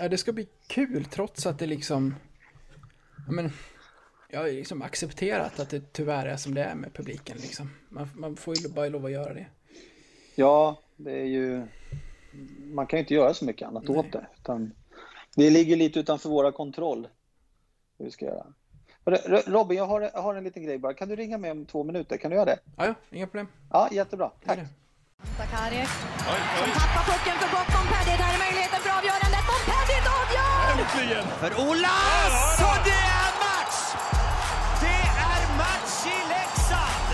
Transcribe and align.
Ja, 0.00 0.08
det 0.08 0.18
ska 0.18 0.32
bli 0.32 0.48
kul 0.66 1.04
trots 1.04 1.46
att 1.46 1.58
det 1.58 1.66
liksom... 1.66 2.14
Ja, 3.26 3.32
men, 3.32 3.52
jag 4.28 4.40
har 4.40 4.46
liksom 4.46 4.82
accepterat 4.82 5.60
att 5.60 5.70
det 5.70 5.92
tyvärr 5.92 6.26
är 6.26 6.36
som 6.36 6.54
det 6.54 6.62
är 6.62 6.74
med 6.74 6.94
publiken 6.94 7.36
liksom. 7.36 7.70
Man, 7.88 8.08
man 8.14 8.36
får 8.36 8.58
ju 8.58 8.68
bara 8.68 8.88
lov 8.88 9.04
att 9.04 9.12
göra 9.12 9.34
det. 9.34 9.46
Ja, 10.34 10.80
det 10.96 11.20
är 11.20 11.24
ju... 11.24 11.66
Man 12.64 12.86
kan 12.86 12.96
ju 12.96 13.00
inte 13.00 13.14
göra 13.14 13.34
så 13.34 13.44
mycket 13.44 13.68
annat 13.68 13.88
Nej. 13.88 13.98
åt 13.98 14.12
det. 14.12 14.26
Utan 14.36 14.72
det 15.34 15.50
ligger 15.50 15.76
lite 15.76 16.00
utanför 16.00 16.28
våra 16.28 16.52
kontroll. 16.52 17.08
Hur 17.98 18.04
vi 18.04 18.10
ska 18.10 18.24
göra. 18.24 18.46
Robin, 19.46 19.78
jag 19.78 19.86
har, 19.86 20.00
jag 20.00 20.22
har 20.22 20.34
en 20.34 20.44
liten 20.44 20.62
grej 20.62 20.78
bara. 20.78 20.94
Kan 20.94 21.08
du 21.08 21.16
ringa 21.16 21.38
mig 21.38 21.50
om 21.50 21.66
två 21.66 21.84
minuter? 21.84 22.16
Kan 22.16 22.30
du 22.30 22.36
göra 22.36 22.46
det? 22.46 22.58
Ja, 22.76 22.86
ja 22.86 22.94
inga 23.10 23.26
problem. 23.26 23.48
Ja, 23.70 23.88
jättebra. 23.92 24.30
Tack. 24.44 24.58
Sakari 25.38 25.86
som 26.58 26.70
tappar 26.80 27.04
pucken 27.10 27.36
för 27.40 27.48
gott. 27.56 27.68
Montpellier, 27.74 28.18
där 28.18 28.34
är 28.34 28.38
möjligheten 28.38 28.80
för 28.80 28.90
avgörandet. 28.90 29.09
Montpellier 29.50 30.04
avgör! 30.20 30.64
Äntligen! 30.72 31.26
För 31.40 31.52
Olas! 31.68 32.60
Och 32.68 32.78
det 32.84 33.02
är 33.20 33.30
match! 33.46 33.78
Det 34.80 35.02
är 35.32 35.42
match 35.62 35.96
i 36.06 36.18
Leksand! 36.34 37.10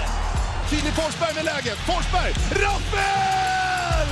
Filip 0.70 0.95
Forsberg 0.95 1.34
med 1.34 1.45
läget. 1.45 1.78
Forsberg! 1.78 2.33
Rappel! 2.64 4.11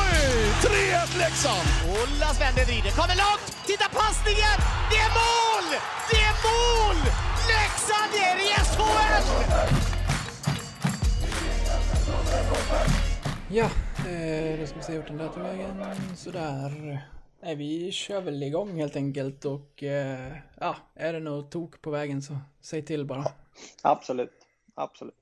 Oj! 0.00 0.18
3-1 0.62 1.18
Leksand! 1.18 1.68
Olas 1.98 2.40
vänder, 2.40 2.64
vrider, 2.64 2.90
kommer 2.90 3.16
långt! 3.24 3.46
Titta 3.66 3.88
passningen! 4.00 4.56
Det 4.90 4.98
är 5.06 5.12
mål! 5.22 5.66
Det 6.10 6.20
är 6.30 6.36
mål! 6.48 6.98
Leksand 7.52 8.12
är 8.28 8.36
i 8.46 8.48
SHL! 8.70 9.24
Ja, 13.48 13.64
eh, 13.98 14.60
då 14.60 14.66
ska 14.66 14.76
vi 14.76 14.82
se 14.82 14.98
vart 14.98 15.06
den 15.08 15.18
där 15.18 15.28
tog 15.28 15.42
vägen. 15.42 15.84
Sådär. 16.16 17.06
Nej, 17.46 17.54
vi 17.54 17.92
kör 17.92 18.20
väl 18.20 18.42
igång 18.42 18.80
helt 18.80 18.96
enkelt 18.96 19.44
och 19.44 19.82
eh, 19.82 20.32
ja, 20.60 20.76
är 20.94 21.12
det 21.12 21.20
något 21.20 21.50
tok 21.50 21.82
på 21.82 21.90
vägen 21.90 22.22
så 22.22 22.38
säg 22.60 22.82
till 22.82 23.04
bara. 23.04 23.24
Absolut, 23.82 24.32
absolut. 24.74 25.14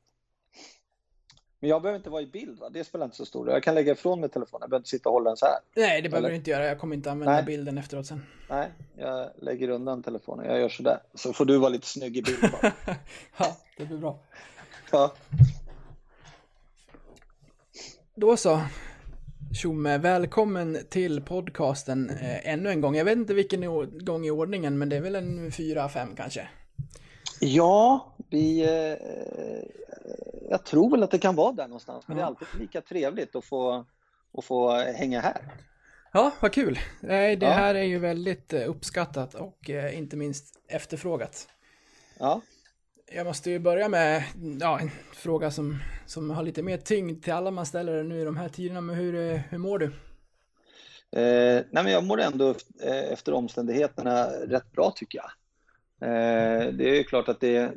Men 1.60 1.70
jag 1.70 1.82
behöver 1.82 1.96
inte 1.96 2.10
vara 2.10 2.22
i 2.22 2.26
bild 2.26 2.58
va? 2.58 2.68
Det 2.68 2.84
spelar 2.84 3.04
inte 3.04 3.16
så 3.16 3.26
stor 3.26 3.44
roll. 3.44 3.54
Jag 3.54 3.62
kan 3.62 3.74
lägga 3.74 3.92
ifrån 3.92 4.20
mig 4.20 4.28
telefonen, 4.28 4.62
jag 4.62 4.70
behöver 4.70 4.80
inte 4.80 4.88
sitta 4.88 5.08
och 5.08 5.12
hålla 5.12 5.30
den 5.30 5.36
så 5.36 5.46
här. 5.46 5.58
Nej, 5.76 6.02
det 6.02 6.08
behöver 6.08 6.30
du 6.30 6.36
inte 6.36 6.50
göra. 6.50 6.66
Jag 6.66 6.78
kommer 6.78 6.96
inte 6.96 7.10
använda 7.10 7.32
Nej. 7.32 7.44
bilden 7.44 7.78
efteråt 7.78 8.06
sen. 8.06 8.26
Nej, 8.48 8.72
jag 8.96 9.30
lägger 9.38 9.68
undan 9.68 10.02
telefonen. 10.02 10.46
Jag 10.46 10.60
gör 10.60 10.68
sådär. 10.68 10.98
Så 11.14 11.32
får 11.32 11.44
du 11.44 11.58
vara 11.58 11.70
lite 11.70 11.86
snygg 11.86 12.16
i 12.16 12.22
bild 12.22 12.40
bara. 12.40 12.72
ja, 13.38 13.56
det 13.76 13.84
blir 13.84 13.98
bra. 13.98 14.18
Ja. 14.90 15.14
Då 18.14 18.36
så. 18.36 18.60
Tjomme, 19.54 19.98
välkommen 19.98 20.78
till 20.90 21.20
podcasten 21.20 22.10
eh, 22.10 22.52
ännu 22.52 22.70
en 22.70 22.80
gång. 22.80 22.96
Jag 22.96 23.04
vet 23.04 23.18
inte 23.18 23.34
vilken 23.34 23.60
gång 24.04 24.26
i 24.26 24.30
ordningen, 24.30 24.78
men 24.78 24.88
det 24.88 24.96
är 24.96 25.00
väl 25.00 25.14
en 25.14 25.52
fyra, 25.52 25.88
fem 25.88 26.16
kanske? 26.16 26.48
Ja, 27.40 28.14
vi... 28.30 28.62
Eh, 28.62 28.98
jag 30.50 30.64
tror 30.64 30.90
väl 30.90 31.02
att 31.02 31.10
det 31.10 31.18
kan 31.18 31.34
vara 31.34 31.52
där 31.52 31.66
någonstans, 31.68 32.08
men 32.08 32.16
ja. 32.16 32.22
det 32.22 32.24
är 32.24 32.26
alltid 32.26 32.60
lika 32.60 32.80
trevligt 32.80 33.36
att 33.36 33.44
få, 33.44 33.84
att 34.38 34.44
få 34.44 34.70
hänga 34.70 35.20
här. 35.20 35.42
Ja, 36.12 36.32
vad 36.40 36.52
kul. 36.52 36.78
Det 37.00 37.32
ja. 37.40 37.50
här 37.50 37.74
är 37.74 37.82
ju 37.82 37.98
väldigt 37.98 38.52
eh, 38.52 38.70
uppskattat 38.70 39.34
och 39.34 39.70
eh, 39.70 39.98
inte 39.98 40.16
minst 40.16 40.60
efterfrågat. 40.68 41.48
Ja. 42.18 42.40
Jag 43.12 43.26
måste 43.26 43.50
ju 43.50 43.58
börja 43.58 43.88
med 43.88 44.24
ja, 44.60 44.80
en 44.80 44.90
fråga 45.12 45.50
som, 45.50 45.78
som 46.06 46.30
har 46.30 46.42
lite 46.42 46.62
mer 46.62 46.78
tyngd 46.78 47.22
till 47.22 47.32
alla 47.32 47.50
man 47.50 47.66
ställer 47.66 48.02
nu 48.02 48.20
i 48.20 48.24
de 48.24 48.36
här 48.36 48.48
tiderna. 48.48 48.80
Men 48.80 48.96
hur, 48.96 49.14
eh, 49.14 49.40
hur 49.50 49.58
mår 49.58 49.78
du? 49.78 49.86
Eh, 51.20 51.64
nej 51.70 51.84
men 51.84 51.92
jag 51.92 52.04
mår 52.04 52.20
ändå 52.20 52.50
eh, 52.82 53.12
efter 53.12 53.32
omständigheterna 53.32 54.26
rätt 54.26 54.72
bra 54.72 54.92
tycker 54.96 55.18
jag. 55.18 55.30
Eh, 56.08 56.72
det 56.72 56.90
är 56.90 56.94
ju 56.94 57.04
klart 57.04 57.28
att 57.28 57.40
det, 57.40 57.72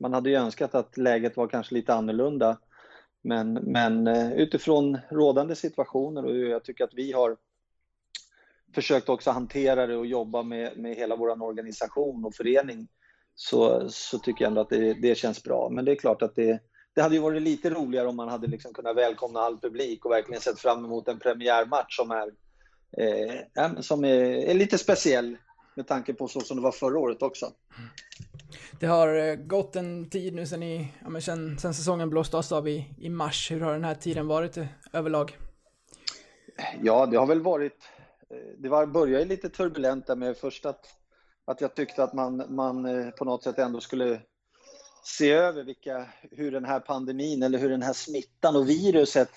man 0.00 0.12
hade 0.12 0.30
ju 0.30 0.36
önskat 0.36 0.74
att 0.74 0.96
läget 0.96 1.36
var 1.36 1.48
kanske 1.48 1.74
lite 1.74 1.94
annorlunda. 1.94 2.58
Men, 3.22 3.52
men 3.52 4.06
eh, 4.06 4.32
utifrån 4.32 4.98
rådande 5.10 5.54
situationer 5.56 6.24
och 6.24 6.36
jag 6.36 6.64
tycker 6.64 6.84
att 6.84 6.94
vi 6.94 7.12
har 7.12 7.36
försökt 8.74 9.08
också 9.08 9.30
hantera 9.30 9.86
det 9.86 9.96
och 9.96 10.06
jobba 10.06 10.42
med, 10.42 10.78
med 10.78 10.96
hela 10.96 11.16
vår 11.16 11.42
organisation 11.42 12.24
och 12.24 12.34
förening 12.34 12.88
så, 13.40 13.88
så 13.90 14.18
tycker 14.18 14.44
jag 14.44 14.48
ändå 14.48 14.60
att 14.60 14.70
det, 14.70 14.94
det 14.94 15.14
känns 15.14 15.42
bra. 15.42 15.68
Men 15.68 15.84
det 15.84 15.92
är 15.92 15.96
klart 15.96 16.22
att 16.22 16.36
det, 16.36 16.60
det 16.94 17.02
hade 17.02 17.14
ju 17.14 17.20
varit 17.20 17.42
lite 17.42 17.70
roligare 17.70 18.08
om 18.08 18.16
man 18.16 18.28
hade 18.28 18.46
liksom 18.46 18.72
kunnat 18.72 18.96
välkomna 18.96 19.40
all 19.40 19.60
publik 19.60 20.04
och 20.04 20.10
verkligen 20.10 20.40
sett 20.40 20.58
fram 20.58 20.84
emot 20.84 21.08
en 21.08 21.18
premiärmatch 21.18 21.96
som 21.96 22.10
är, 22.10 22.26
eh, 22.98 23.80
som 23.80 24.04
är, 24.04 24.20
är, 24.22 24.54
lite 24.54 24.78
speciell 24.78 25.36
med 25.74 25.86
tanke 25.86 26.14
på 26.14 26.28
så 26.28 26.40
som 26.40 26.56
det 26.56 26.62
var 26.62 26.72
förra 26.72 26.98
året 26.98 27.22
också. 27.22 27.52
Det 28.80 28.86
har 28.86 29.14
eh, 29.14 29.34
gått 29.34 29.76
en 29.76 30.10
tid 30.10 30.34
nu 30.34 30.46
sen, 30.46 30.62
i, 30.62 30.92
ja, 31.02 31.08
men 31.08 31.22
sen, 31.22 31.58
sen 31.58 31.74
säsongen 31.74 32.10
blåstes 32.10 32.52
av 32.52 32.68
i, 32.68 32.94
i 32.98 33.08
mars. 33.08 33.50
Hur 33.50 33.60
har 33.60 33.72
den 33.72 33.84
här 33.84 33.94
tiden 33.94 34.26
varit 34.26 34.56
eh, 34.56 34.66
överlag? 34.92 35.36
Ja, 36.82 37.06
det 37.06 37.16
har 37.16 37.26
väl 37.26 37.42
varit... 37.42 37.88
Eh, 38.30 38.36
det 38.58 38.68
var, 38.68 38.86
började 38.86 39.24
lite 39.24 39.48
turbulent 39.48 40.06
där 40.06 40.16
med 40.16 40.36
först 40.36 40.66
att 41.48 41.60
jag 41.60 41.74
tyckte 41.74 42.02
att 42.02 42.12
man, 42.12 42.44
man 42.48 42.86
eh, 42.86 43.10
på 43.10 43.24
något 43.24 43.42
sätt 43.42 43.58
ändå 43.58 43.80
skulle 43.80 44.20
se 45.04 45.30
över 45.30 45.64
vilka, 45.64 46.06
hur 46.30 46.52
den 46.52 46.64
här 46.64 46.80
pandemin 46.80 47.42
eller 47.42 47.58
hur 47.58 47.70
den 47.70 47.82
här 47.82 47.92
smittan 47.92 48.56
och 48.56 48.68
viruset 48.68 49.30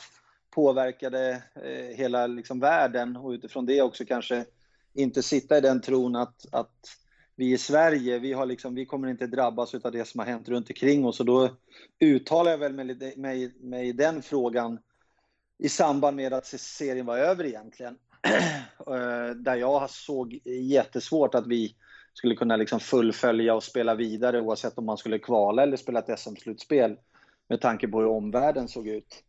påverkade 0.50 1.44
eh, 1.56 1.98
hela 1.98 2.28
liksom, 2.28 2.60
världen 2.60 3.18
och 3.18 3.30
utifrån 3.30 3.66
det 3.66 3.82
också 3.82 4.06
kanske 4.06 4.46
inte 4.94 5.24
sitta 5.24 5.58
i 5.58 5.62
den 5.62 5.82
tron 5.82 6.16
att, 6.16 6.46
att 6.52 6.80
vi 7.36 7.52
i 7.52 7.58
Sverige, 7.58 8.20
vi, 8.20 8.34
har 8.34 8.46
liksom, 8.46 8.76
vi 8.76 8.86
kommer 8.86 9.08
inte 9.08 9.28
drabbas 9.28 9.76
av 9.76 9.92
det 9.92 10.08
som 10.08 10.20
har 10.20 10.28
hänt 10.28 10.50
runt 10.50 10.70
omkring 10.70 11.06
oss 11.06 11.20
och 11.20 11.26
då 11.26 11.50
uttalar 12.00 12.52
jag 12.52 12.58
väl 12.58 12.74
mig, 12.74 13.14
mig, 13.18 13.54
mig 13.60 13.88
i 13.88 13.92
den 13.92 14.22
frågan 14.22 14.80
i 15.58 15.70
samband 15.70 16.18
med 16.18 16.34
att 16.34 16.46
serien 16.46 17.06
var 17.06 17.18
över 17.18 17.46
egentligen. 17.46 17.98
Eh, 18.88 19.30
där 19.36 19.56
jag 19.56 19.90
såg 19.90 20.40
jättesvårt 20.46 21.36
att 21.36 21.48
vi 21.48 21.76
skulle 22.14 22.36
kunna 22.36 22.56
liksom 22.56 22.80
fullfölja 22.80 23.56
och 23.56 23.64
spela 23.64 23.96
vidare 23.96 24.42
oavsett 24.42 24.78
om 24.78 24.86
man 24.86 24.98
skulle 24.98 25.20
kvala 25.20 25.64
eller 25.64 25.78
spela 25.78 26.00
ett 26.00 26.20
SM-slutspel 26.20 26.98
med 27.50 27.62
tanke 27.62 27.88
på 27.88 28.00
hur 28.00 28.08
omvärlden 28.08 28.68
såg 28.68 28.88
ut. 28.88 29.24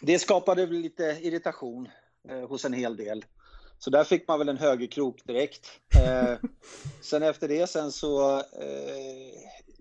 Det 0.00 0.18
skapade 0.18 0.66
lite 0.66 1.18
irritation 1.22 1.88
eh, 2.28 2.48
hos 2.48 2.64
en 2.64 2.72
hel 2.72 2.96
del. 2.96 3.24
Så 3.78 3.90
där 3.90 4.04
fick 4.04 4.28
man 4.28 4.38
väl 4.38 4.48
en 4.48 4.58
högerkrok 4.58 5.26
direkt. 5.26 5.66
Eh, 5.96 6.38
sen 7.02 7.22
efter 7.22 7.48
det 7.48 7.66
sen 7.66 7.92
så 7.92 8.38
eh, 8.38 9.40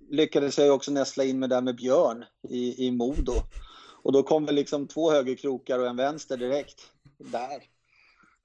lyckades 0.10 0.58
jag 0.58 0.76
också 0.76 0.92
nästla 0.92 1.24
in 1.24 1.40
mig 1.40 1.50
där 1.50 1.62
med 1.62 1.76
Björn 1.76 2.26
i, 2.50 2.88
i 2.88 2.92
Modo. 2.92 3.34
Och 4.04 4.12
då 4.12 4.24
kom 4.24 4.46
väl 4.46 4.56
liksom 4.56 4.88
två 4.88 5.12
högerkrokar 5.12 5.80
och 5.80 5.88
en 5.88 5.96
vänster 5.96 6.38
direkt 6.38 6.92
där. 7.18 7.79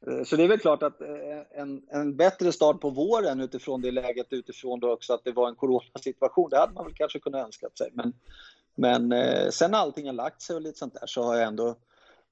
Eh, 0.07 0.25
så 0.25 0.37
det 0.37 0.45
är 0.45 0.49
väl 0.49 0.59
klart 0.59 0.83
att 0.83 1.01
eh, 1.01 1.61
en, 1.61 1.83
en 1.91 2.17
bättre 2.17 2.53
start 2.53 2.81
på 2.81 2.91
våren 2.91 3.41
utifrån 3.41 3.81
det 3.81 3.91
läget, 3.91 4.27
utifrån 4.31 4.81
då 4.81 4.93
också 4.93 5.13
att 5.13 5.25
det 5.25 5.33
var 5.33 5.49
en 5.49 5.55
coronasituation, 5.55 6.51
det 6.51 6.59
hade 6.59 6.73
man 6.73 6.85
väl 6.85 6.95
kanske 6.95 7.19
kunnat 7.19 7.47
önska 7.47 7.67
sig. 7.79 7.91
Men, 7.93 8.13
men 8.75 9.13
eh, 9.13 9.51
sen 9.51 9.75
allting 9.75 10.07
har 10.07 10.13
lagt 10.13 10.43
sig 10.43 10.57
och 10.57 10.63
lite 10.63 10.79
sånt 10.79 10.95
där 10.95 11.07
så 11.07 11.23
har 11.23 11.35
jag 11.35 11.49
ändå 11.49 11.77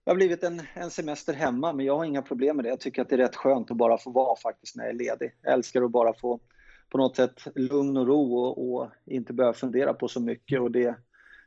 det 0.05 0.11
har 0.11 0.17
blivit 0.17 0.45
en, 0.45 0.63
en 0.75 0.91
semester 0.91 1.33
hemma, 1.33 1.73
men 1.73 1.87
jag 1.87 1.97
har 1.97 2.05
inga 2.05 2.23
problem 2.23 2.57
med 2.57 2.65
det. 2.65 2.69
Jag 2.69 2.81
tycker 2.81 3.03
att 3.03 3.09
det 3.09 3.15
är 3.15 3.19
rätt 3.19 3.37
skönt 3.37 3.71
att 3.71 3.77
bara 3.77 3.99
få 3.99 4.11
vara 4.11 4.37
faktiskt 4.37 4.77
när 4.77 4.85
jag 4.85 4.95
är 4.95 4.99
ledig. 4.99 5.35
Jag 5.43 5.53
älskar 5.53 5.83
att 5.83 5.91
bara 5.91 6.15
få 6.15 6.41
på 6.91 6.99
något 6.99 7.17
sätt 7.17 7.41
lugn 7.55 7.97
och 7.97 8.07
ro 8.07 8.37
och, 8.37 8.75
och 8.75 8.89
inte 9.07 9.33
behöva 9.33 9.55
fundera 9.55 9.95
på 9.95 10.09
så 10.09 10.21
mycket. 10.21 10.61
Och 10.61 10.71
det, 10.71 10.95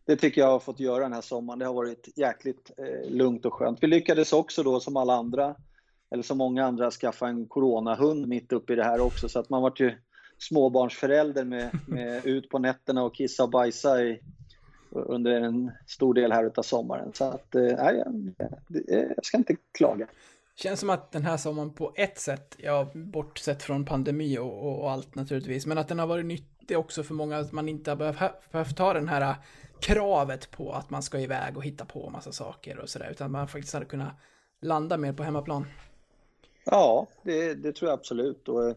det 0.05 0.15
tycker 0.15 0.41
jag 0.41 0.47
har 0.47 0.59
fått 0.59 0.79
göra 0.79 1.03
den 1.03 1.13
här 1.13 1.21
sommaren. 1.21 1.59
Det 1.59 1.65
har 1.65 1.73
varit 1.73 2.17
jäkligt 2.17 2.71
eh, 2.77 3.11
lugnt 3.11 3.45
och 3.45 3.53
skönt. 3.53 3.83
Vi 3.83 3.87
lyckades 3.87 4.33
också 4.33 4.63
då 4.63 4.79
som 4.79 4.97
alla 4.97 5.13
andra 5.13 5.55
eller 6.15 6.23
som 6.23 6.37
många 6.37 6.65
andra, 6.65 6.91
skaffa 6.91 7.27
en 7.27 7.45
coronahund 7.45 8.27
mitt 8.27 8.51
uppe 8.51 8.73
i 8.73 8.75
det 8.75 8.83
här 8.83 8.99
också. 8.99 9.29
Så 9.29 9.39
att 9.39 9.49
man 9.49 9.61
vart 9.61 9.79
ju 9.79 9.93
småbarnsförälder 10.37 11.45
med, 11.45 11.79
med 11.87 12.25
ut 12.25 12.49
på 12.49 12.59
nätterna 12.59 13.03
och 13.03 13.15
kissa 13.15 13.43
och 13.43 13.49
bajsa 13.49 14.01
i, 14.01 14.19
under 14.91 15.31
en 15.31 15.71
stor 15.87 16.13
del 16.13 16.31
här 16.31 16.45
utav 16.45 16.61
sommaren. 16.61 17.11
Så 17.13 17.25
att, 17.25 17.55
eh, 17.55 17.61
nej, 17.61 18.03
jag 19.15 19.25
ska 19.25 19.37
inte 19.37 19.55
klaga. 19.77 20.07
Känns 20.55 20.79
som 20.79 20.89
att 20.89 21.11
den 21.11 21.23
här 21.23 21.37
sommaren 21.37 21.73
på 21.73 21.93
ett 21.95 22.19
sätt, 22.19 22.55
ja, 22.59 22.91
bortsett 22.93 23.63
från 23.63 23.85
pandemi 23.85 24.37
och, 24.37 24.65
och, 24.65 24.81
och 24.81 24.91
allt 24.91 25.15
naturligtvis, 25.15 25.65
men 25.65 25.77
att 25.77 25.87
den 25.87 25.99
har 25.99 26.07
varit 26.07 26.25
nyttig 26.25 26.77
också 26.77 27.03
för 27.03 27.13
många, 27.13 27.37
att 27.37 27.51
man 27.51 27.69
inte 27.69 27.91
har 27.91 27.95
behövt, 27.95 28.51
behövt 28.51 28.77
ta 28.77 28.93
den 28.93 29.09
här 29.09 29.35
kravet 29.81 30.51
på 30.51 30.71
att 30.71 30.89
man 30.89 31.03
ska 31.03 31.19
iväg 31.19 31.57
och 31.57 31.63
hitta 31.63 31.85
på 31.85 32.09
massa 32.09 32.31
saker 32.31 32.79
och 32.79 32.89
sådär, 32.89 33.09
utan 33.11 33.31
man 33.31 33.47
faktiskt 33.47 33.73
hade 33.73 33.85
kunnat 33.85 34.13
landa 34.61 34.97
mer 34.97 35.13
på 35.13 35.23
hemmaplan. 35.23 35.65
Ja, 36.71 37.07
det, 37.23 37.53
det, 37.53 37.71
tror 37.71 37.89
jag 37.89 37.99
absolut. 37.99 38.49
Och 38.49 38.69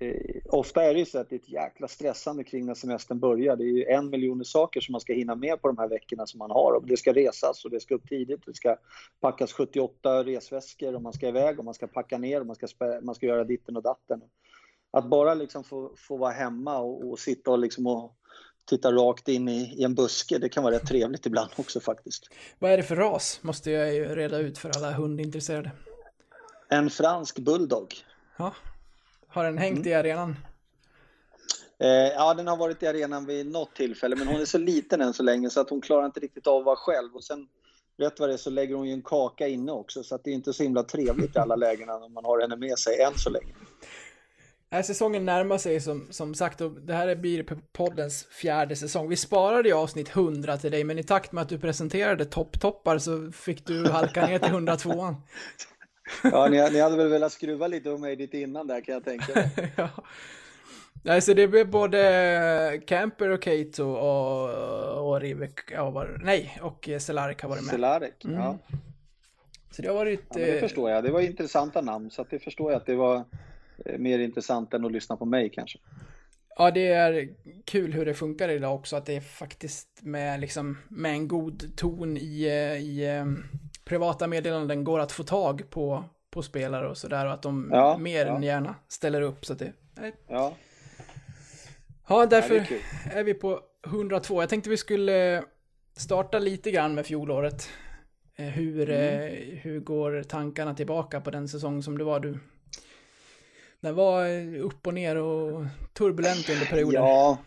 eh, 0.00 0.14
ofta 0.46 0.82
är 0.82 0.94
det 0.94 1.00
ju 1.00 1.06
så 1.06 1.18
att 1.18 1.30
det 1.30 1.36
är 1.36 1.40
ett 1.40 1.48
jäkla 1.48 1.88
stressande 1.88 2.44
kring 2.44 2.66
när 2.66 2.74
semestern 2.74 3.20
börjar. 3.20 3.56
Det 3.56 3.64
är 3.64 3.76
ju 3.76 3.84
en 3.84 4.10
miljon 4.10 4.44
saker 4.44 4.80
som 4.80 4.92
man 4.92 5.00
ska 5.00 5.12
hinna 5.12 5.34
med 5.34 5.62
på 5.62 5.68
de 5.68 5.78
här 5.78 5.88
veckorna 5.88 6.26
som 6.26 6.38
man 6.38 6.50
har. 6.50 6.72
Och 6.72 6.86
det 6.86 6.96
ska 6.96 7.12
resas 7.12 7.64
och 7.64 7.70
det 7.70 7.80
ska 7.80 7.94
upp 7.94 8.08
tidigt. 8.08 8.40
Det 8.46 8.54
ska 8.54 8.76
packas 9.20 9.52
78 9.52 10.24
resväskor 10.24 10.94
och 10.94 11.02
man 11.02 11.12
ska 11.12 11.28
iväg 11.28 11.58
och 11.58 11.64
man 11.64 11.74
ska 11.74 11.86
packa 11.86 12.18
ner 12.18 12.40
och 12.40 12.46
man 12.46 12.56
ska, 12.56 12.66
man 13.02 13.14
ska 13.14 13.26
göra 13.26 13.44
ditten 13.44 13.76
och 13.76 13.82
datten. 13.82 14.20
Att 14.90 15.08
bara 15.08 15.34
liksom 15.34 15.64
få, 15.64 15.92
få 15.96 16.16
vara 16.16 16.32
hemma 16.32 16.78
och, 16.78 17.10
och 17.10 17.18
sitta 17.18 17.50
och, 17.50 17.58
liksom 17.58 17.86
och 17.86 18.16
titta 18.64 18.92
rakt 18.92 19.28
in 19.28 19.48
i, 19.48 19.74
i, 19.76 19.84
en 19.84 19.94
buske, 19.94 20.38
det 20.38 20.48
kan 20.48 20.62
vara 20.62 20.74
rätt 20.74 20.86
trevligt 20.86 21.26
ibland 21.26 21.50
också 21.56 21.80
faktiskt. 21.80 22.28
Vad 22.58 22.70
är 22.70 22.76
det 22.76 22.82
för 22.82 22.96
ras? 22.96 23.38
Måste 23.42 23.70
jag 23.70 23.94
ju 23.94 24.04
reda 24.04 24.38
ut 24.38 24.58
för 24.58 24.70
alla 24.76 24.92
hundintresserade. 24.92 25.70
En 26.74 26.90
fransk 26.90 27.38
bulldog. 27.38 27.94
Ja. 28.36 28.54
Har 29.28 29.44
den 29.44 29.58
hängt 29.58 29.78
mm. 29.78 29.88
i 29.88 29.94
arenan? 29.94 30.36
Eh, 31.78 31.88
ja, 31.88 32.34
den 32.34 32.46
har 32.46 32.56
varit 32.56 32.82
i 32.82 32.86
arenan 32.86 33.26
vid 33.26 33.46
något 33.46 33.74
tillfälle, 33.74 34.16
men 34.16 34.26
hon 34.28 34.40
är 34.40 34.44
så 34.44 34.58
liten 34.58 35.00
än 35.00 35.14
så 35.14 35.22
länge 35.22 35.50
så 35.50 35.60
att 35.60 35.70
hon 35.70 35.80
klarar 35.80 36.06
inte 36.06 36.20
riktigt 36.20 36.46
av 36.46 36.58
att 36.58 36.64
vara 36.64 36.76
själv. 36.76 37.14
Och 37.14 37.24
sen, 37.24 37.48
rätt 37.98 38.20
vad 38.20 38.28
det 38.28 38.32
är, 38.32 38.36
så 38.36 38.50
lägger 38.50 38.74
hon 38.74 38.88
ju 38.88 38.92
en 38.92 39.02
kaka 39.02 39.48
inne 39.48 39.72
också, 39.72 40.02
så 40.02 40.14
att 40.14 40.24
det 40.24 40.30
är 40.30 40.34
inte 40.34 40.52
så 40.52 40.62
himla 40.62 40.82
trevligt 40.82 41.36
i 41.36 41.38
alla 41.38 41.56
lägen 41.56 41.90
om 41.90 42.12
man 42.12 42.24
har 42.24 42.40
henne 42.40 42.56
med 42.56 42.78
sig 42.78 43.00
än 43.00 43.18
så 43.18 43.30
länge. 43.30 43.54
Här 44.70 44.82
säsongen 44.82 45.24
närmar 45.24 45.58
sig 45.58 45.80
som, 45.80 46.06
som 46.10 46.34
sagt 46.34 46.60
och 46.60 46.70
det 46.70 46.94
här 46.94 47.16
blir 47.16 47.46
poddens 47.72 48.24
fjärde 48.24 48.76
säsong. 48.76 49.08
Vi 49.08 49.16
sparade 49.16 49.68
ju 49.68 49.74
avsnitt 49.74 50.08
100 50.16 50.56
till 50.56 50.70
dig, 50.70 50.84
men 50.84 50.98
i 50.98 51.02
takt 51.02 51.32
med 51.32 51.42
att 51.42 51.48
du 51.48 51.58
presenterade 51.58 52.24
topptoppar 52.24 52.98
så 52.98 53.32
fick 53.32 53.66
du 53.66 53.88
halka 53.88 54.26
ner 54.26 54.38
till 54.38 54.50
102 54.50 55.16
Ja, 56.22 56.48
ni, 56.48 56.70
ni 56.70 56.80
hade 56.80 56.96
väl 56.96 57.08
velat 57.08 57.32
skruva 57.32 57.66
lite 57.66 57.90
om 57.90 58.00
mig 58.00 58.16
lite 58.16 58.38
innan 58.38 58.66
där 58.66 58.80
kan 58.80 58.94
jag 58.94 59.04
tänka 59.04 59.34
mig. 59.34 59.72
ja. 59.76 59.88
Nej, 61.02 61.20
så 61.20 61.34
det 61.34 61.48
blev 61.48 61.70
både 61.70 62.80
Camper 62.86 63.28
och 63.28 63.42
Kato 63.42 63.84
och, 63.84 65.08
och 65.08 65.20
Rivek, 65.20 65.60
ja, 65.72 65.90
var, 65.90 66.20
nej, 66.22 66.58
och 66.62 66.88
Celarek 67.00 67.42
har 67.42 67.48
varit 67.48 67.62
med. 67.62 67.70
Celarek, 67.70 68.24
mm. 68.24 68.36
ja. 68.36 68.58
Så 69.70 69.82
det 69.82 69.88
har 69.88 69.94
varit... 69.94 70.26
Ja, 70.30 70.46
det 70.46 70.60
förstår 70.60 70.90
jag, 70.90 71.04
det 71.04 71.10
var 71.10 71.20
intressanta 71.20 71.80
namn, 71.80 72.10
så 72.10 72.26
det 72.30 72.38
förstår 72.38 72.72
jag 72.72 72.80
att 72.80 72.86
det 72.86 72.94
var 72.94 73.24
eh, 73.84 73.98
mer 73.98 74.18
intressant 74.18 74.74
än 74.74 74.84
att 74.84 74.92
lyssna 74.92 75.16
på 75.16 75.24
mig 75.24 75.50
kanske. 75.50 75.78
Ja, 76.56 76.70
det 76.70 76.86
är 76.88 77.28
kul 77.64 77.92
hur 77.92 78.06
det 78.06 78.14
funkar 78.14 78.48
idag 78.48 78.74
också, 78.74 78.96
att 78.96 79.06
det 79.06 79.16
är 79.16 79.20
faktiskt 79.20 79.88
med, 80.02 80.40
liksom, 80.40 80.78
med 80.88 81.12
en 81.12 81.28
god 81.28 81.76
ton 81.76 82.16
i, 82.16 82.44
eh, 82.44 82.82
i 82.82 83.16
eh, 83.16 83.24
privata 83.84 84.26
meddelanden 84.26 84.84
går 84.84 84.98
att 84.98 85.12
få 85.12 85.22
tag 85.22 85.70
på, 85.70 86.04
på 86.30 86.42
spelare 86.42 86.88
och 86.88 86.98
sådär 86.98 87.26
och 87.26 87.32
att 87.32 87.42
de 87.42 87.70
ja, 87.72 87.98
mer 87.98 88.26
ja. 88.26 88.36
än 88.36 88.42
gärna 88.42 88.74
ställer 88.88 89.20
upp. 89.20 89.46
Så 89.46 89.52
att 89.52 89.58
det, 89.58 89.72
ja. 90.28 90.54
ja, 92.08 92.26
därför 92.26 92.54
är, 92.54 92.66
är, 93.12 93.24
vi 93.24 93.34
på 93.34 93.60
102. 93.86 94.42
Jag 94.42 94.48
tänkte 94.48 94.70
vi 94.70 94.76
skulle 94.76 95.44
starta 95.96 96.38
lite 96.38 96.70
grann 96.70 96.94
med 96.94 97.06
fjolåret. 97.06 97.68
Eh, 98.36 98.46
hur, 98.46 98.90
mm. 98.90 99.58
hur 99.62 99.80
går 99.80 100.22
tankarna 100.22 100.74
tillbaka 100.74 101.20
på 101.20 101.30
den 101.30 101.48
säsong 101.48 101.82
som 101.82 101.98
det 101.98 102.04
var 102.04 102.20
du? 102.20 102.38
Den 103.80 103.94
var 103.94 104.28
upp 104.56 104.86
och 104.86 104.94
ner 104.94 105.16
och 105.16 105.64
turbulent 105.92 106.50
under 106.50 106.66
perioden. 106.66 107.02
Ja, 107.02 107.38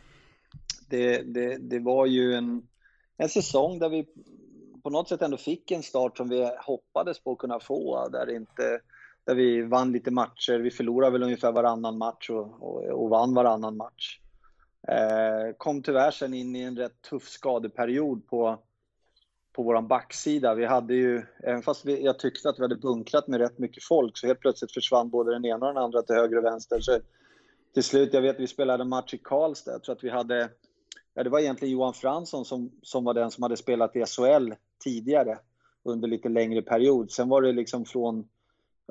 det, 0.89 1.21
det, 1.21 1.57
det 1.57 1.79
var 1.79 2.05
ju 2.05 2.33
en, 2.33 2.67
en 3.17 3.29
säsong 3.29 3.79
där 3.79 3.89
vi 3.89 4.05
på 4.87 4.91
något 4.91 5.09
sätt 5.09 5.21
ändå 5.21 5.37
fick 5.37 5.71
en 5.71 5.83
start 5.83 6.17
som 6.17 6.29
vi 6.29 6.51
hoppades 6.59 7.19
på 7.19 7.31
att 7.31 7.37
kunna 7.37 7.59
få. 7.59 8.07
Där, 8.09 8.35
inte, 8.35 8.79
där 9.25 9.35
vi 9.35 9.61
vann 9.61 9.91
lite 9.91 10.11
matcher. 10.11 10.59
Vi 10.59 10.71
förlorade 10.71 11.11
väl 11.11 11.23
ungefär 11.23 11.51
varannan 11.51 11.97
match 11.97 12.29
och, 12.29 12.63
och, 12.63 12.83
och 12.83 13.09
vann 13.09 13.33
varannan 13.33 13.77
match. 13.77 14.19
Eh, 14.87 15.55
kom 15.57 15.83
tyvärr 15.83 16.11
sen 16.11 16.33
in 16.33 16.55
i 16.55 16.61
en 16.61 16.77
rätt 16.77 17.01
tuff 17.01 17.29
skadeperiod 17.29 18.27
på, 18.27 18.59
på 19.53 19.63
vår 19.63 19.81
backsida. 19.81 20.55
Vi 20.55 20.65
hade 20.65 20.93
ju, 20.93 21.23
även 21.43 21.61
fast 21.61 21.85
vi, 21.85 22.03
jag 22.03 22.19
tyckte 22.19 22.49
att 22.49 22.59
vi 22.59 22.63
hade 22.63 22.75
bunkrat 22.75 23.27
med 23.27 23.39
rätt 23.39 23.59
mycket 23.59 23.83
folk, 23.83 24.17
så 24.17 24.27
helt 24.27 24.39
plötsligt 24.39 24.73
försvann 24.73 25.09
både 25.09 25.33
den 25.33 25.45
ena 25.45 25.67
och 25.67 25.73
den 25.73 25.83
andra 25.83 26.01
till 26.01 26.15
höger 26.15 26.37
och 26.37 26.45
vänster. 26.45 26.79
Så 26.79 26.99
till 27.73 27.83
slut, 27.83 28.13
jag 28.13 28.21
vet 28.21 28.35
att 28.35 28.41
vi 28.41 28.47
spelade 28.47 28.83
en 28.83 28.89
match 28.89 29.13
i 29.13 29.17
Karlstad, 29.17 29.71
jag 29.71 29.83
tror 29.83 29.95
att 29.95 30.03
vi 30.03 30.09
hade 30.09 30.49
Ja, 31.17 31.23
det 31.23 31.29
var 31.29 31.39
egentligen 31.39 31.71
Johan 31.71 31.93
Fransson 31.93 32.45
som, 32.45 32.71
som 32.81 33.03
var 33.03 33.13
den 33.13 33.31
som 33.31 33.43
hade 33.43 33.57
spelat 33.57 33.95
i 33.95 34.05
SHL 34.05 34.53
tidigare 34.79 35.39
under 35.83 36.07
lite 36.07 36.29
längre 36.29 36.61
period. 36.61 37.11
Sen 37.11 37.29
var 37.29 37.41
det 37.41 37.51
liksom 37.51 37.85
från 37.85 38.27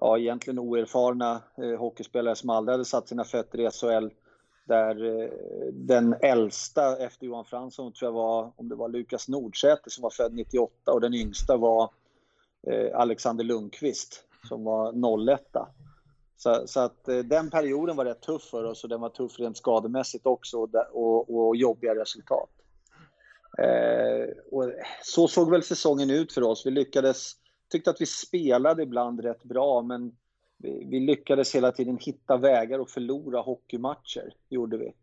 ja, 0.00 0.18
egentligen 0.18 0.58
oerfarna 0.58 1.42
eh, 1.58 1.78
hockeyspelare 1.78 2.36
som 2.36 2.50
aldrig 2.50 2.72
hade 2.72 2.84
satt 2.84 3.08
sina 3.08 3.24
fötter 3.24 3.60
i 3.60 3.70
SHL. 3.70 4.08
Där 4.66 5.22
eh, 5.22 5.30
den 5.72 6.14
äldsta 6.22 6.96
efter 6.96 7.26
Johan 7.26 7.44
Fransson 7.44 7.92
tror 7.92 8.08
jag 8.08 8.12
var, 8.12 8.52
om 8.56 8.68
det 8.68 8.74
var 8.74 8.88
Lukas 8.88 9.28
Nordsäter 9.28 9.90
som 9.90 10.02
var 10.02 10.10
född 10.10 10.34
98 10.34 10.92
och 10.92 11.00
den 11.00 11.14
yngsta 11.14 11.56
var 11.56 11.90
eh, 12.66 12.98
Alexander 13.00 13.44
Lundqvist 13.44 14.24
som 14.48 14.64
var 14.64 15.32
01. 15.32 15.40
Så, 16.36 16.62
så 16.66 16.80
att 16.80 17.08
eh, 17.08 17.18
den 17.18 17.50
perioden 17.50 17.96
var 17.96 18.04
rätt 18.04 18.22
tuff 18.22 18.42
för 18.42 18.64
oss 18.64 18.84
och 18.84 18.90
den 18.90 19.00
var 19.00 19.08
tuff 19.08 19.38
rent 19.38 19.56
skademässigt 19.56 20.26
också 20.26 20.58
och, 20.58 20.74
och, 20.92 21.46
och 21.46 21.56
jobbiga 21.56 21.94
resultat. 21.94 22.50
Eh, 23.58 24.28
och 24.50 24.72
så 25.02 25.28
såg 25.28 25.50
väl 25.50 25.62
säsongen 25.62 26.10
ut 26.10 26.32
för 26.32 26.42
oss. 26.42 26.66
Vi 26.66 26.70
lyckades, 26.70 27.32
tyckte 27.70 27.90
att 27.90 28.00
vi 28.00 28.06
spelade 28.06 28.82
ibland 28.82 29.20
rätt 29.20 29.44
bra, 29.44 29.82
men 29.82 30.16
vi, 30.58 30.86
vi 30.90 31.00
lyckades 31.00 31.54
hela 31.54 31.72
tiden 31.72 31.98
hitta 32.00 32.36
vägar 32.36 32.78
och 32.78 32.90
förlora 32.90 33.40
hockeymatcher, 33.40 34.34
gjorde 34.48 34.76
vi. 34.76 34.94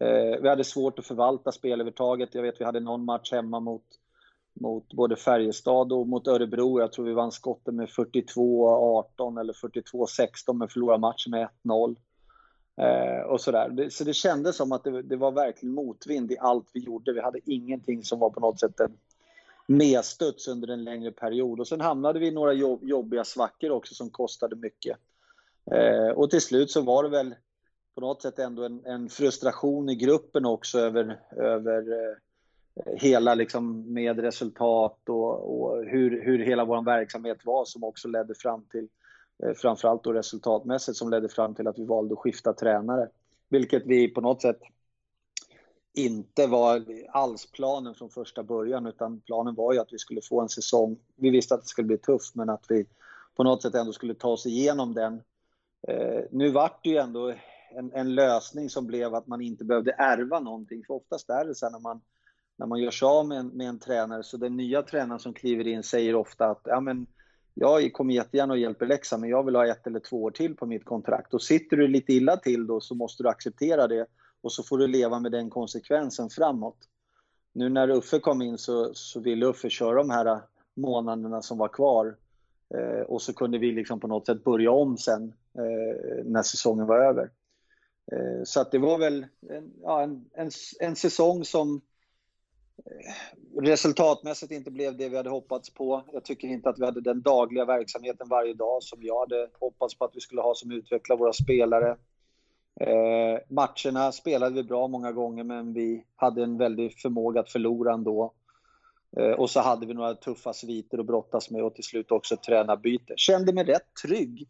Eh, 0.00 0.40
vi 0.42 0.48
hade 0.48 0.64
svårt 0.64 0.98
att 0.98 1.06
förvalta 1.06 1.52
spelövertaget. 1.52 2.34
Jag 2.34 2.42
vet 2.42 2.60
vi 2.60 2.64
hade 2.64 2.80
någon 2.80 3.04
match 3.04 3.32
hemma 3.32 3.60
mot, 3.60 3.84
mot 4.60 4.92
både 4.92 5.16
Färjestad 5.16 5.92
och 5.92 6.08
mot 6.08 6.28
Örebro. 6.28 6.80
Jag 6.80 6.92
tror 6.92 7.04
vi 7.04 7.12
vann 7.12 7.32
skotten 7.32 7.76
med 7.76 7.88
42-18 7.88 9.40
eller 9.40 9.52
42-16 9.52 10.52
men 10.52 10.68
förlorade 10.68 11.00
matchen 11.00 11.30
med 11.30 11.48
1-0. 11.64 11.96
Eh, 12.80 13.22
och 13.22 13.40
sådär. 13.40 13.68
Det, 13.68 13.90
så 13.90 14.04
det 14.04 14.14
kändes 14.14 14.56
som 14.56 14.72
att 14.72 14.84
det, 14.84 15.02
det, 15.02 15.16
var 15.16 15.32
verkligen 15.32 15.74
motvind 15.74 16.32
i 16.32 16.38
allt 16.38 16.66
vi 16.72 16.80
gjorde. 16.80 17.12
Vi 17.12 17.20
hade 17.20 17.40
ingenting 17.44 18.04
som 18.04 18.18
var 18.18 18.30
på 18.30 18.40
något 18.40 18.60
sätt 18.60 18.80
en 18.80 18.96
medstuds 19.66 20.48
under 20.48 20.68
en 20.68 20.84
längre 20.84 21.12
period. 21.12 21.60
Och 21.60 21.68
sen 21.68 21.80
hamnade 21.80 22.18
vi 22.18 22.26
i 22.26 22.30
några 22.30 22.52
jobb, 22.52 22.84
jobbiga 22.84 23.24
svackor 23.24 23.70
också 23.70 23.94
som 23.94 24.10
kostade 24.10 24.56
mycket. 24.56 24.96
Eh, 25.70 26.08
och 26.08 26.30
till 26.30 26.40
slut 26.40 26.70
så 26.70 26.80
var 26.80 27.02
det 27.02 27.08
väl 27.08 27.34
på 27.94 28.00
något 28.00 28.22
sätt 28.22 28.38
ändå 28.38 28.64
en, 28.64 28.86
en 28.86 29.08
frustration 29.08 29.88
i 29.88 29.94
gruppen 29.94 30.44
också 30.44 30.78
över, 30.78 31.20
över 31.36 31.92
eh, 31.92 32.94
hela 32.96 33.34
liksom 33.34 33.92
med 33.92 34.18
resultat 34.18 35.08
och, 35.08 35.60
och 35.60 35.84
hur, 35.84 36.24
hur 36.24 36.38
hela 36.38 36.64
vår 36.64 36.82
verksamhet 36.82 37.38
var 37.44 37.64
som 37.64 37.84
också 37.84 38.08
ledde 38.08 38.34
fram 38.34 38.64
till 38.70 38.88
Eh, 39.42 39.52
framförallt 39.54 40.04
då 40.04 40.12
resultatmässigt 40.12 40.98
som 40.98 41.10
ledde 41.10 41.28
fram 41.28 41.54
till 41.54 41.68
att 41.68 41.78
vi 41.78 41.84
valde 41.84 42.12
att 42.12 42.18
skifta 42.18 42.52
tränare. 42.52 43.08
Vilket 43.48 43.86
vi 43.86 44.08
på 44.08 44.20
något 44.20 44.42
sätt 44.42 44.60
inte 45.94 46.46
var 46.46 46.84
alls 47.08 47.50
planen 47.52 47.94
från 47.94 48.10
första 48.10 48.42
början 48.42 48.86
utan 48.86 49.20
planen 49.20 49.54
var 49.54 49.72
ju 49.72 49.78
att 49.78 49.92
vi 49.92 49.98
skulle 49.98 50.20
få 50.22 50.40
en 50.40 50.48
säsong. 50.48 50.98
Vi 51.16 51.30
visste 51.30 51.54
att 51.54 51.60
det 51.60 51.66
skulle 51.66 51.86
bli 51.86 51.98
tufft 51.98 52.34
men 52.34 52.50
att 52.50 52.64
vi 52.68 52.86
på 53.36 53.44
något 53.44 53.62
sätt 53.62 53.74
ändå 53.74 53.92
skulle 53.92 54.14
ta 54.14 54.28
oss 54.28 54.46
igenom 54.46 54.94
den. 54.94 55.22
Eh, 55.88 56.24
nu 56.30 56.50
vart 56.50 56.84
det 56.84 56.90
ju 56.90 56.96
ändå 56.96 57.34
en, 57.76 57.92
en, 57.92 58.14
lösning 58.14 58.70
som 58.70 58.86
blev 58.86 59.14
att 59.14 59.26
man 59.26 59.40
inte 59.40 59.64
behövde 59.64 59.92
ärva 59.92 60.40
någonting. 60.40 60.84
För 60.86 60.94
oftast 60.94 61.30
är 61.30 61.44
det 61.44 61.54
så 61.54 61.70
när 61.70 61.78
man, 61.78 62.00
när 62.56 62.66
man 62.66 62.80
gör 62.80 62.90
sig 62.90 63.06
av 63.06 63.26
med 63.26 63.38
en, 63.38 63.46
med 63.46 63.68
en 63.68 63.78
tränare 63.78 64.22
så 64.22 64.36
den 64.36 64.56
nya 64.56 64.82
tränaren 64.82 65.20
som 65.20 65.34
kliver 65.34 65.66
in 65.66 65.82
säger 65.82 66.14
ofta 66.14 66.46
att 66.46 66.60
ja, 66.64 66.80
men, 66.80 67.06
jag 67.54 67.92
kommer 67.92 68.14
jättegärna 68.14 68.52
och 68.52 68.58
hjälper 68.58 68.86
Leksand, 68.86 69.20
men 69.20 69.30
jag 69.30 69.44
vill 69.44 69.56
ha 69.56 69.66
ett 69.66 69.86
eller 69.86 70.00
två 70.00 70.22
år 70.22 70.30
till 70.30 70.56
på 70.56 70.66
mitt 70.66 70.84
kontrakt. 70.84 71.34
Och 71.34 71.42
sitter 71.42 71.76
du 71.76 71.88
lite 71.88 72.12
illa 72.12 72.36
till 72.36 72.66
då 72.66 72.80
så 72.80 72.94
måste 72.94 73.22
du 73.22 73.28
acceptera 73.28 73.86
det 73.86 74.06
och 74.40 74.52
så 74.52 74.62
får 74.62 74.78
du 74.78 74.86
leva 74.86 75.20
med 75.20 75.32
den 75.32 75.50
konsekvensen 75.50 76.30
framåt. 76.30 76.78
Nu 77.52 77.68
när 77.68 77.90
Uffe 77.90 78.18
kom 78.18 78.42
in 78.42 78.58
så, 78.58 78.94
så 78.94 79.20
ville 79.20 79.46
Uffe 79.46 79.70
köra 79.70 79.94
de 79.94 80.10
här 80.10 80.40
månaderna 80.74 81.42
som 81.42 81.58
var 81.58 81.68
kvar 81.68 82.16
eh, 82.74 83.00
och 83.00 83.22
så 83.22 83.32
kunde 83.32 83.58
vi 83.58 83.72
liksom 83.72 84.00
på 84.00 84.06
något 84.06 84.26
sätt 84.26 84.44
börja 84.44 84.70
om 84.70 84.98
sen 84.98 85.32
eh, 85.54 86.24
när 86.24 86.42
säsongen 86.42 86.86
var 86.86 86.98
över. 86.98 87.30
Eh, 88.12 88.42
så 88.44 88.60
att 88.60 88.70
det 88.70 88.78
var 88.78 88.98
väl 88.98 89.26
en, 89.48 89.72
ja, 89.82 90.02
en, 90.02 90.24
en, 90.32 90.50
en 90.80 90.96
säsong 90.96 91.44
som 91.44 91.80
resultatmässigt 93.60 94.52
inte 94.52 94.70
blev 94.70 94.96
det 94.96 95.08
vi 95.08 95.16
hade 95.16 95.30
hoppats 95.30 95.70
på. 95.70 96.04
Jag 96.12 96.24
tycker 96.24 96.48
inte 96.48 96.68
att 96.68 96.78
vi 96.78 96.84
hade 96.84 97.00
den 97.00 97.22
dagliga 97.22 97.64
verksamheten 97.64 98.28
varje 98.28 98.54
dag 98.54 98.82
som 98.82 98.98
jag 99.02 99.20
hade 99.20 99.48
hoppats 99.60 99.94
på 99.98 100.04
att 100.04 100.16
vi 100.16 100.20
skulle 100.20 100.40
ha 100.40 100.54
som 100.54 100.70
utvecklar 100.70 101.16
våra 101.16 101.32
spelare. 101.32 101.96
Eh, 102.80 103.38
matcherna 103.48 104.12
spelade 104.12 104.54
vi 104.54 104.62
bra 104.62 104.88
många 104.88 105.12
gånger 105.12 105.44
men 105.44 105.72
vi 105.72 106.04
hade 106.16 106.42
en 106.42 106.58
väldig 106.58 107.00
förmåga 107.00 107.40
att 107.40 107.52
förlora 107.52 107.92
ändå. 107.92 108.32
Eh, 109.16 109.32
och 109.32 109.50
så 109.50 109.60
hade 109.60 109.86
vi 109.86 109.94
några 109.94 110.14
tuffa 110.14 110.52
sviter 110.52 110.98
att 110.98 111.06
brottas 111.06 111.50
med 111.50 111.64
och 111.64 111.74
till 111.74 111.84
slut 111.84 112.10
också 112.10 112.34
ett 112.34 112.42
tränarbyte. 112.42 113.14
Kände 113.16 113.52
mig 113.52 113.64
rätt 113.64 113.94
trygg 114.06 114.48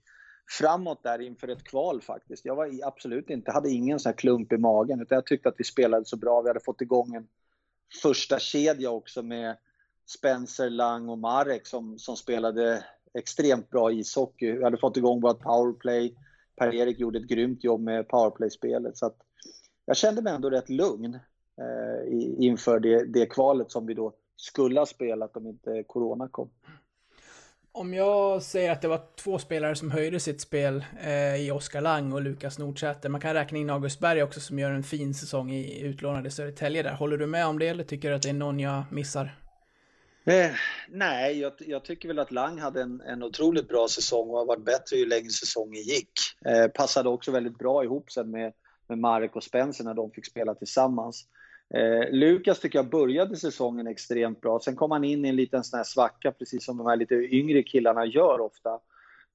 framåt 0.59 1.03
där 1.03 1.21
inför 1.21 1.49
ett 1.49 1.65
kval 1.65 2.03
faktiskt. 2.03 2.45
Jag 2.45 2.57
var 2.57 2.71
absolut 2.85 3.31
inte, 3.31 3.53
hade 3.53 3.71
ingen 3.71 3.99
sån 3.99 4.11
här 4.11 4.17
klump 4.17 4.53
i 4.53 4.59
magen 4.59 5.01
utan 5.01 5.17
jag 5.17 5.27
tyckte 5.27 5.49
att 5.49 5.55
vi 5.59 5.65
spelade 5.65 6.05
så 6.05 6.17
bra. 6.17 6.43
Vi 6.43 6.49
hade 6.49 6.61
fått 6.61 6.81
igång 6.81 7.15
en 7.15 7.29
första 8.03 8.39
kedja 8.39 8.91
också 8.91 9.23
med 9.23 9.57
Spencer, 10.19 10.71
Lang 10.71 11.09
och 11.09 11.19
Marek 11.19 11.67
som, 11.67 11.99
som 11.99 12.17
spelade 12.17 12.85
extremt 13.19 13.71
bra 13.71 13.93
ishockey. 13.93 14.53
Vi 14.53 14.65
hade 14.65 14.79
fått 14.79 14.97
igång 14.97 15.21
vårt 15.21 15.41
powerplay. 15.41 16.15
Per-Erik 16.57 16.99
gjorde 16.99 17.19
ett 17.19 17.29
grymt 17.29 17.65
jobb 17.65 17.81
med 17.81 18.09
powerplay-spelet. 18.09 18.97
Så 18.97 19.07
att 19.07 19.17
jag 19.85 19.97
kände 19.97 20.23
mig 20.23 20.33
ändå 20.33 20.51
rätt 20.51 20.69
lugn 20.69 21.15
eh, 21.15 22.23
inför 22.39 22.81
det, 22.81 23.05
det 23.05 23.27
kvalet 23.27 23.71
som 23.71 23.87
vi 23.87 23.95
då 23.95 24.13
skulle 24.37 24.81
ha 24.81 24.87
spelat 24.87 25.37
om 25.37 25.47
inte 25.47 25.85
Corona 25.87 26.29
kom. 26.29 26.51
Om 27.73 27.95
jag 27.95 28.43
säger 28.43 28.73
att 28.73 28.83
det 28.83 28.89
var 28.89 29.01
två 29.17 29.39
spelare 29.39 29.77
som 29.77 29.91
höjde 29.91 30.21
sitt 30.21 30.41
spel 30.41 30.85
eh, 31.03 31.37
i 31.37 31.51
Oskar 31.51 31.81
Lang 31.81 32.13
och 32.13 32.23
Lukas 32.23 32.59
Nordsäter. 32.59 33.09
Man 33.09 33.21
kan 33.21 33.35
räkna 33.35 33.59
in 33.59 33.71
August 33.71 34.01
Berg 34.01 34.23
också 34.23 34.41
som 34.41 34.59
gör 34.59 34.71
en 34.71 34.83
fin 34.83 35.15
säsong 35.15 35.51
i 35.51 35.81
utlånade 35.81 36.31
Södertälje 36.31 36.83
där. 36.83 36.93
Håller 36.93 37.17
du 37.17 37.27
med 37.27 37.47
om 37.47 37.59
det 37.59 37.69
eller 37.69 37.85
tycker 37.85 38.09
du 38.09 38.15
att 38.15 38.23
det 38.23 38.29
är 38.29 38.33
någon 38.33 38.61
jag 38.61 38.83
missar? 38.91 39.37
Eh, 40.25 40.51
nej, 40.89 41.41
jag, 41.41 41.53
jag, 41.59 41.85
tycker 41.85 42.09
väl 42.09 42.19
att 42.19 42.31
Lang 42.31 42.59
hade 42.59 42.83
en, 42.83 43.01
en 43.01 43.23
otroligt 43.23 43.69
bra 43.69 43.89
säsong 43.89 44.31
och 44.31 44.39
har 44.39 44.47
varit 44.47 44.65
bättre 44.65 44.97
ju 44.97 45.07
längre 45.07 45.31
säsongen 45.31 45.83
gick. 45.83 46.13
Eh, 46.45 46.67
passade 46.67 47.09
också 47.09 47.31
väldigt 47.31 47.59
bra 47.59 47.85
ihop 47.85 48.11
sen 48.11 48.31
med, 48.31 48.53
med 48.89 48.99
Marek 48.99 49.37
och 49.37 49.45
Spencer 49.45 49.85
när 49.85 49.95
de 49.95 50.11
fick 50.11 50.27
spela 50.27 50.55
tillsammans. 50.55 51.27
Eh, 51.75 52.11
Lukas 52.11 52.61
tycker 52.61 52.79
jag 52.79 52.91
började 52.91 53.37
säsongen 53.37 53.87
extremt 53.87 54.41
bra. 54.41 54.61
Sen 54.61 54.77
kom 54.77 54.91
han 54.91 55.05
in 55.05 55.25
i 55.25 55.29
en 55.29 55.37
liten 55.37 55.65
sån 55.65 55.77
här 55.77 55.85
svacka, 55.85 56.33
precis 56.33 56.65
som 56.65 56.77
de 56.77 56.87
här 56.87 56.97
lite 56.97 57.15
yngre 57.15 57.63
killarna 57.63 58.07
gör 58.07 58.41
ofta. 58.41 58.71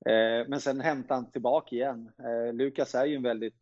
Eh, 0.06 0.48
men 0.48 0.60
sen 0.60 0.82
hämtade 0.82 1.14
han 1.14 1.32
tillbaka 1.32 1.76
igen. 1.76 2.12
Eh, 2.20 2.54
Lukas 2.54 2.96
är 2.96 3.06
ju 3.06 3.16
en 3.16 3.24
väldigt 3.24 3.56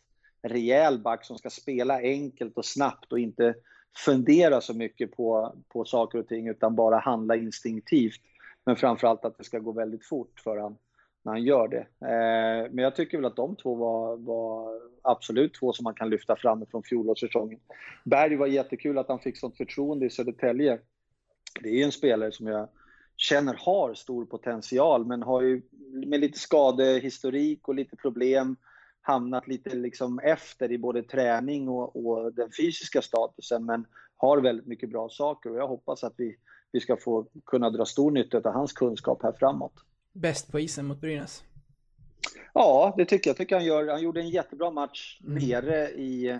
rejäl 0.43 0.99
back 0.99 1.25
som 1.25 1.37
ska 1.37 1.49
spela 1.49 2.01
enkelt 2.01 2.57
och 2.57 2.65
snabbt 2.65 3.11
och 3.11 3.19
inte 3.19 3.55
fundera 4.05 4.61
så 4.61 4.73
mycket 4.73 5.11
på, 5.11 5.55
på 5.67 5.85
saker 5.85 6.19
och 6.19 6.27
ting 6.27 6.47
utan 6.47 6.75
bara 6.75 6.99
handla 6.99 7.35
instinktivt. 7.35 8.21
Men 8.65 8.75
framförallt 8.75 9.25
att 9.25 9.37
det 9.37 9.43
ska 9.43 9.59
gå 9.59 9.71
väldigt 9.71 10.05
fort 10.05 10.39
för 10.43 10.57
han 10.57 10.77
när 11.23 11.31
han 11.31 11.43
gör 11.43 11.67
det. 11.67 11.87
Eh, 12.07 12.71
men 12.71 12.83
jag 12.83 12.95
tycker 12.95 13.17
väl 13.17 13.25
att 13.25 13.35
de 13.35 13.55
två 13.55 13.75
var, 13.75 14.17
var 14.17 14.79
absolut 15.01 15.53
två 15.53 15.73
som 15.73 15.83
man 15.83 15.93
kan 15.93 16.09
lyfta 16.09 16.35
fram 16.35 16.65
från 16.65 16.83
fjolårssäsongen. 16.83 17.59
Berg 18.03 18.35
var 18.35 18.47
jättekul 18.47 18.97
att 18.97 19.07
han 19.07 19.19
fick 19.19 19.37
sånt 19.37 19.57
förtroende 19.57 20.05
i 20.05 20.09
Södertälje. 20.09 20.79
Det 21.61 21.69
är 21.69 21.73
ju 21.73 21.83
en 21.83 21.91
spelare 21.91 22.31
som 22.31 22.47
jag 22.47 22.67
känner 23.17 23.53
har 23.59 23.93
stor 23.93 24.25
potential 24.25 25.05
men 25.05 25.23
har 25.23 25.41
ju 25.41 25.61
med 26.07 26.19
lite 26.19 26.39
skadehistorik 26.39 27.67
och 27.67 27.75
lite 27.75 27.95
problem 27.95 28.55
hamnat 29.01 29.47
lite 29.47 29.75
liksom 29.75 30.19
efter 30.19 30.71
i 30.71 30.77
både 30.77 31.03
träning 31.03 31.69
och, 31.69 32.05
och, 32.05 32.33
den 32.33 32.49
fysiska 32.57 33.01
statusen 33.01 33.65
men 33.65 33.85
har 34.17 34.37
väldigt 34.37 34.67
mycket 34.67 34.89
bra 34.89 35.09
saker 35.09 35.49
och 35.49 35.57
jag 35.57 35.67
hoppas 35.67 36.03
att 36.03 36.13
vi, 36.17 36.35
vi 36.71 36.79
ska 36.79 36.97
få 36.97 37.27
kunna 37.45 37.69
dra 37.69 37.85
stor 37.85 38.11
nytta 38.11 38.37
av 38.37 38.53
hans 38.53 38.73
kunskap 38.73 39.23
här 39.23 39.33
framåt. 39.39 39.73
Bäst 40.13 40.51
på 40.51 40.59
isen 40.59 40.85
mot 40.85 41.01
Brynäs? 41.01 41.43
Ja, 42.53 42.93
det 42.97 43.05
tycker 43.05 43.29
jag. 43.29 43.37
tycker 43.37 43.55
han 43.55 43.65
gör. 43.65 43.87
Han 43.87 44.01
gjorde 44.01 44.21
en 44.21 44.29
jättebra 44.29 44.71
match 44.71 45.19
mm. 45.23 45.47
nere 45.47 45.89
i 45.89 46.39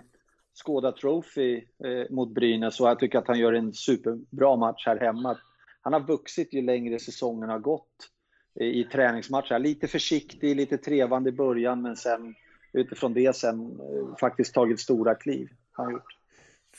Skåda 0.52 0.92
Trophy 0.92 1.56
eh, 1.56 2.10
mot 2.10 2.34
Brynäs 2.34 2.80
och 2.80 2.88
jag 2.88 2.98
tycker 2.98 3.18
att 3.18 3.28
han 3.28 3.38
gör 3.38 3.52
en 3.52 3.72
superbra 3.72 4.56
match 4.56 4.86
här 4.86 5.00
hemma. 5.00 5.38
Han 5.80 5.92
har 5.92 6.00
vuxit 6.00 6.54
ju 6.54 6.62
längre 6.62 6.98
säsongen 6.98 7.48
har 7.48 7.58
gått 7.58 8.10
eh, 8.60 8.66
i 8.66 8.84
träningsmatcher. 8.84 9.58
Lite 9.58 9.88
försiktig, 9.88 10.56
lite 10.56 10.78
trevande 10.78 11.28
i 11.30 11.32
början 11.32 11.82
men 11.82 11.96
sen 11.96 12.34
utifrån 12.72 13.14
det 13.14 13.36
sen 13.36 13.80
eh, 13.80 14.16
faktiskt 14.20 14.54
tagit 14.54 14.80
stora 14.80 15.14
kliv. 15.14 15.48
Han 15.72 15.92
gjort. 15.92 16.18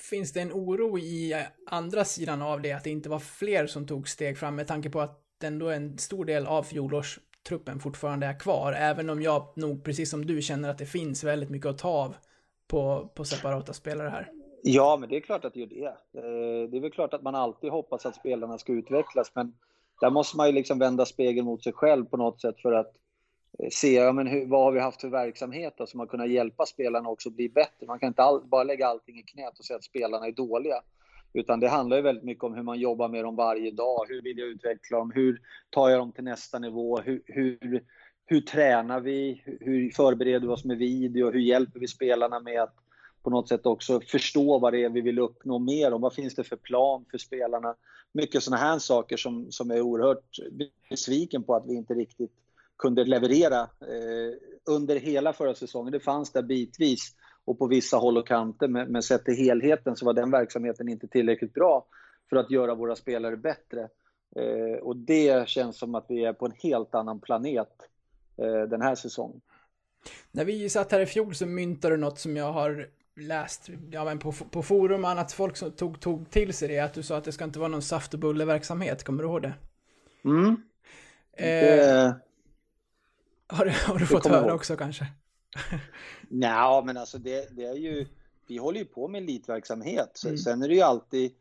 Finns 0.09 0.33
det 0.33 0.41
en 0.41 0.51
oro 0.51 0.99
i 0.99 1.45
andra 1.65 2.05
sidan 2.05 2.41
av 2.41 2.61
det, 2.61 2.71
att 2.71 2.83
det 2.83 2.89
inte 2.89 3.09
var 3.09 3.19
fler 3.19 3.67
som 3.67 3.87
tog 3.87 4.09
steg 4.09 4.37
fram 4.37 4.55
med 4.55 4.67
tanke 4.67 4.89
på 4.89 5.01
att 5.01 5.24
ändå 5.43 5.69
en 5.69 5.97
stor 5.97 6.25
del 6.25 6.47
av 6.47 6.63
fjolårstruppen 6.63 7.79
fortfarande 7.79 8.25
är 8.25 8.39
kvar, 8.39 8.73
även 8.73 9.09
om 9.09 9.21
jag 9.21 9.47
nog 9.55 9.83
precis 9.83 10.09
som 10.09 10.25
du 10.25 10.41
känner 10.41 10.69
att 10.69 10.77
det 10.77 10.85
finns 10.85 11.23
väldigt 11.23 11.49
mycket 11.49 11.69
att 11.69 11.77
ta 11.77 11.89
av 11.89 12.15
på, 12.67 13.09
på 13.15 13.25
separata 13.25 13.73
spelare 13.73 14.09
här. 14.09 14.31
Ja, 14.63 14.97
men 14.99 15.09
det 15.09 15.15
är 15.15 15.21
klart 15.21 15.45
att 15.45 15.53
det 15.53 15.59
gör 15.59 15.67
det. 15.67 15.85
Eh, 15.85 16.69
det 16.69 16.77
är 16.77 16.81
väl 16.81 16.91
klart 16.91 17.13
att 17.13 17.21
man 17.21 17.35
alltid 17.35 17.71
hoppas 17.71 18.05
att 18.05 18.15
spelarna 18.15 18.57
ska 18.57 18.73
utvecklas, 18.73 19.31
men 19.35 19.53
där 20.01 20.09
måste 20.09 20.37
man 20.37 20.47
ju 20.47 20.53
liksom 20.53 20.79
vända 20.79 21.05
spegeln 21.05 21.45
mot 21.45 21.63
sig 21.63 21.73
själv 21.73 22.05
på 22.05 22.17
något 22.17 22.41
sätt 22.41 22.61
för 22.61 22.71
att 22.71 22.93
eh, 23.59 23.69
se 23.71 23.93
ja, 23.93 24.11
men 24.11 24.27
hur, 24.27 24.45
vad 24.45 24.63
har 24.63 24.71
vi 24.71 24.79
haft 24.79 25.01
för 25.01 25.09
verksamhet 25.09 25.73
då, 25.77 25.85
som 25.85 25.99
har 25.99 26.07
kunnat 26.07 26.29
hjälpa 26.29 26.65
spelarna 26.65 27.09
också 27.09 27.29
bli 27.29 27.49
bättre. 27.49 27.85
Man 27.87 27.99
kan 27.99 28.07
inte 28.07 28.23
all, 28.23 28.41
bara 28.45 28.63
lägga 28.63 28.87
allting 28.87 29.19
i 29.19 29.23
knät 29.23 29.59
och 29.59 29.65
säga 29.65 29.77
att 29.77 29.83
spelarna 29.83 30.27
är 30.27 30.31
dåliga. 30.31 30.81
Utan 31.35 31.59
det 31.59 31.67
handlar 31.67 31.97
ju 31.97 32.03
väldigt 32.03 32.23
mycket 32.23 32.43
om 32.43 32.53
hur 32.53 32.63
man 32.63 32.79
jobbar 32.79 33.09
med 33.09 33.23
dem 33.23 33.35
varje 33.35 33.71
dag. 33.71 34.05
Hur 34.09 34.21
vill 34.21 34.37
jag 34.37 34.47
utveckla 34.47 34.97
dem? 34.97 35.11
Hur 35.15 35.41
tar 35.69 35.89
jag 35.89 35.99
dem 35.99 36.11
till 36.11 36.23
nästa 36.23 36.59
nivå? 36.59 36.99
Hur, 36.99 37.21
hur, 37.25 37.83
hur 38.25 38.41
tränar 38.41 38.99
vi? 38.99 39.43
Hur 39.45 39.89
förbereder 39.89 40.47
vi 40.47 40.53
oss 40.53 40.65
med 40.65 40.77
video? 40.77 41.31
Hur 41.31 41.39
hjälper 41.39 41.79
vi 41.79 41.87
spelarna 41.87 42.39
med 42.39 42.61
att 42.61 42.75
på 43.23 43.29
något 43.29 43.49
sätt 43.49 43.65
också 43.65 44.01
förstå 44.01 44.59
vad 44.59 44.73
det 44.73 44.83
är 44.83 44.89
vi 44.89 45.01
vill 45.01 45.19
uppnå 45.19 45.59
mer 45.59 45.93
om? 45.93 46.01
Vad 46.01 46.13
finns 46.13 46.35
det 46.35 46.43
för 46.43 46.55
plan 46.55 47.05
för 47.11 47.17
spelarna? 47.17 47.75
Mycket 48.13 48.43
sådana 48.43 48.61
här 48.61 48.79
saker 48.79 49.17
som, 49.17 49.51
som 49.51 49.71
är 49.71 49.81
oerhört 49.81 50.39
besviken 50.89 51.43
på 51.43 51.55
att 51.55 51.65
vi 51.67 51.75
inte 51.75 51.93
riktigt 51.93 52.31
kunde 52.77 53.05
leverera 53.05 53.61
eh, 53.61 54.37
under 54.69 54.95
hela 54.95 55.33
förra 55.33 55.55
säsongen. 55.55 55.91
Det 55.91 55.99
fanns 55.99 56.31
där 56.31 56.43
bitvis 56.43 57.15
och 57.45 57.59
på 57.59 57.67
vissa 57.67 57.97
håll 57.97 58.17
och 58.17 58.27
kanter. 58.27 58.67
Men, 58.67 58.91
men 58.91 59.03
sett 59.03 59.25
till 59.25 59.35
helheten 59.35 59.95
så 59.95 60.05
var 60.05 60.13
den 60.13 60.31
verksamheten 60.31 60.89
inte 60.89 61.07
tillräckligt 61.07 61.53
bra 61.53 61.85
för 62.29 62.35
att 62.35 62.51
göra 62.51 62.75
våra 62.75 62.95
spelare 62.95 63.37
bättre. 63.37 63.89
Eh, 64.35 64.79
och 64.81 64.97
det 64.97 65.49
känns 65.49 65.77
som 65.77 65.95
att 65.95 66.05
vi 66.09 66.25
är 66.25 66.33
på 66.33 66.45
en 66.45 66.53
helt 66.63 66.95
annan 66.95 67.19
planet 67.19 67.69
eh, 68.37 68.61
den 68.61 68.81
här 68.81 68.95
säsongen. 68.95 69.41
När 70.31 70.45
vi 70.45 70.69
satt 70.69 70.91
här 70.91 70.99
i 70.99 71.05
fjol 71.05 71.35
så 71.35 71.45
myntade 71.45 71.93
du 71.93 72.01
något 72.01 72.19
som 72.19 72.37
jag 72.37 72.51
har 72.51 72.87
läst 73.15 73.69
ja, 73.91 74.05
men 74.05 74.19
på, 74.19 74.31
på 74.31 74.63
forum 74.63 75.03
och 75.03 75.09
annat, 75.09 75.31
folk 75.31 75.57
som 75.57 75.71
tog, 75.71 75.99
tog 75.99 76.29
till 76.29 76.53
sig 76.53 76.67
det, 76.67 76.79
att 76.79 76.93
du 76.93 77.03
sa 77.03 77.17
att 77.17 77.23
det 77.23 77.31
ska 77.31 77.43
inte 77.43 77.59
vara 77.59 77.69
någon 77.69 77.81
saft 77.81 78.13
och 78.13 78.19
bulleverksamhet, 78.19 79.03
kommer 79.03 79.23
du 79.23 79.29
ihåg 79.29 79.41
det? 79.41 79.53
Mm. 80.23 80.47
Eh, 81.33 81.45
det... 81.47 82.19
Har, 83.47 83.65
har 83.65 83.99
du 83.99 84.05
fått 84.05 84.27
höra 84.27 84.53
också 84.53 84.75
kanske? 84.75 85.05
Nej, 86.29 86.83
men 86.85 86.97
alltså 86.97 87.17
det, 87.17 87.55
det, 87.55 87.65
är 87.65 87.75
ju, 87.75 88.07
vi 88.47 88.57
håller 88.57 88.79
ju 88.79 88.85
på 88.85 89.07
med 89.07 89.23
elitverksamhet. 89.23 90.23
Mm. 90.25 90.37
Sen 90.37 90.63
är 90.63 90.67
det 90.67 90.75
ju 90.75 90.81
alltid, 90.81 91.31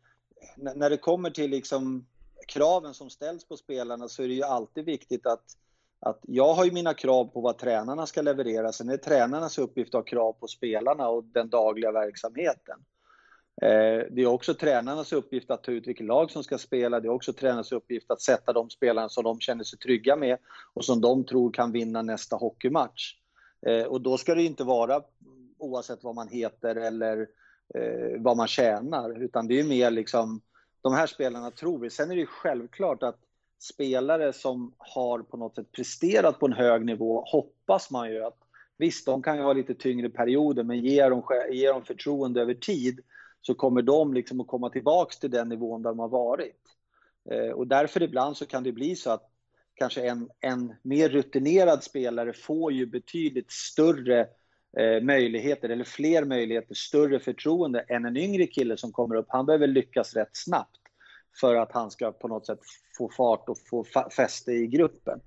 när 0.55 0.89
det 0.89 0.97
kommer 0.97 1.29
till 1.29 1.51
liksom 1.51 2.05
kraven 2.47 2.93
som 2.93 3.09
ställs 3.09 3.47
på 3.47 3.57
spelarna 3.57 4.07
så 4.07 4.23
är 4.23 4.27
det 4.27 4.33
ju 4.33 4.43
alltid 4.43 4.85
viktigt 4.85 5.25
att, 5.25 5.43
att 5.99 6.19
jag 6.21 6.53
har 6.53 6.65
ju 6.65 6.71
mina 6.71 6.93
krav 6.93 7.25
på 7.25 7.41
vad 7.41 7.57
tränarna 7.57 8.05
ska 8.05 8.21
leverera. 8.21 8.71
Sen 8.71 8.89
är 8.89 8.91
det 8.91 9.03
tränarnas 9.03 9.57
uppgift 9.57 9.95
att 9.95 9.99
ha 9.99 10.03
krav 10.03 10.33
på 10.33 10.47
spelarna 10.47 11.07
och 11.07 11.23
den 11.23 11.49
dagliga 11.49 11.91
verksamheten. 11.91 12.79
Eh, 13.61 14.07
det 14.11 14.21
är 14.21 14.25
också 14.25 14.53
tränarnas 14.53 15.13
uppgift 15.13 15.51
att 15.51 15.63
ta 15.63 15.71
ut 15.71 15.87
vilket 15.87 16.05
lag 16.05 16.31
som 16.31 16.43
ska 16.43 16.57
spela. 16.57 16.99
Det 16.99 17.07
är 17.07 17.13
också 17.13 17.33
tränarnas 17.33 17.71
uppgift 17.71 18.11
att 18.11 18.21
sätta 18.21 18.53
de 18.53 18.69
spelarna 18.69 19.09
som 19.09 19.23
de 19.23 19.39
känner 19.39 19.63
sig 19.63 19.79
trygga 19.79 20.15
med 20.15 20.37
och 20.73 20.85
som 20.85 21.01
de 21.01 21.25
tror 21.25 21.51
kan 21.51 21.71
vinna 21.71 22.01
nästa 22.01 22.35
hockeymatch. 22.35 23.15
Eh, 23.65 23.83
och 23.83 24.01
då 24.01 24.17
ska 24.17 24.35
det 24.35 24.43
inte 24.43 24.63
vara 24.63 25.03
oavsett 25.57 26.03
vad 26.03 26.15
man 26.15 26.27
heter 26.27 26.75
eller 26.75 27.27
eh, 27.75 28.21
vad 28.21 28.37
man 28.37 28.47
tjänar, 28.47 29.23
utan 29.23 29.47
det 29.47 29.59
är 29.59 29.63
mer 29.63 29.91
liksom 29.91 30.41
de 30.81 30.93
här 30.93 31.07
spelarna 31.07 31.51
tror 31.51 31.79
vi. 31.79 31.89
Sen 31.89 32.11
är 32.11 32.15
det 32.15 32.25
självklart 32.25 33.03
att 33.03 33.19
spelare 33.59 34.33
som 34.33 34.73
har 34.77 35.19
på 35.19 35.37
något 35.37 35.55
sätt 35.55 35.71
presterat 35.71 36.39
på 36.39 36.45
en 36.45 36.53
hög 36.53 36.85
nivå 36.85 37.23
hoppas 37.27 37.91
man 37.91 38.09
ju 38.09 38.23
att 38.23 38.37
visst, 38.77 39.05
de 39.05 39.21
kan 39.21 39.37
ju 39.37 39.43
ha 39.43 39.53
lite 39.53 39.75
tyngre 39.75 40.09
perioder, 40.09 40.63
men 40.63 40.79
ger 40.79 41.09
de, 41.09 41.23
ger 41.55 41.73
de 41.73 41.83
förtroende 41.83 42.41
över 42.41 42.53
tid 42.53 42.99
så 43.41 43.53
kommer 43.53 43.81
de 43.81 44.13
liksom 44.13 44.41
att 44.41 44.47
komma 44.47 44.69
tillbaks 44.69 45.19
till 45.19 45.31
den 45.31 45.49
nivån 45.49 45.81
där 45.81 45.89
de 45.89 45.99
har 45.99 46.09
varit. 46.09 46.61
Eh, 47.31 47.49
och 47.49 47.67
därför 47.67 48.03
ibland 48.03 48.37
så 48.37 48.45
kan 48.45 48.63
det 48.63 48.71
bli 48.71 48.95
så 48.95 49.11
att 49.11 49.31
kanske 49.75 50.09
en, 50.09 50.29
en 50.39 50.73
mer 50.81 51.09
rutinerad 51.09 51.83
spelare 51.83 52.33
får 52.33 52.71
ju 52.71 52.85
betydligt 52.85 53.51
större 53.51 54.27
eh, 54.77 55.01
möjligheter, 55.01 55.69
eller 55.69 55.83
fler 55.83 56.25
möjligheter, 56.25 56.75
större 56.75 57.19
förtroende 57.19 57.79
än 57.79 58.05
en 58.05 58.17
yngre 58.17 58.47
kille 58.47 58.77
som 58.77 58.91
kommer 58.91 59.15
upp. 59.15 59.25
Han 59.29 59.45
behöver 59.45 59.67
lyckas 59.67 60.13
rätt 60.13 60.29
snabbt 60.31 60.79
för 61.39 61.55
att 61.55 61.71
han 61.71 61.91
ska 61.91 62.11
på 62.11 62.27
något 62.27 62.45
sätt 62.45 62.59
få 62.97 63.09
fart 63.09 63.49
och 63.49 63.57
få 63.69 63.85
fäste 64.15 64.51
i 64.51 64.67
gruppen. 64.67 65.19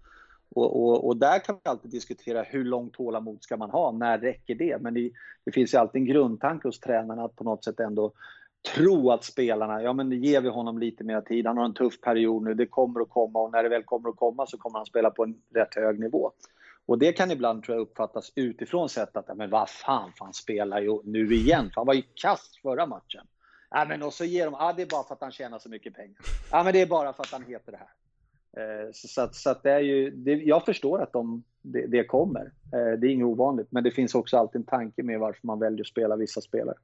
Och, 0.50 0.82
och, 0.82 1.06
och, 1.06 1.16
där 1.16 1.38
kan 1.38 1.54
vi 1.64 1.70
alltid 1.70 1.90
diskutera 1.90 2.42
hur 2.42 2.64
långt 2.64 2.94
tålamod 2.94 3.42
ska 3.42 3.56
man 3.56 3.70
ha, 3.70 3.92
när 3.92 4.18
räcker 4.18 4.54
det? 4.54 4.82
Men 4.82 4.94
det, 4.94 5.10
det 5.44 5.52
finns 5.52 5.74
ju 5.74 5.78
alltid 5.78 6.00
en 6.00 6.06
grundtanke 6.06 6.68
hos 6.68 6.80
tränarna 6.80 7.24
att 7.24 7.36
på 7.36 7.44
något 7.44 7.64
sätt 7.64 7.80
ändå 7.80 8.12
tro 8.74 9.10
att 9.10 9.24
spelarna, 9.24 9.82
ja 9.82 9.92
men 9.92 10.12
ger 10.12 10.40
vi 10.40 10.48
honom 10.48 10.78
lite 10.78 11.04
mer 11.04 11.20
tid, 11.20 11.46
han 11.46 11.56
har 11.56 11.64
en 11.64 11.74
tuff 11.74 12.00
period 12.00 12.42
nu, 12.42 12.54
det 12.54 12.66
kommer 12.66 13.00
att 13.00 13.08
komma 13.08 13.38
och 13.38 13.52
när 13.52 13.62
det 13.62 13.68
väl 13.68 13.84
kommer 13.84 14.08
att 14.08 14.16
komma 14.16 14.46
så 14.46 14.58
kommer 14.58 14.78
han 14.78 14.86
spela 14.86 15.10
på 15.10 15.24
en 15.24 15.34
rätt 15.54 15.74
hög 15.74 16.00
nivå. 16.00 16.32
Och 16.86 16.98
det 16.98 17.12
kan 17.12 17.30
ibland 17.30 17.62
tror 17.62 17.76
jag 17.76 17.82
uppfattas 17.82 18.32
utifrån 18.34 18.88
sett 18.88 19.16
att, 19.16 19.36
men 19.36 19.50
vad 19.50 19.68
fan, 19.68 20.12
fan 20.18 20.34
spelar 20.34 20.80
ju 20.80 21.02
nu 21.04 21.34
igen? 21.34 21.70
För 21.74 21.80
han 21.80 21.86
var 21.86 21.94
ju 21.94 22.02
kast 22.14 22.56
förra 22.62 22.86
matchen. 22.86 23.26
Ja, 23.70 23.86
men 23.88 24.02
och 24.02 24.12
så 24.12 24.24
ger 24.24 24.44
de, 24.44 24.54
ja 24.58 24.72
det 24.76 24.82
är 24.82 24.86
bara 24.86 25.04
för 25.04 25.14
att 25.14 25.20
han 25.20 25.32
tjänar 25.32 25.58
så 25.58 25.68
mycket 25.68 25.94
pengar. 25.94 26.16
Ja 26.50 26.62
men 26.64 26.72
det 26.72 26.80
är 26.80 26.86
bara 26.86 27.12
för 27.12 27.22
att 27.22 27.32
han 27.32 27.44
heter 27.44 27.72
det 27.72 27.78
här. 27.78 27.88
Eh, 28.56 28.88
så, 28.92 29.20
att, 29.20 29.34
så 29.34 29.50
att 29.50 29.62
det 29.62 29.70
är 29.70 29.80
ju, 29.80 30.10
det, 30.10 30.32
jag 30.32 30.64
förstår 30.64 31.02
att 31.02 31.12
de, 31.12 31.42
det, 31.62 31.86
det 31.86 32.04
kommer. 32.04 32.52
Eh, 32.72 32.98
det 32.98 33.06
är 33.06 33.10
inget 33.10 33.26
ovanligt, 33.26 33.68
men 33.70 33.84
det 33.84 33.90
finns 33.90 34.14
också 34.14 34.36
alltid 34.36 34.60
en 34.60 34.66
tanke 34.66 35.02
med 35.02 35.20
varför 35.20 35.46
man 35.46 35.58
väljer 35.58 35.80
att 35.80 35.86
spela 35.86 36.16
vissa 36.16 36.40
spelare. 36.40 36.76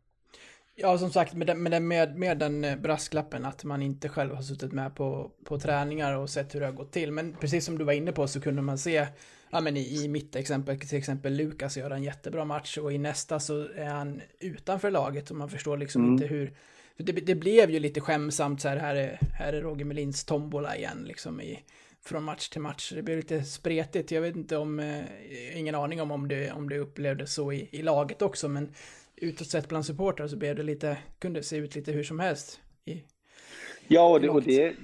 Ja, 0.76 0.98
som 0.98 1.10
sagt, 1.10 1.34
med 1.34 1.46
den, 1.46 1.62
med, 1.62 1.72
den, 1.72 1.88
med, 1.88 2.16
med 2.16 2.38
den 2.38 2.64
eh, 2.64 2.76
brasklappen 2.76 3.44
att 3.44 3.64
man 3.64 3.82
inte 3.82 4.08
själv 4.08 4.34
har 4.34 4.42
suttit 4.42 4.72
med 4.72 4.94
på, 4.94 5.30
på 5.44 5.58
träningar 5.58 6.16
och 6.16 6.30
sett 6.30 6.54
hur 6.54 6.60
det 6.60 6.66
har 6.66 6.72
gått 6.72 6.92
till. 6.92 7.12
Men 7.12 7.36
precis 7.40 7.64
som 7.64 7.78
du 7.78 7.84
var 7.84 7.92
inne 7.92 8.12
på 8.12 8.28
så 8.28 8.40
kunde 8.40 8.62
man 8.62 8.78
se, 8.78 9.06
ja 9.50 9.60
men 9.60 9.76
i, 9.76 10.04
i 10.04 10.08
mitt 10.08 10.36
exempel, 10.36 10.80
till 10.80 10.98
exempel 10.98 11.36
Lukas 11.36 11.76
gör 11.76 11.90
en 11.90 12.02
jättebra 12.02 12.44
match 12.44 12.78
och 12.78 12.92
i 12.92 12.98
nästa 12.98 13.40
så 13.40 13.68
är 13.68 13.90
han 13.90 14.22
utanför 14.40 14.90
laget 14.90 15.30
och 15.30 15.36
man 15.36 15.48
förstår 15.48 15.76
liksom 15.76 16.02
mm. 16.02 16.12
inte 16.14 16.26
hur, 16.26 16.54
det, 16.96 17.12
det, 17.12 17.34
blev 17.34 17.70
ju 17.70 17.78
lite 17.78 18.00
skämsamt 18.00 18.60
så 18.60 18.68
här, 18.68 18.76
här 18.76 18.94
är, 18.94 19.18
här 19.32 19.52
är 19.52 19.60
Roger 19.62 19.84
Melins 19.84 20.24
tombola 20.24 20.76
igen 20.76 21.04
liksom 21.06 21.40
i, 21.40 21.64
från 22.04 22.24
match 22.24 22.48
till 22.48 22.60
match. 22.60 22.92
Det 22.94 23.02
blev 23.02 23.16
lite 23.16 23.42
spretigt. 23.42 24.10
Jag 24.10 24.22
vet 24.22 24.36
inte 24.36 24.56
om, 24.56 24.80
eh, 24.80 25.58
ingen 25.58 25.74
aning 25.74 26.02
om 26.02 26.10
om 26.10 26.28
det, 26.28 26.52
om 26.52 26.68
det 26.68 26.78
upplevdes 26.78 27.34
så 27.34 27.52
i, 27.52 27.68
i 27.72 27.82
laget 27.82 28.22
också, 28.22 28.48
men 28.48 28.72
utåt 29.16 29.46
sett 29.46 29.68
bland 29.68 29.86
supportrar 29.86 30.26
så 30.26 30.36
blev 30.36 30.56
det 30.56 30.62
lite, 30.62 30.98
kunde 31.18 31.42
se 31.42 31.56
ut 31.56 31.74
lite 31.74 31.92
hur 31.92 32.02
som 32.02 32.20
helst. 32.20 32.60
I, 32.84 33.04
ja, 33.88 34.08
och 34.08 34.20
det, 34.20 34.28
och 34.28 34.42
det, 34.42 34.76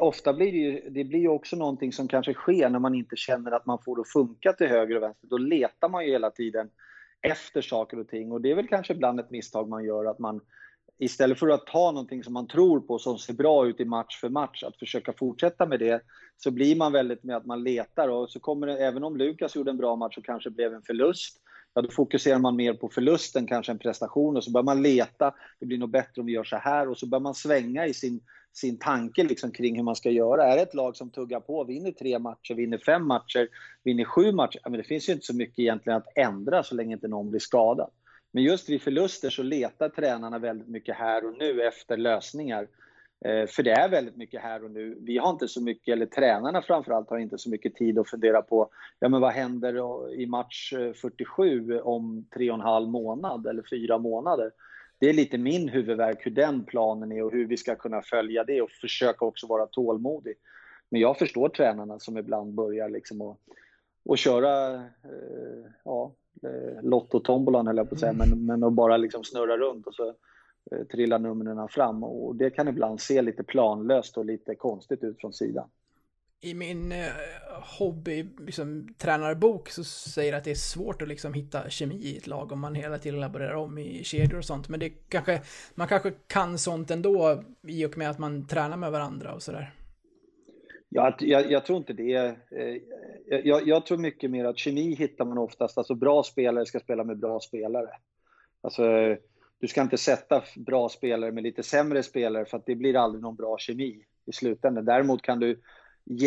ofta 0.00 0.32
blir 0.32 0.52
det 0.52 0.58
ju, 0.58 0.90
det 0.90 1.04
blir 1.04 1.20
ju 1.20 1.28
också 1.28 1.56
någonting 1.56 1.92
som 1.92 2.08
kanske 2.08 2.34
sker 2.34 2.68
när 2.68 2.78
man 2.78 2.94
inte 2.94 3.16
känner 3.16 3.52
att 3.52 3.66
man 3.66 3.78
får 3.84 3.96
det 3.96 4.00
att 4.00 4.08
funka 4.08 4.52
till 4.52 4.66
höger 4.66 4.96
och 4.96 5.02
vänster. 5.02 5.28
Då 5.28 5.38
letar 5.38 5.88
man 5.88 6.04
ju 6.04 6.10
hela 6.10 6.30
tiden 6.30 6.70
efter 7.22 7.62
saker 7.62 7.98
och 7.98 8.08
ting 8.08 8.32
och 8.32 8.40
det 8.40 8.50
är 8.50 8.54
väl 8.54 8.68
kanske 8.68 8.92
ibland 8.92 9.20
ett 9.20 9.30
misstag 9.30 9.68
man 9.68 9.84
gör 9.84 10.04
att 10.04 10.18
man 10.18 10.40
istället 10.98 11.38
för 11.38 11.48
att 11.48 11.66
ta 11.66 11.90
någonting 11.90 12.24
som 12.24 12.32
man 12.32 12.46
tror 12.46 12.80
på 12.80 12.98
som 12.98 13.18
ser 13.18 13.34
bra 13.34 13.66
ut 13.66 13.80
i 13.80 13.84
match 13.84 14.20
för 14.20 14.28
match, 14.28 14.62
att 14.62 14.78
försöka 14.78 15.12
fortsätta 15.12 15.66
med 15.66 15.80
det, 15.80 16.02
så 16.36 16.50
blir 16.50 16.76
man 16.76 16.92
väldigt 16.92 17.24
med 17.24 17.36
att 17.36 17.46
man 17.46 17.62
letar 17.62 18.08
och 18.08 18.30
så 18.30 18.40
kommer 18.40 18.66
det, 18.66 18.78
även 18.78 19.04
om 19.04 19.16
Lukas 19.16 19.56
gjorde 19.56 19.70
en 19.70 19.76
bra 19.76 19.96
match 19.96 20.18
och 20.18 20.24
kanske 20.24 20.50
blev 20.50 20.74
en 20.74 20.82
förlust, 20.82 21.40
ja 21.74 21.82
då 21.82 21.90
fokuserar 21.90 22.38
man 22.38 22.56
mer 22.56 22.74
på 22.74 22.88
förlusten 22.88 23.46
kanske 23.46 23.72
än 23.72 23.78
prestation 23.78 24.36
och 24.36 24.44
så 24.44 24.50
börjar 24.50 24.64
man 24.64 24.82
leta, 24.82 25.34
det 25.60 25.66
blir 25.66 25.78
nog 25.78 25.90
bättre 25.90 26.20
om 26.20 26.26
vi 26.26 26.32
gör 26.32 26.44
så 26.44 26.56
här 26.56 26.88
och 26.88 26.98
så 26.98 27.06
börjar 27.06 27.20
man 27.20 27.34
svänga 27.34 27.86
i 27.86 27.94
sin, 27.94 28.20
sin 28.52 28.78
tanke 28.78 29.24
liksom 29.24 29.50
kring 29.50 29.76
hur 29.76 29.82
man 29.82 29.96
ska 29.96 30.10
göra. 30.10 30.44
Är 30.44 30.56
det 30.56 30.62
ett 30.62 30.74
lag 30.74 30.96
som 30.96 31.10
tuggar 31.10 31.40
på, 31.40 31.64
vinner 31.64 31.90
tre 31.90 32.18
matcher, 32.18 32.54
vinner 32.54 32.78
fem 32.78 33.06
matcher, 33.06 33.48
vinner 33.84 34.04
sju 34.04 34.32
matcher, 34.32 34.60
ja, 34.64 34.70
men 34.70 34.78
det 34.78 34.84
finns 34.84 35.08
ju 35.08 35.12
inte 35.12 35.26
så 35.26 35.36
mycket 35.36 35.58
egentligen 35.58 35.96
att 35.96 36.18
ändra 36.18 36.62
så 36.62 36.74
länge 36.74 36.94
inte 36.94 37.08
någon 37.08 37.30
blir 37.30 37.40
skadad. 37.40 37.90
Men 38.32 38.42
just 38.42 38.68
vid 38.68 38.82
förluster 38.82 39.30
så 39.30 39.42
letar 39.42 39.88
tränarna 39.88 40.38
väldigt 40.38 40.68
mycket 40.68 40.96
här 40.96 41.26
och 41.26 41.38
nu 41.38 41.62
efter 41.62 41.96
lösningar. 41.96 42.66
Eh, 43.24 43.46
för 43.46 43.62
det 43.62 43.70
är 43.70 43.88
väldigt 43.88 44.16
mycket 44.16 44.42
här 44.42 44.64
och 44.64 44.70
nu. 44.70 44.98
Vi 45.00 45.18
har 45.18 45.30
inte 45.30 45.48
så 45.48 45.62
mycket, 45.62 45.92
eller 45.92 46.06
tränarna 46.06 46.62
framförallt 46.62 47.10
har 47.10 47.18
inte 47.18 47.38
så 47.38 47.50
mycket 47.50 47.74
tid 47.74 47.98
att 47.98 48.08
fundera 48.08 48.42
på, 48.42 48.68
ja 49.00 49.08
men 49.08 49.20
vad 49.20 49.32
händer 49.32 50.12
i 50.14 50.26
match 50.26 50.72
47 51.00 51.80
om 51.80 52.26
tre 52.34 52.50
och 52.50 52.54
en 52.54 52.60
halv 52.60 52.88
månad 52.88 53.46
eller 53.46 53.62
fyra 53.70 53.98
månader? 53.98 54.50
Det 54.98 55.08
är 55.08 55.12
lite 55.12 55.38
min 55.38 55.68
huvudvärk 55.68 56.26
hur 56.26 56.30
den 56.30 56.64
planen 56.64 57.12
är 57.12 57.22
och 57.22 57.32
hur 57.32 57.46
vi 57.46 57.56
ska 57.56 57.74
kunna 57.74 58.02
följa 58.02 58.44
det 58.44 58.62
och 58.62 58.70
försöka 58.70 59.24
också 59.24 59.46
vara 59.46 59.66
tålmodig. 59.66 60.34
Men 60.88 61.00
jag 61.00 61.18
förstår 61.18 61.48
tränarna 61.48 61.98
som 61.98 62.18
ibland 62.18 62.54
börjar 62.54 62.88
liksom 62.88 63.20
att, 63.22 63.38
att 64.10 64.18
köra 64.18 64.74
eh, 64.74 65.70
ja, 65.84 66.12
eh, 66.42 66.82
Lotto-tombolan 66.82 67.66
höll 67.66 67.76
jag 67.76 67.88
på 67.88 67.94
att 67.94 68.00
säga, 68.00 68.12
mm. 68.12 68.28
men, 68.28 68.46
men 68.46 68.64
att 68.64 68.72
bara 68.72 68.96
liksom 68.96 69.24
snurra 69.24 69.56
runt 69.56 69.86
och 69.86 69.94
så 69.94 70.08
eh, 70.08 70.14
trillar 70.92 71.18
numren 71.18 71.68
fram. 71.68 72.04
Och 72.04 72.36
det 72.36 72.50
kan 72.50 72.68
ibland 72.68 73.00
se 73.00 73.22
lite 73.22 73.44
planlöst 73.44 74.16
och 74.16 74.24
lite 74.24 74.54
konstigt 74.54 75.04
ut 75.04 75.20
från 75.20 75.32
sidan. 75.32 75.68
I 76.40 76.54
min 76.54 76.92
eh, 76.92 77.06
hobby, 77.78 78.26
liksom, 78.38 78.94
tränarbok 78.98 79.68
så 79.68 79.84
säger 79.84 80.32
att 80.32 80.44
det 80.44 80.50
är 80.50 80.54
svårt 80.54 81.02
att 81.02 81.08
liksom 81.08 81.34
hitta 81.34 81.70
kemi 81.70 81.94
i 81.94 82.16
ett 82.16 82.26
lag 82.26 82.52
om 82.52 82.60
man 82.60 82.74
hela 82.74 82.98
tiden 82.98 83.20
laborerar 83.20 83.54
om 83.54 83.78
i 83.78 84.04
kedjor 84.04 84.38
och 84.38 84.44
sånt. 84.44 84.68
Men 84.68 84.80
det 84.80 84.90
kanske, 84.90 85.40
man 85.74 85.88
kanske 85.88 86.12
kan 86.26 86.58
sånt 86.58 86.90
ändå 86.90 87.42
i 87.62 87.86
och 87.86 87.98
med 87.98 88.10
att 88.10 88.18
man 88.18 88.46
tränar 88.46 88.76
med 88.76 88.92
varandra 88.92 89.34
och 89.34 89.42
sådär. 89.42 89.74
Ja, 90.88 91.16
jag, 91.18 91.50
jag, 91.50 91.64
tror 91.64 91.78
inte 91.78 91.92
det. 91.92 92.36
Eh, 92.50 92.76
jag, 93.44 93.68
jag, 93.68 93.86
tror 93.86 93.98
mycket 93.98 94.30
mer 94.30 94.44
att 94.44 94.58
kemi 94.58 94.94
hittar 94.94 95.24
man 95.24 95.38
oftast, 95.38 95.78
alltså 95.78 95.94
bra 95.94 96.22
spelare 96.22 96.66
ska 96.66 96.80
spela 96.80 97.04
med 97.04 97.18
bra 97.18 97.40
spelare. 97.40 97.88
Alltså, 98.60 98.82
du 99.64 99.68
ska 99.68 99.82
inte 99.82 99.98
sätta 99.98 100.42
bra 100.56 100.88
spelare 100.88 101.32
med 101.32 101.42
lite 101.42 101.62
sämre 101.62 102.02
spelare 102.02 102.44
för 102.44 102.56
att 102.56 102.66
det 102.66 102.74
blir 102.74 102.96
aldrig 102.96 103.22
någon 103.22 103.36
bra 103.36 103.58
kemi 103.58 104.04
i 104.26 104.32
slutändan. 104.32 104.84
Däremot 104.84 105.22
kan 105.22 105.40
du, 105.40 105.60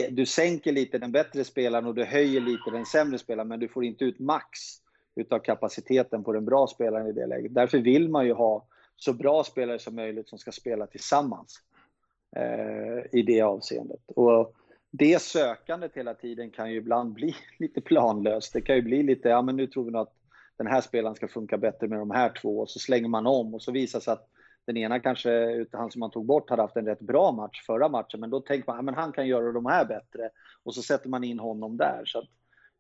du 0.10 0.26
sänker 0.26 0.71
lite 0.71 0.97
den 0.97 1.12
bättre 1.12 1.43
spelaren 1.43 1.86
och 1.86 1.95
du 1.95 2.04
höjer 2.04 2.41
lite 2.41 2.71
den 2.71 2.86
sämre 2.86 3.17
spelaren, 3.17 3.47
men 3.47 3.60
du 3.60 3.67
får 3.67 3.86
inte 3.86 4.06
ut 4.06 4.19
max 4.19 4.60
utav 5.15 5.39
kapaciteten 5.39 6.23
på 6.23 6.34
den 6.34 6.45
bra 6.45 6.67
spelaren 6.67 7.08
i 7.08 7.12
det 7.12 7.28
läget. 7.28 7.54
Därför 7.54 7.78
vill 7.78 8.10
man 8.10 8.26
ju 8.26 8.34
ha 8.34 8.67
så 8.95 9.13
bra 9.13 9.43
spelare 9.43 9.80
som 9.80 9.95
möjligt 9.95 10.30
som 10.30 10.39
ska 10.39 10.52
spela 10.52 10.88
tillsammans 10.88 11.62
eh, 12.36 13.19
i 13.19 13.21
det 13.21 13.41
avseendet. 13.41 14.02
Och 14.15 14.54
det 14.91 15.21
sökandet 15.21 15.91
hela 15.93 16.13
tiden 16.13 16.52
kan 16.52 16.71
ju 16.71 16.78
ibland 16.78 17.13
bli 17.13 17.36
lite 17.60 17.82
planlöst. 17.82 18.54
Det 18.54 18.62
kan 18.62 18.76
ju 18.76 18.82
bli 18.82 19.04
lite, 19.04 19.30
ja 19.30 19.41
men 19.41 19.56
nu 19.56 19.67
tror 19.67 19.84
vi 19.84 19.91
nog 19.91 20.02
att 20.02 20.17
den 20.58 20.67
här 20.67 20.82
spelaren 20.82 21.15
ska 21.15 21.28
funka 21.28 21.58
bättre 21.58 21.88
med 21.88 22.00
de 22.00 22.12
här 22.12 22.30
två. 22.41 22.60
Och 22.60 22.70
så 22.70 22.80
slänger 22.80 23.08
man 23.08 23.28
om 23.28 23.54
och 23.54 23.62
så 23.62 23.72
visar 23.72 24.00
sig 24.00 24.13
att 24.13 24.30
den 24.65 24.78
ena 24.78 25.00
kanske, 25.00 25.65
han 25.72 25.91
som 25.91 26.00
man 26.00 26.12
tog 26.12 26.26
bort, 26.26 26.50
hade 26.50 26.62
haft 26.62 26.78
en 26.78 26.86
rätt 26.86 27.00
bra 27.00 27.32
match 27.32 27.65
förra 27.65 27.89
matchen, 27.89 28.20
men 28.20 28.30
då 28.30 28.39
tänker 28.41 28.74
man 28.74 28.89
att 28.89 28.96
han 28.96 29.12
kan 29.12 29.28
göra 29.28 29.52
de 29.52 29.65
här 29.65 29.86
bättre. 29.86 30.30
Och 30.63 30.76
så 30.76 30.82
sätter 30.82 31.10
man 31.10 31.24
in 31.24 31.39
honom 31.39 31.78
där. 31.78 32.02
Så 32.06 32.24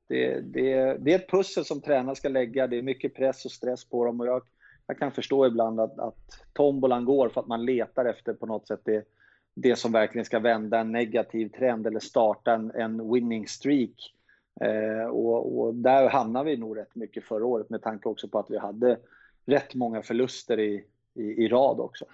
det, 0.07 0.41
det, 0.41 0.97
det 0.99 1.13
är 1.13 1.15
ett 1.15 1.29
pussel 1.29 1.65
som 1.65 1.81
tränare 1.81 2.15
ska 2.15 2.29
lägga, 2.29 2.67
det 2.67 2.77
är 2.77 2.81
mycket 2.81 3.15
press 3.15 3.45
och 3.45 3.51
stress 3.51 3.89
på 3.89 4.05
dem. 4.05 4.19
Och 4.19 4.27
jag, 4.27 4.41
jag 4.87 4.99
kan 4.99 5.11
förstå 5.11 5.47
ibland 5.47 5.79
att, 5.79 5.99
att 5.99 6.17
tombolan 6.53 7.05
går 7.05 7.29
för 7.29 7.41
att 7.41 7.47
man 7.47 7.65
letar 7.65 8.05
efter 8.05 8.33
på 8.33 8.45
något 8.45 8.67
sätt 8.67 8.81
det, 8.83 9.07
det 9.53 9.75
som 9.75 9.91
verkligen 9.91 10.25
ska 10.25 10.39
vända 10.39 10.79
en 10.79 10.91
negativ 10.91 11.49
trend 11.49 11.87
eller 11.87 11.99
starta 11.99 12.53
en, 12.53 12.71
en 12.71 13.13
winning 13.13 13.47
streak. 13.47 14.13
Eh, 14.61 15.07
och, 15.07 15.59
och, 15.59 15.75
där 15.75 16.09
hamnar 16.09 16.43
vi 16.43 16.57
nog 16.57 16.77
rätt 16.77 16.95
mycket 16.95 17.23
förra 17.23 17.45
året 17.45 17.69
med 17.69 17.81
tanke 17.81 18.09
också 18.09 18.27
på 18.27 18.39
att 18.39 18.49
vi 18.49 18.57
hade 18.57 18.99
rätt 19.45 19.75
många 19.75 20.01
förluster 20.01 20.59
i, 20.59 20.85
i, 21.13 21.21
i 21.21 21.47
rad 21.47 21.79
också. 21.79 22.05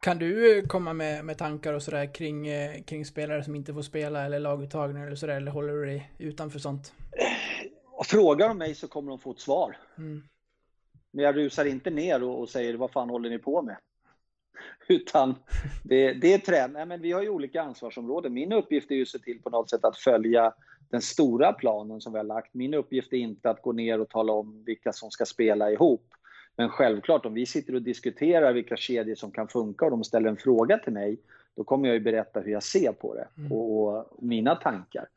Kan 0.00 0.18
du 0.18 0.58
eh, 0.58 0.66
komma 0.66 0.92
med, 0.92 1.24
med 1.24 1.38
tankar 1.38 1.72
och 1.72 1.82
sådär 1.82 2.14
kring, 2.14 2.48
eh, 2.48 2.82
kring 2.82 3.04
spelare 3.04 3.44
som 3.44 3.54
inte 3.54 3.74
får 3.74 3.82
spela 3.82 4.24
eller 4.24 4.40
laguttagningar 4.40 5.06
eller 5.06 5.16
sådär, 5.16 5.36
eller 5.36 5.50
håller 5.50 5.72
du 5.72 5.84
dig 5.84 6.12
utanför 6.18 6.58
sånt? 6.58 6.92
Frågar 8.04 8.48
de 8.48 8.58
mig 8.58 8.74
så 8.74 8.88
kommer 8.88 9.10
de 9.10 9.18
få 9.18 9.30
ett 9.30 9.40
svar. 9.40 9.76
Mm. 9.98 10.22
Men 11.10 11.24
jag 11.24 11.36
rusar 11.36 11.64
inte 11.64 11.90
ner 11.90 12.22
och, 12.22 12.40
och 12.40 12.48
säger 12.48 12.74
vad 12.74 12.90
fan 12.90 13.10
håller 13.10 13.30
ni 13.30 13.38
på 13.38 13.62
med? 13.62 13.76
Utan 14.88 15.34
det, 15.84 16.12
det 16.12 16.34
är 16.34 16.38
trän. 16.38 16.88
men 16.88 17.00
vi 17.00 17.12
har 17.12 17.22
ju 17.22 17.28
olika 17.28 17.62
ansvarsområden. 17.62 18.32
Min 18.32 18.52
uppgift 18.52 18.90
är 18.90 18.94
ju 18.94 19.02
att 19.02 19.08
se 19.08 19.18
till 19.18 19.42
på 19.42 19.50
något 19.50 19.70
sätt 19.70 19.84
att 19.84 19.98
följa 19.98 20.54
den 20.90 21.00
stora 21.00 21.52
planen 21.52 22.00
som 22.00 22.12
vi 22.12 22.18
har 22.18 22.24
lagt. 22.24 22.54
Min 22.54 22.74
uppgift 22.74 23.12
är 23.12 23.16
inte 23.16 23.50
att 23.50 23.62
gå 23.62 23.72
ner 23.72 24.00
och 24.00 24.08
tala 24.08 24.32
om 24.32 24.64
vilka 24.64 24.92
som 24.92 25.10
ska 25.10 25.24
spela 25.24 25.70
ihop. 25.70 26.14
Men 26.56 26.68
självklart, 26.68 27.26
om 27.26 27.34
vi 27.34 27.46
sitter 27.46 27.74
och 27.74 27.82
diskuterar 27.82 28.52
vilka 28.52 28.76
kedjor 28.76 29.14
som 29.14 29.30
kan 29.30 29.48
funka 29.48 29.84
och 29.84 29.90
de 29.90 30.04
ställer 30.04 30.28
en 30.28 30.36
fråga 30.36 30.78
till 30.78 30.92
mig, 30.92 31.18
då 31.56 31.64
kommer 31.64 31.88
jag 31.88 31.94
ju 31.94 32.00
berätta 32.00 32.40
hur 32.40 32.52
jag 32.52 32.62
ser 32.62 32.92
på 32.92 33.14
det 33.14 33.28
mm. 33.38 33.52
och, 33.52 33.96
och 33.96 34.22
mina 34.22 34.54
tankar. 34.54 35.08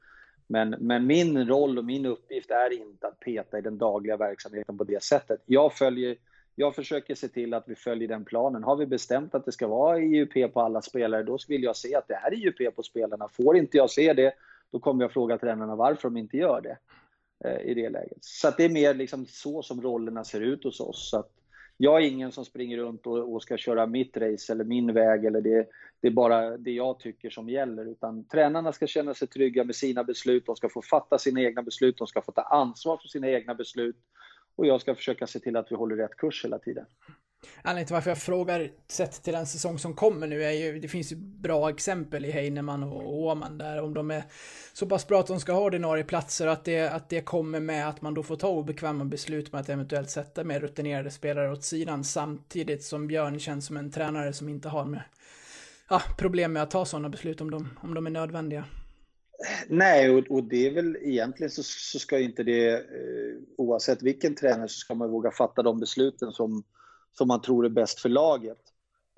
Men, 0.47 0.69
men, 0.69 1.07
min 1.07 1.47
roll 1.47 1.77
och 1.77 1.85
min 1.85 2.05
uppgift 2.05 2.51
är 2.51 2.73
inte 2.73 3.07
att 3.07 3.19
peta 3.19 3.57
i 3.57 3.61
den 3.61 3.77
dagliga 3.77 4.17
verksamheten 4.17 4.77
på 4.77 4.83
det 4.83 5.03
sättet. 5.03 5.41
Jag 5.45 5.73
följer 5.73 6.17
jag 6.55 6.75
försöker 6.75 7.15
se 7.15 7.27
till 7.27 7.53
att 7.53 7.63
vi 7.67 7.75
följer 7.75 8.07
den 8.07 8.25
planen. 8.25 8.63
Har 8.63 8.75
vi 8.75 8.85
bestämt 8.85 9.35
att 9.35 9.45
det 9.45 9.51
ska 9.51 9.67
vara 9.67 9.99
IUP 9.99 10.53
på 10.53 10.61
alla 10.61 10.81
spelare, 10.81 11.23
då 11.23 11.37
vill 11.47 11.63
jag 11.63 11.75
se 11.75 11.95
att 11.95 12.07
det 12.07 12.13
är 12.13 12.33
IUP 12.33 12.75
på 12.75 12.83
spelarna. 12.83 13.27
Får 13.27 13.57
inte 13.57 13.77
jag 13.77 13.89
se 13.89 14.13
det, 14.13 14.33
då 14.73 14.79
kommer 14.79 15.03
jag 15.03 15.11
fråga 15.11 15.37
tränarna 15.37 15.75
varför 15.75 16.09
de 16.09 16.17
inte 16.17 16.37
gör 16.37 16.61
det 16.61 16.77
eh, 17.49 17.69
i 17.71 17.73
det 17.73 17.89
läget. 17.89 18.17
Så 18.21 18.51
det 18.57 18.65
är 18.65 18.69
mer 18.69 18.93
liksom 18.93 19.25
så 19.25 19.61
som 19.61 19.81
rollerna 19.81 20.23
ser 20.23 20.41
ut 20.41 20.63
hos 20.63 20.79
oss. 20.79 21.09
Så 21.09 21.25
jag 21.77 22.03
är 22.03 22.07
ingen 22.07 22.31
som 22.31 22.45
springer 22.45 22.77
runt 22.77 23.07
och, 23.07 23.33
och, 23.33 23.43
ska 23.43 23.57
köra 23.57 23.85
mitt 23.85 24.17
race 24.17 24.53
eller 24.53 24.63
min 24.63 24.93
väg 24.93 25.25
eller 25.25 25.41
det, 25.41 25.67
det 26.01 26.07
är 26.07 26.11
bara 26.11 26.57
det 26.57 26.71
jag 26.71 26.99
tycker 26.99 27.29
som 27.29 27.49
gäller. 27.49 27.85
Utan 27.85 28.27
tränarna 28.27 28.73
ska 28.73 28.87
känna 28.87 29.13
sig 29.13 29.27
trygga 29.27 29.63
med 29.63 29.75
sina 29.75 30.03
beslut, 30.03 30.45
de 30.45 30.55
ska 30.55 30.69
få 30.69 30.81
fatta 30.81 31.17
sina 31.17 31.41
egna 31.41 31.63
beslut, 31.63 31.97
de 31.97 32.07
ska 32.07 32.21
få 32.21 32.31
ta 32.31 32.41
ansvar 32.41 32.97
för 32.97 33.07
sina 33.07 33.29
egna 33.29 33.55
beslut 33.55 33.97
och 34.55 34.65
jag 34.65 34.81
ska 34.81 34.95
försöka 34.95 35.27
se 35.27 35.39
till 35.39 35.57
att 35.57 35.71
vi 35.71 35.75
håller 35.75 35.95
rätt 35.95 36.17
kurs 36.17 36.45
hela 36.45 36.59
tiden. 36.59 36.85
Anledningen 37.61 37.87
till 37.87 37.93
varför 37.93 38.11
jag 38.11 38.17
frågar 38.17 38.71
sett 38.87 39.23
till 39.23 39.33
den 39.33 39.45
säsong 39.45 39.79
som 39.79 39.93
kommer 39.93 40.27
nu 40.27 40.43
är 40.43 40.51
ju, 40.51 40.79
det 40.79 40.87
finns 40.87 41.11
ju 41.11 41.15
bra 41.15 41.69
exempel 41.69 42.25
i 42.25 42.31
Heinemann 42.31 42.83
och 42.83 43.13
Åman 43.13 43.57
där, 43.57 43.81
om 43.81 43.93
de 43.93 44.11
är 44.11 44.23
så 44.73 44.85
pass 44.85 45.07
bra 45.07 45.19
att 45.19 45.27
de 45.27 45.39
ska 45.39 45.53
ha 45.53 45.61
ordinarie 45.61 46.03
platser, 46.03 46.47
att 46.47 46.65
det, 46.65 46.87
att 46.87 47.09
det 47.09 47.21
kommer 47.21 47.59
med 47.59 47.89
att 47.89 48.01
man 48.01 48.13
då 48.13 48.23
får 48.23 48.35
ta 48.35 48.47
obekväma 48.47 49.05
beslut 49.05 49.51
med 49.51 49.61
att 49.61 49.69
eventuellt 49.69 50.09
sätta 50.09 50.43
mer 50.43 50.59
rutinerade 50.59 51.11
spelare 51.11 51.51
åt 51.51 51.63
sidan, 51.63 52.03
samtidigt 52.03 52.83
som 52.83 53.07
Björn 53.07 53.39
känns 53.39 53.65
som 53.65 53.77
en 53.77 53.91
tränare 53.91 54.33
som 54.33 54.49
inte 54.49 54.69
har 54.69 54.85
med, 54.85 55.01
ja, 55.89 56.01
problem 56.17 56.53
med 56.53 56.63
att 56.63 56.71
ta 56.71 56.85
sådana 56.85 57.09
beslut 57.09 57.41
om 57.41 57.51
de, 57.51 57.69
om 57.81 57.93
de 57.93 58.05
är 58.05 58.11
nödvändiga. 58.11 58.65
Nej, 59.67 60.09
och, 60.09 60.23
och, 60.29 60.43
det 60.43 60.67
är 60.67 60.73
väl 60.73 60.97
egentligen 61.01 61.51
så, 61.51 61.63
så 61.63 61.99
ska 61.99 62.19
inte 62.19 62.43
det, 62.43 62.73
eh, 62.73 63.35
oavsett 63.57 64.01
vilken 64.01 64.35
tränare, 64.35 64.67
så 64.67 64.79
ska 64.79 64.93
man 64.93 65.11
våga 65.11 65.31
fatta 65.31 65.63
de 65.63 65.79
besluten 65.79 66.31
som, 66.31 66.63
som 67.17 67.27
man 67.27 67.41
tror 67.41 67.65
är 67.65 67.69
bäst 67.69 67.99
för 67.99 68.09
laget. 68.09 68.59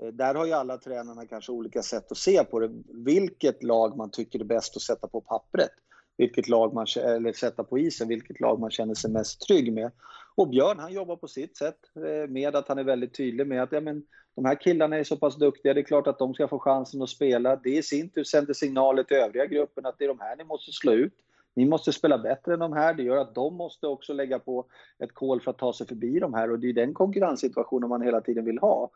Eh, 0.02 0.08
där 0.08 0.36
har 0.36 0.46
ju 0.46 0.54
alla 0.54 0.78
tränarna 0.78 1.26
kanske 1.26 1.52
olika 1.52 1.82
sätt 1.82 2.12
att 2.12 2.18
se 2.18 2.44
på 2.44 2.60
det. 2.60 2.70
Vilket 2.88 3.64
lag 3.64 3.98
man 3.98 4.12
tycker 4.12 4.40
är 4.40 4.44
bäst 4.44 4.76
att 4.76 4.82
sätta 4.82 5.08
på 5.08 5.22
pappret. 5.22 5.72
Vilket 6.18 6.50
lag 6.50 6.74
man, 6.74 6.86
eller 6.98 7.34
sätta 7.34 7.64
på 7.64 7.80
isen, 7.80 8.08
vilket 8.08 8.40
lag 8.40 8.60
man 8.60 8.72
känner 8.72 8.94
sig 8.94 9.12
mest 9.12 9.42
trygg 9.42 9.74
med. 9.74 9.92
Och 10.36 10.50
Björn 10.50 10.80
han 10.80 10.94
jobbar 10.94 11.16
på 11.16 11.28
sitt 11.28 11.58
sätt 11.58 11.80
eh, 11.96 12.30
med 12.30 12.56
att 12.56 12.68
han 12.68 12.78
är 12.78 12.84
väldigt 12.84 13.14
tydlig 13.14 13.48
med 13.48 13.64
att 13.64 13.72
ja, 13.72 13.82
men, 13.82 14.04
de 14.36 14.46
här 14.46 14.62
killarna 14.62 14.98
är 14.98 15.04
så 15.04 15.18
pass 15.18 15.36
duktiga, 15.36 15.74
det 15.74 15.82
är 15.82 15.84
klart 15.84 16.08
att 16.08 16.20
de 16.20 16.34
ska 16.34 16.48
få 16.48 16.60
chansen 16.60 17.02
att 17.02 17.10
spela. 17.10 17.56
Det 17.56 17.70
i 17.70 17.84
sin 17.84 18.10
tur 18.10 18.24
sänder 18.24 18.54
signaler 18.54 19.04
till 19.04 19.18
övriga 19.18 19.46
gruppen 19.46 19.86
att 19.86 19.96
det 19.98 20.04
är 20.04 20.08
de 20.08 20.20
här 20.20 20.36
ni 20.36 20.44
måste 20.44 20.72
slå 20.72 20.92
ut. 20.92 21.14
Ni 21.56 21.66
måste 21.66 21.94
spela 21.94 22.18
bättre 22.18 22.54
än 22.54 22.60
de 22.60 22.74
här. 22.74 22.94
Det 22.94 23.04
gör 23.04 23.18
att 23.18 23.36
de 23.36 23.56
måste 23.56 23.88
också 23.88 24.14
lägga 24.14 24.40
på 24.40 24.66
ett 25.00 25.14
kol 25.14 25.42
för 25.42 25.52
att 25.52 25.58
ta 25.58 25.74
sig 25.74 25.88
förbi 25.88 26.20
de 26.20 26.34
här 26.34 26.52
och 26.52 26.60
det 26.60 26.70
är 26.70 26.74
den 26.74 26.94
konkurrenssituationen 26.94 27.90
man 27.90 28.02
hela 28.02 28.22
tiden 28.22 28.46
vill 28.46 28.60
ha. 28.60 28.90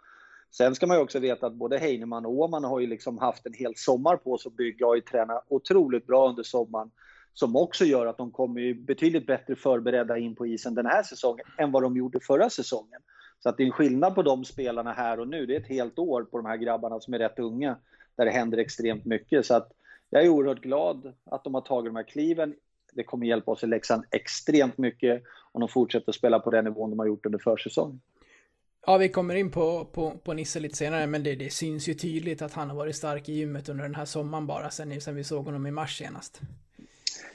Sen 0.51 0.75
ska 0.75 0.87
man 0.87 0.97
ju 0.97 1.03
också 1.03 1.19
veta 1.19 1.47
att 1.47 1.53
både 1.53 1.77
Heinemann 1.77 2.25
och 2.25 2.31
Åhman 2.31 2.63
har 2.63 2.79
ju 2.79 2.87
liksom 2.87 3.17
haft 3.17 3.45
en 3.45 3.53
hel 3.53 3.73
sommar 3.75 4.17
på 4.17 4.37
sig 4.37 4.49
att 4.49 4.57
bygga 4.57 4.87
och 4.87 5.05
träna 5.05 5.41
otroligt 5.47 6.07
bra 6.07 6.29
under 6.29 6.43
sommaren. 6.43 6.91
Som 7.33 7.55
också 7.55 7.85
gör 7.85 8.05
att 8.05 8.17
de 8.17 8.31
kommer 8.31 8.73
betydligt 8.73 9.27
bättre 9.27 9.55
förberedda 9.55 10.17
in 10.17 10.35
på 10.35 10.47
isen 10.47 10.75
den 10.75 10.85
här 10.85 11.03
säsongen 11.03 11.45
än 11.57 11.71
vad 11.71 11.83
de 11.83 11.97
gjorde 11.97 12.19
förra 12.19 12.49
säsongen. 12.49 13.01
Så 13.43 13.49
att 13.49 13.57
det 13.57 13.63
är 13.63 13.65
en 13.65 13.71
skillnad 13.71 14.15
på 14.15 14.23
de 14.23 14.45
spelarna 14.45 14.91
här 14.91 15.19
och 15.19 15.27
nu. 15.27 15.45
Det 15.45 15.55
är 15.55 15.59
ett 15.59 15.67
helt 15.67 15.99
år 15.99 16.23
på 16.23 16.37
de 16.37 16.45
här 16.45 16.57
grabbarna 16.57 16.99
som 16.99 17.13
är 17.13 17.19
rätt 17.19 17.39
unga, 17.39 17.77
där 18.15 18.25
det 18.25 18.31
händer 18.31 18.57
extremt 18.57 19.05
mycket. 19.05 19.45
Så 19.45 19.55
att 19.55 19.71
jag 20.09 20.23
är 20.23 20.29
oerhört 20.29 20.61
glad 20.61 21.13
att 21.25 21.43
de 21.43 21.53
har 21.53 21.61
tagit 21.61 21.89
de 21.89 21.95
här 21.95 22.03
kliven. 22.03 22.55
Det 22.93 23.03
kommer 23.03 23.25
hjälpa 23.25 23.51
oss 23.51 23.63
i 23.63 23.67
Leksand 23.67 24.03
extremt 24.11 24.77
mycket 24.77 25.23
om 25.51 25.59
de 25.59 25.69
fortsätter 25.69 26.09
att 26.09 26.15
spela 26.15 26.39
på 26.39 26.51
den 26.51 26.65
nivån 26.65 26.89
de 26.89 26.99
har 26.99 27.05
gjort 27.05 27.25
under 27.25 27.39
försäsongen. 27.39 28.01
Ja, 28.85 28.97
vi 28.97 29.09
kommer 29.09 29.35
in 29.35 29.51
på, 29.51 29.85
på, 29.85 30.11
på 30.11 30.33
Nisse 30.33 30.59
lite 30.59 30.75
senare, 30.75 31.07
men 31.07 31.23
det, 31.23 31.35
det, 31.35 31.53
syns 31.53 31.89
ju 31.89 31.93
tydligt 31.93 32.41
att 32.41 32.53
han 32.53 32.69
har 32.69 32.77
varit 32.77 32.95
stark 32.95 33.29
i 33.29 33.33
gymmet 33.33 33.69
under 33.69 33.83
den 33.83 33.95
här 33.95 34.05
sommaren 34.05 34.47
bara, 34.47 34.69
sen, 34.69 35.01
sen 35.01 35.15
vi 35.15 35.23
såg 35.23 35.45
honom 35.45 35.67
i 35.67 35.71
mars 35.71 35.97
senast. 35.97 36.41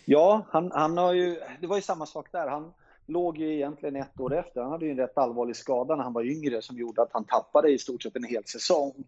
Ja, 0.04 0.46
han, 0.50 0.70
han 0.72 0.96
har 0.96 1.12
ju, 1.12 1.40
det 1.60 1.66
var 1.66 1.76
ju 1.76 1.82
samma 1.82 2.06
sak 2.06 2.32
där. 2.32 2.48
Han 2.48 2.72
låg 3.06 3.38
ju 3.38 3.54
egentligen 3.54 3.96
ett 3.96 4.20
år 4.20 4.34
efter. 4.34 4.60
Han 4.60 4.70
hade 4.70 4.84
ju 4.84 4.90
en 4.90 4.96
rätt 4.96 5.18
allvarlig 5.18 5.56
skada 5.56 5.96
när 5.96 6.04
han 6.04 6.12
var 6.12 6.22
yngre 6.22 6.62
som 6.62 6.78
gjorde 6.78 7.02
att 7.02 7.12
han 7.12 7.24
tappade 7.24 7.68
i 7.68 7.78
stort 7.78 8.02
sett 8.02 8.16
en 8.16 8.24
hel 8.24 8.44
säsong. 8.44 9.04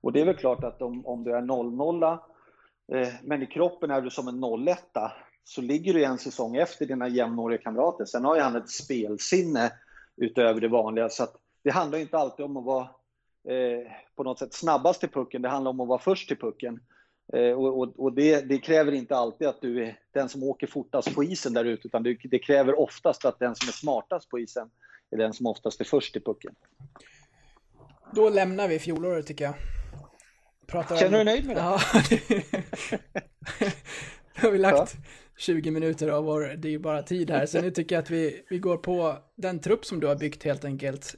Och 0.00 0.12
det 0.12 0.20
är 0.20 0.24
väl 0.24 0.36
klart 0.36 0.64
att 0.64 0.82
om, 0.82 1.06
om 1.06 1.24
du 1.24 1.34
är 1.34 1.40
0-0 1.40 2.02
eh, 2.02 2.18
Eh, 2.92 3.08
men 3.22 3.42
i 3.42 3.46
kroppen 3.46 3.90
är 3.90 4.00
du 4.00 4.10
som 4.10 4.28
en 4.28 4.40
0 4.40 4.68
så 5.44 5.60
ligger 5.60 5.94
du 5.94 6.04
en 6.04 6.18
säsong 6.18 6.56
efter 6.56 6.86
dina 6.86 7.08
jämnåriga 7.08 7.62
kamrater. 7.62 8.04
Sen 8.04 8.24
har 8.24 8.36
ju 8.36 8.42
han 8.42 8.56
ett 8.56 8.70
spelsinne 8.70 9.72
utöver 10.16 10.60
det 10.60 10.68
vanliga. 10.68 11.08
Så 11.08 11.26
det 11.64 11.70
handlar 11.70 11.98
inte 11.98 12.18
alltid 12.18 12.44
om 12.44 12.56
att 12.56 12.64
vara 12.64 12.88
eh, 13.48 13.92
på 14.16 14.22
något 14.22 14.38
sätt 14.38 14.54
snabbast 14.54 15.00
till 15.00 15.08
pucken, 15.08 15.42
det 15.42 15.48
handlar 15.48 15.70
om 15.70 15.80
att 15.80 15.88
vara 15.88 15.98
först 15.98 16.28
till 16.28 16.36
pucken. 16.38 16.80
Eh, 17.32 17.52
och, 17.52 17.80
och, 17.80 18.00
och 18.00 18.12
det, 18.12 18.40
det, 18.40 18.58
kräver 18.58 18.92
inte 18.92 19.16
alltid 19.16 19.48
att 19.48 19.60
du 19.60 19.84
är 19.84 19.98
den 20.12 20.28
som 20.28 20.42
åker 20.42 20.66
fortast 20.66 21.14
på 21.14 21.24
isen 21.24 21.52
där 21.52 21.64
ute, 21.64 21.86
utan 21.86 22.02
det, 22.02 22.16
det, 22.24 22.38
kräver 22.38 22.80
oftast 22.80 23.24
att 23.24 23.38
den 23.38 23.54
som 23.54 23.68
är 23.68 23.72
smartast 23.72 24.28
på 24.28 24.38
isen 24.38 24.70
är 25.10 25.16
den 25.16 25.32
som 25.32 25.46
oftast 25.46 25.80
är 25.80 25.84
först 25.84 26.12
till 26.12 26.24
pucken. 26.24 26.54
Då 28.14 28.30
lämnar 28.30 28.68
vi 28.68 28.78
fjolåret 28.78 29.26
tycker 29.26 29.44
jag. 29.44 29.54
Pratar 30.72 30.96
Känner 30.96 31.18
du 31.18 31.24
dig 31.24 31.34
nöjd 31.34 31.46
med 31.46 31.56
det? 31.56 31.60
Ja. 31.62 31.80
har 34.34 34.50
vi 34.50 34.58
lagt 34.58 34.96
20 35.38 35.70
minuter 35.70 36.08
av 36.08 36.24
vår 36.24 36.56
dyrbara 36.56 37.02
tid 37.02 37.30
här, 37.30 37.46
så 37.46 37.60
nu 37.60 37.70
tycker 37.70 37.94
jag 37.94 38.02
att 38.02 38.10
vi, 38.10 38.44
vi 38.50 38.58
går 38.58 38.76
på 38.76 39.18
den 39.36 39.60
trupp 39.60 39.84
som 39.84 40.00
du 40.00 40.06
har 40.06 40.16
byggt 40.16 40.44
helt 40.44 40.64
enkelt. 40.64 41.16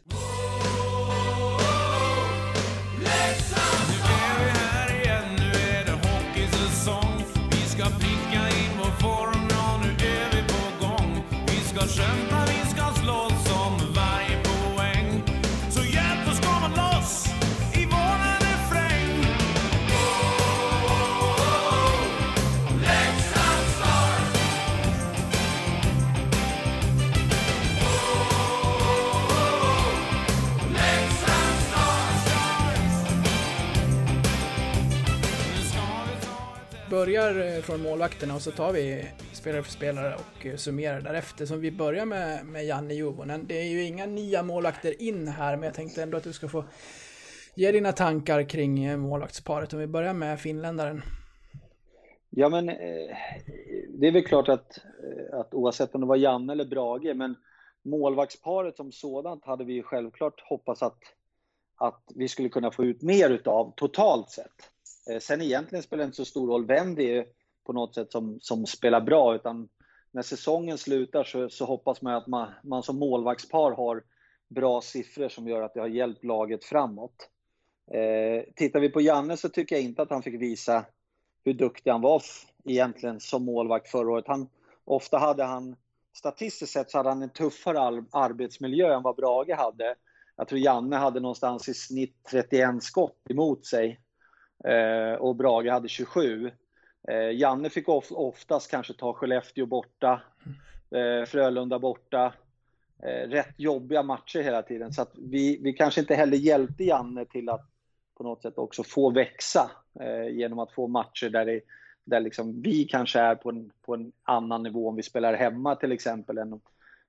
Börjar 37.04 37.56
eh, 37.56 37.62
från 37.62 37.82
målvakterna 37.82 38.34
och 38.34 38.42
så 38.42 38.50
tar 38.50 38.72
vi 38.72 39.04
spelare 39.32 39.62
för 39.62 39.70
spelare 39.70 40.14
och 40.14 40.46
eh, 40.46 40.56
summerar 40.56 41.00
därefter. 41.00 41.46
Så 41.46 41.56
vi 41.56 41.70
börjar 41.70 42.06
med, 42.06 42.46
med 42.46 42.66
Janne 42.66 42.94
Juvonen. 42.94 43.46
Det 43.46 43.60
är 43.60 43.68
ju 43.68 43.82
inga 43.82 44.06
nya 44.06 44.42
målvakter 44.42 45.02
in 45.02 45.28
här, 45.28 45.56
men 45.56 45.64
jag 45.64 45.74
tänkte 45.74 46.02
ändå 46.02 46.16
att 46.16 46.24
du 46.24 46.32
ska 46.32 46.48
få 46.48 46.64
ge 47.54 47.72
dina 47.72 47.92
tankar 47.92 48.48
kring 48.48 48.84
eh, 48.84 48.96
målvaktsparet. 48.96 49.72
Om 49.72 49.78
vi 49.78 49.86
börjar 49.86 50.14
med 50.14 50.40
finländaren. 50.40 51.02
Ja, 52.30 52.48
men 52.48 52.66
det 53.88 54.06
är 54.06 54.12
väl 54.12 54.26
klart 54.26 54.48
att, 54.48 54.78
att 55.32 55.54
oavsett 55.54 55.94
om 55.94 56.00
det 56.00 56.06
var 56.06 56.16
Janne 56.16 56.52
eller 56.52 56.64
Brage, 56.64 57.16
men 57.16 57.34
målvaktsparet 57.82 58.76
som 58.76 58.92
sådant 58.92 59.44
hade 59.44 59.64
vi 59.64 59.82
självklart 59.82 60.40
hoppats 60.48 60.82
att, 60.82 60.98
att 61.76 62.02
vi 62.14 62.28
skulle 62.28 62.48
kunna 62.48 62.70
få 62.70 62.84
ut 62.84 63.02
mer 63.02 63.30
utav 63.30 63.72
totalt 63.76 64.30
sett. 64.30 64.73
Eh, 65.10 65.18
sen 65.18 65.42
egentligen 65.42 65.82
spelar 65.82 66.04
det 66.04 66.06
inte 66.06 66.16
så 66.16 66.24
stor 66.24 66.48
roll 66.48 66.66
vem 66.66 66.94
det 66.94 67.18
är 67.18 67.26
på 67.66 67.72
något 67.72 67.94
sätt 67.94 68.12
som, 68.12 68.38
som 68.40 68.66
spelar 68.66 69.00
bra, 69.00 69.34
utan 69.34 69.68
när 70.10 70.22
säsongen 70.22 70.78
slutar 70.78 71.24
så, 71.24 71.48
så 71.48 71.64
hoppas 71.64 72.02
man 72.02 72.14
att 72.14 72.26
man, 72.26 72.52
man 72.62 72.82
som 72.82 72.98
målvaktspar 72.98 73.72
har 73.72 74.02
bra 74.48 74.80
siffror 74.80 75.28
som 75.28 75.48
gör 75.48 75.62
att 75.62 75.74
det 75.74 75.80
har 75.80 75.88
hjälpt 75.88 76.24
laget 76.24 76.64
framåt. 76.64 77.30
Eh, 77.90 78.52
tittar 78.54 78.80
vi 78.80 78.88
på 78.88 79.00
Janne 79.00 79.36
så 79.36 79.48
tycker 79.48 79.76
jag 79.76 79.84
inte 79.84 80.02
att 80.02 80.10
han 80.10 80.22
fick 80.22 80.42
visa 80.42 80.86
hur 81.44 81.52
duktig 81.52 81.90
han 81.90 82.00
var 82.00 82.22
egentligen 82.64 83.20
som 83.20 83.44
målvakt 83.44 83.88
förra 83.88 84.10
året. 84.10 84.24
Han, 84.26 84.48
ofta 84.84 85.18
hade 85.18 85.44
han, 85.44 85.76
statistiskt 86.16 86.72
sett 86.72 86.90
så 86.90 86.98
hade 86.98 87.08
han 87.08 87.22
en 87.22 87.30
tuffare 87.30 88.04
arbetsmiljö 88.10 88.94
än 88.94 89.02
vad 89.02 89.16
Brage 89.16 89.56
hade. 89.56 89.94
Jag 90.36 90.48
tror 90.48 90.60
Janne 90.60 90.96
hade 90.96 91.20
någonstans 91.20 91.68
i 91.68 91.74
snitt 91.74 92.16
31 92.30 92.82
skott 92.82 93.30
emot 93.30 93.66
sig 93.66 94.00
Eh, 94.64 95.14
och 95.14 95.36
Brage 95.36 95.70
hade 95.70 95.88
27. 95.88 96.50
Eh, 97.08 97.30
Janne 97.30 97.70
fick 97.70 97.88
of, 97.88 98.12
oftast 98.12 98.70
kanske 98.70 98.94
ta 98.94 99.12
Skellefteå 99.12 99.66
borta, 99.66 100.22
eh, 100.90 101.26
Frölunda 101.26 101.78
borta. 101.78 102.32
Eh, 103.02 103.28
rätt 103.28 103.54
jobbiga 103.56 104.02
matcher 104.02 104.42
hela 104.42 104.62
tiden. 104.62 104.92
Så 104.92 105.02
att 105.02 105.12
vi, 105.18 105.58
vi 105.62 105.72
kanske 105.72 106.00
inte 106.00 106.14
heller 106.14 106.36
hjälpte 106.36 106.84
Janne 106.84 107.24
till 107.24 107.48
att 107.48 107.70
på 108.16 108.24
något 108.24 108.42
sätt 108.42 108.58
också 108.58 108.82
få 108.82 109.10
växa 109.10 109.70
eh, 110.00 110.28
genom 110.28 110.58
att 110.58 110.72
få 110.72 110.86
matcher 110.86 111.30
där, 111.30 111.44
det, 111.44 111.60
där 112.04 112.20
liksom 112.20 112.62
vi 112.62 112.84
kanske 112.84 113.20
är 113.20 113.34
på 113.34 113.50
en, 113.50 113.70
på 113.82 113.94
en 113.94 114.12
annan 114.22 114.62
nivå 114.62 114.88
om 114.88 114.96
vi 114.96 115.02
spelar 115.02 115.34
hemma 115.34 115.76
till 115.76 115.92
exempel 115.92 116.38
än, 116.38 116.60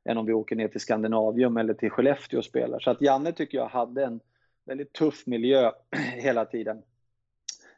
än 0.03 0.17
om 0.17 0.25
vi 0.25 0.33
åker 0.33 0.55
ner 0.55 0.67
till 0.67 0.79
Skandinavium 0.79 1.57
eller 1.57 1.73
till 1.73 1.89
Skellefteå 1.89 2.37
och 2.37 2.45
spelar. 2.45 2.79
Så 2.79 2.91
att 2.91 3.01
Janne 3.01 3.31
tycker 3.31 3.57
jag 3.57 3.67
hade 3.67 4.05
en 4.05 4.19
väldigt 4.65 4.93
tuff 4.93 5.25
miljö 5.25 5.71
hela 6.15 6.45
tiden 6.45 6.83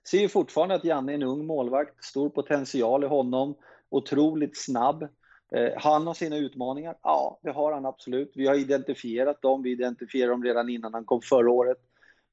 ser 0.10 0.20
ju 0.20 0.30
fortfarande 0.30 0.76
att 0.76 0.84
Janne 0.84 1.12
är 1.12 1.15
en 1.15 1.24
ung 1.24 1.46
målvakt, 1.46 2.04
stor 2.04 2.30
potential 2.30 3.04
i 3.04 3.08
honom, 3.08 3.56
otroligt 3.89 4.58
snabb. 4.58 5.04
Eh, 5.52 5.72
han 5.78 6.08
har 6.08 6.13
sina 6.13 6.38
utmaningar, 6.38 6.96
ja 7.04 7.39
det 7.43 7.52
har 7.52 7.74
han 7.74 7.86
absolut. 7.86 8.32
Vi 8.36 8.48
har 8.48 8.56
identifierat 8.56 9.41
dem, 9.41 9.63
vi 9.63 9.72
identifierade 9.72 10.34
dem 10.34 10.43
redan 10.43 10.70
innan 10.70 10.93
han 10.93 11.06
kom 11.06 11.22
förra 11.22 11.52
året. 11.52 11.78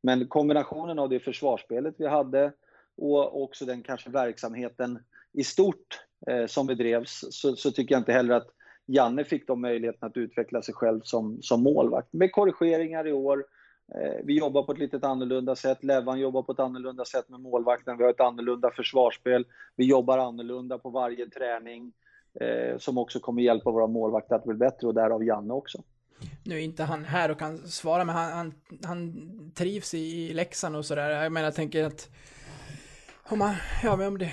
Men 0.03 0.29
kombinationen 0.29 0.99
av 0.99 1.09
det 1.09 1.21
försvarsspelet 1.21 1.95
vi 1.99 2.07
hade 2.07 2.53
och 2.97 3.43
också 3.43 3.65
den 3.65 3.83
kanske 3.83 4.11
verksamheten 4.11 4.99
i 5.33 5.45
stort 5.45 6.01
eh, 6.27 6.47
som 6.47 6.67
bedrevs 6.67 7.25
så, 7.31 7.57
så, 7.57 7.71
tycker 7.71 7.95
jag 7.95 8.01
inte 8.01 8.13
heller 8.13 8.35
att 8.35 8.49
Janne 8.87 9.25
fick 9.25 9.47
de 9.47 9.61
möjligheterna 9.61 10.07
att 10.07 10.17
utveckla 10.17 10.63
sig 10.63 10.75
själv 10.75 11.01
som, 11.05 11.43
som 11.43 11.63
målvakt. 11.63 12.13
Med 12.13 12.33
korrigeringar 12.33 13.07
i 13.07 13.13
år 13.13 13.45
Eh, 13.95 14.25
vi 14.25 14.39
jobbar 14.39 14.63
på 14.63 14.73
ett 14.73 14.79
lite 14.79 15.07
annorlunda 15.07 15.57
sätt. 15.57 15.85
Levan 15.85 16.21
jobbar 16.21 16.43
på 16.43 16.53
ett 16.53 16.59
annorlunda 16.59 17.05
sätt 17.05 17.29
med 17.29 17.41
målvakten. 17.41 17.97
Vi 17.97 18.05
har 18.05 18.11
ett 18.11 18.21
annorlunda 18.21 18.71
försvarsspel. 18.71 19.47
Vi 19.77 19.85
jobbar 19.85 20.19
annorlunda 20.19 20.79
på 20.79 20.91
varje 20.91 21.27
träning 21.27 21.93
eh, 22.41 22.79
som 22.79 22.99
också 22.99 23.21
kommer 23.21 23.43
hjälpa 23.43 23.71
våra 23.71 23.87
målvakter 23.87 24.35
att 24.35 24.45
bli 24.45 24.55
bättre 24.55 24.87
och 24.87 24.95
därav 24.95 25.25
Janne 25.25 25.55
också. 25.55 25.83
Nu 26.45 26.55
är 26.55 26.61
inte 26.61 26.83
han 26.83 27.05
här 27.05 27.31
och 27.31 27.39
kan 27.39 27.59
svara, 27.59 28.05
men 28.05 28.15
han, 28.15 28.33
han, 28.33 28.55
han 28.85 29.15
trivs 29.55 29.95
i 29.95 30.35
Leksand 30.35 30.77
och 30.77 30.85
sådär. 30.85 31.11
Jag 31.11 31.33
menar, 31.33 31.47
jag 31.47 31.55
tänker 31.55 31.85
att 31.85 32.09
om 33.29 33.39
man, 33.39 33.55
ja 33.83 33.97
men 33.97 34.09
om 34.09 34.19
det, 34.19 34.33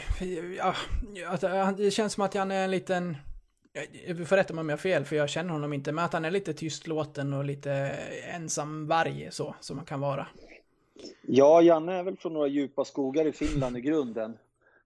ja, 0.57 0.75
att, 1.27 1.77
det 1.77 1.91
känns 1.91 2.13
som 2.13 2.23
att 2.23 2.35
Janne 2.35 2.55
är 2.55 2.63
en 2.63 2.71
liten 2.71 3.17
du 4.07 4.25
får 4.25 4.36
rätta 4.36 4.53
mig 4.53 4.62
om 4.62 4.69
jag 4.69 4.77
har 4.77 4.81
fel, 4.81 5.05
för 5.05 5.15
jag 5.15 5.29
känner 5.29 5.49
honom 5.49 5.73
inte, 5.73 5.91
men 5.91 6.05
att 6.05 6.13
han 6.13 6.25
är 6.25 6.31
lite 6.31 6.53
tystlåten 6.53 7.34
och 7.34 7.45
lite 7.45 7.71
ensam 8.36 8.88
varg 8.88 9.27
så, 9.31 9.55
som 9.60 9.75
man 9.75 9.86
kan 9.86 9.99
vara. 9.99 10.27
Ja, 11.21 11.62
Janne 11.62 11.93
är 11.93 12.03
väl 12.03 12.17
från 12.17 12.34
några 12.34 12.47
djupa 12.47 12.86
skogar 12.86 13.25
i 13.27 13.31
Finland 13.31 13.77
i 13.77 13.81
grunden. 13.81 14.38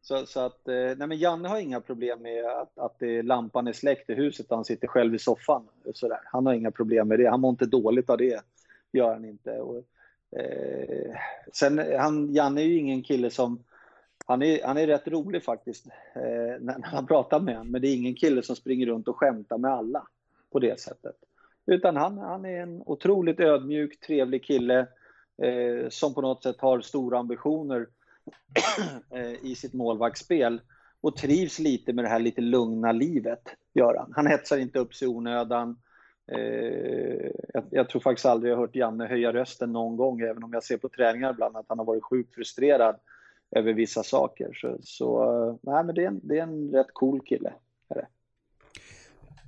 Så, 0.01 0.25
så 0.25 0.39
att, 0.39 0.67
eh, 0.67 0.73
nej 0.73 1.07
men 1.07 1.17
Janne 1.17 1.49
har 1.49 1.59
inga 1.59 1.81
problem 1.81 2.21
med 2.21 2.45
att, 2.45 2.77
att 2.77 2.99
det, 2.99 3.21
lampan 3.21 3.67
är 3.67 3.73
släckt 3.73 4.09
i 4.09 4.13
huset 4.13 4.49
och 4.49 4.57
han 4.57 4.65
sitter 4.65 4.87
själv 4.87 5.15
i 5.15 5.19
soffan. 5.19 5.67
Så 5.93 6.07
där. 6.07 6.19
Han 6.25 6.45
har 6.45 6.53
inga 6.53 6.71
problem 6.71 7.07
med 7.07 7.19
det. 7.19 7.29
Han 7.29 7.41
mår 7.41 7.49
inte 7.49 7.65
dåligt 7.65 8.09
av 8.09 8.17
det. 8.17 8.41
gör 8.91 9.13
han 9.13 9.25
inte. 9.25 9.51
Och, 9.51 9.83
eh, 10.39 11.15
sen, 11.53 11.81
han, 11.99 12.33
Janne 12.33 12.61
är 12.61 12.65
ju 12.65 12.77
ingen 12.77 13.03
kille 13.03 13.29
som 13.29 13.63
han 14.25 14.41
är, 14.41 14.63
han 14.63 14.77
är 14.77 14.87
rätt 14.87 15.07
rolig 15.07 15.43
faktiskt 15.43 15.87
eh, 16.15 16.61
när, 16.61 16.93
man 16.93 17.07
pratar 17.07 17.39
med 17.39 17.57
honom. 17.57 17.71
Men 17.71 17.81
det 17.81 17.87
är 17.87 17.95
ingen 17.95 18.15
kille 18.15 18.43
som 18.43 18.55
springer 18.55 18.85
runt 18.85 19.07
och 19.07 19.17
skämtar 19.17 19.57
med 19.57 19.71
alla 19.71 20.07
på 20.51 20.59
det 20.59 20.79
sättet. 20.79 21.15
Utan 21.65 21.95
han, 21.95 22.17
han 22.17 22.45
är 22.45 22.61
en 22.61 22.81
otroligt 22.85 23.39
ödmjuk, 23.39 23.99
trevlig 23.99 24.43
kille 24.43 24.79
eh, 25.43 25.89
som 25.89 26.13
på 26.13 26.21
något 26.21 26.43
sätt 26.43 26.61
har 26.61 26.81
stora 26.81 27.19
ambitioner 27.19 27.87
eh, 29.13 29.45
i 29.45 29.55
sitt 29.55 29.73
målvaktsspel 29.73 30.61
och 31.01 31.15
trivs 31.15 31.59
lite 31.59 31.93
med 31.93 32.05
det 32.05 32.09
här 32.09 32.19
lite 32.19 32.41
lugna 32.41 32.91
livet, 32.91 33.41
gör 33.73 33.95
han. 33.95 34.13
Han 34.15 34.27
hetsar 34.27 34.57
inte 34.57 34.79
upp 34.79 34.93
sig 34.93 35.07
i 35.07 35.11
onödan. 35.11 35.77
Eh, 36.31 37.31
jag, 37.53 37.63
jag, 37.69 37.89
tror 37.89 38.01
faktiskt 38.01 38.25
aldrig 38.25 38.51
jag 38.51 38.57
hört 38.57 38.75
Janne 38.75 39.05
höja 39.05 39.33
rösten 39.33 39.71
någon 39.71 39.97
gång, 39.97 40.21
även 40.21 40.43
om 40.43 40.53
jag 40.53 40.63
ser 40.63 40.77
på 40.77 40.89
träningar 40.89 41.31
ibland 41.31 41.57
att 41.57 41.65
han 41.69 41.79
har 41.79 41.85
varit 41.85 42.03
sjukt 42.03 42.35
frustrerad 42.35 42.95
över 43.51 43.73
vissa 43.73 44.03
saker. 44.03 44.53
Så, 44.53 44.77
så 44.81 45.59
nej, 45.61 45.83
men 45.83 45.95
det 45.95 46.03
är, 46.03 46.07
en, 46.07 46.19
det 46.23 46.37
är 46.37 46.43
en 46.43 46.71
rätt 46.71 46.93
cool 46.93 47.21
kille. 47.21 47.53
Är 47.89 47.95
det. 47.95 48.07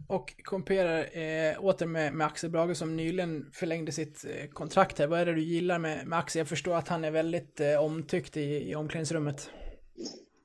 Och 0.08 0.44
komperar 0.44 1.00
eh, 1.00 1.66
åter 1.66 1.86
med, 1.86 2.14
med 2.14 2.28
Axel 2.28 2.50
Brage 2.50 2.78
som 2.78 2.96
nyligen 2.96 3.46
förlängde 3.54 3.92
sitt 3.92 4.26
eh, 4.26 4.50
kontrakt 4.50 5.00
här. 5.00 5.08
Vad 5.08 5.20
är 5.20 5.26
det 5.26 5.34
du 5.34 5.42
gillar 5.42 5.80
med, 5.80 6.08
med 6.08 6.20
Axel? 6.20 6.40
Jag 6.40 6.48
förstår 6.48 6.76
att 6.76 6.88
han 6.88 7.04
är 7.04 7.12
väldigt 7.12 7.60
eh, 7.60 7.84
omtyckt 7.84 8.38
i, 8.38 8.70
i 8.72 8.76
omklädningsrummet. 8.76 9.50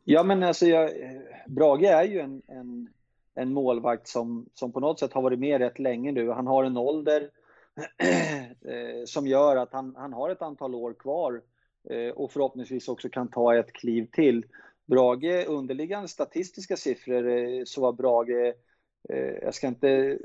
Ja, 0.05 0.23
men 0.23 0.43
alltså 0.43 0.67
jag, 0.67 0.91
Brage 1.47 1.85
är 1.85 2.05
ju 2.05 2.21
en, 2.21 2.43
en, 2.49 2.89
en 3.35 3.53
målvakt 3.53 4.09
som, 4.09 4.49
som 4.55 4.73
på 4.73 4.81
något 4.81 4.99
sätt 4.99 5.13
har 5.13 5.23
varit 5.23 5.39
med 5.39 5.61
rätt 5.61 5.79
länge 5.79 6.13
nu. 6.13 6.31
Han 6.31 6.47
har 6.47 6.65
en 6.65 6.77
ålder 6.77 7.21
eh, 8.69 9.05
som 9.07 9.27
gör 9.27 9.57
att 9.57 9.73
han, 9.73 9.95
han 9.97 10.13
har 10.13 10.31
ett 10.31 10.43
antal 10.43 10.75
år 10.75 10.95
kvar 10.95 11.43
Eh, 11.43 11.52
Eh, 11.91 12.09
och 12.09 12.33
förhoppningsvis 12.33 12.89
också 12.89 13.09
kan 13.09 13.29
ta 13.29 13.57
ett 13.57 13.73
kliv 13.73 14.07
till. 14.13 14.45
Brage, 14.87 15.47
underliggande 15.49 16.09
statistiska 16.09 16.77
siffror, 16.77 17.29
eh, 17.29 17.63
så 17.65 17.81
var 17.81 17.93
Brage 17.93 18.55
eh, 19.09 19.35
jag 19.43 19.55
ska 19.55 19.67
inte 19.67 20.19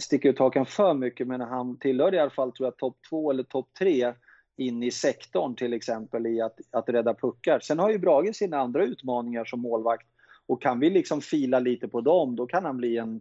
sticka 0.00 0.28
ut 0.28 0.38
hakan 0.38 0.66
för 0.66 0.94
mycket, 0.94 1.26
men 1.26 1.40
han 1.40 1.78
tillhörde 1.78 2.16
i 2.16 2.20
alla 2.20 2.30
fall 2.30 2.52
tror 2.52 2.66
jag 2.66 2.76
topp 2.76 2.96
två 3.08 3.30
eller 3.30 3.42
topp 3.42 3.68
tre 3.78 4.12
in 4.56 4.82
i 4.82 4.90
sektorn 4.90 5.56
till 5.56 5.72
exempel 5.72 6.26
i 6.26 6.40
att, 6.40 6.58
att 6.70 6.88
rädda 6.88 7.14
puckar. 7.14 7.60
Sen 7.60 7.78
har 7.78 7.90
ju 7.90 7.98
Brage 7.98 8.36
sina 8.36 8.58
andra 8.58 8.84
utmaningar 8.84 9.44
som 9.44 9.60
målvakt 9.60 10.06
och 10.46 10.62
kan 10.62 10.80
vi 10.80 10.90
liksom 10.90 11.20
fila 11.20 11.58
lite 11.58 11.88
på 11.88 12.00
dem, 12.00 12.36
då 12.36 12.46
kan 12.46 12.64
han 12.64 12.76
bli 12.76 12.96
en, 12.96 13.20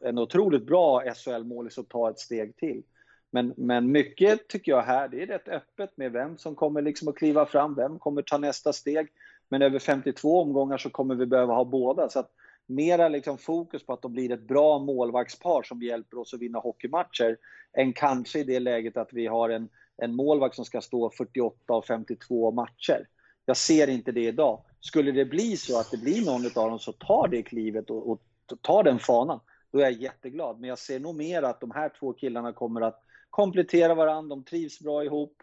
en 0.00 0.18
otroligt 0.18 0.66
bra 0.66 1.02
SHL-målis 1.14 1.78
och 1.78 1.88
ta 1.88 2.10
ett 2.10 2.18
steg 2.18 2.56
till. 2.56 2.82
Men, 3.30 3.54
men 3.56 3.92
mycket 3.92 4.48
tycker 4.48 4.72
jag 4.72 4.82
här, 4.82 5.08
det 5.08 5.22
är 5.22 5.26
rätt 5.26 5.48
öppet 5.48 5.96
med 5.96 6.12
vem 6.12 6.38
som 6.38 6.54
kommer 6.54 6.82
liksom 6.82 7.08
att 7.08 7.16
kliva 7.16 7.46
fram, 7.46 7.74
vem 7.74 7.98
kommer 7.98 8.22
ta 8.22 8.38
nästa 8.38 8.72
steg. 8.72 9.08
Men 9.48 9.62
över 9.62 9.78
52 9.78 10.40
omgångar 10.40 10.78
så 10.78 10.90
kommer 10.90 11.14
vi 11.14 11.26
behöva 11.26 11.54
ha 11.54 11.64
båda. 11.64 12.08
Så 12.08 12.18
att 12.18 12.30
mera 12.66 13.08
liksom 13.08 13.38
fokus 13.38 13.86
på 13.86 13.92
att 13.92 14.02
de 14.02 14.12
blir 14.12 14.32
ett 14.32 14.48
bra 14.48 14.78
målvaktspar 14.78 15.62
som 15.62 15.82
hjälper 15.82 16.18
oss 16.18 16.34
att 16.34 16.40
vinna 16.40 16.58
hockeymatcher, 16.58 17.36
än 17.72 17.92
kanske 17.92 18.38
i 18.38 18.44
det 18.44 18.60
läget 18.60 18.96
att 18.96 19.12
vi 19.12 19.26
har 19.26 19.48
en, 19.48 19.68
en 19.96 20.14
målvakt 20.14 20.56
som 20.56 20.64
ska 20.64 20.80
stå 20.80 21.10
48 21.10 21.72
av 21.74 21.82
52 21.82 22.50
matcher. 22.50 23.08
Jag 23.46 23.56
ser 23.56 23.88
inte 23.88 24.12
det 24.12 24.24
idag. 24.24 24.64
Skulle 24.80 25.12
det 25.12 25.24
bli 25.24 25.56
så 25.56 25.80
att 25.80 25.90
det 25.90 25.96
blir 25.96 26.26
någon 26.26 26.46
av 26.46 26.70
dem 26.70 26.78
som 26.78 26.94
tar 26.94 27.28
det 27.28 27.42
klivet 27.42 27.90
och, 27.90 28.10
och 28.10 28.22
tar 28.62 28.82
den 28.82 28.98
fanan, 28.98 29.40
då 29.72 29.78
är 29.78 29.82
jag 29.82 29.92
jätteglad. 29.92 30.60
Men 30.60 30.68
jag 30.68 30.78
ser 30.78 31.00
nog 31.00 31.14
mer 31.14 31.42
att 31.42 31.60
de 31.60 31.70
här 31.70 31.92
två 32.00 32.12
killarna 32.12 32.52
kommer 32.52 32.80
att 32.80 33.02
kompletterar 33.30 33.94
varandra, 33.94 34.36
de 34.36 34.44
trivs 34.44 34.80
bra 34.80 35.04
ihop 35.04 35.42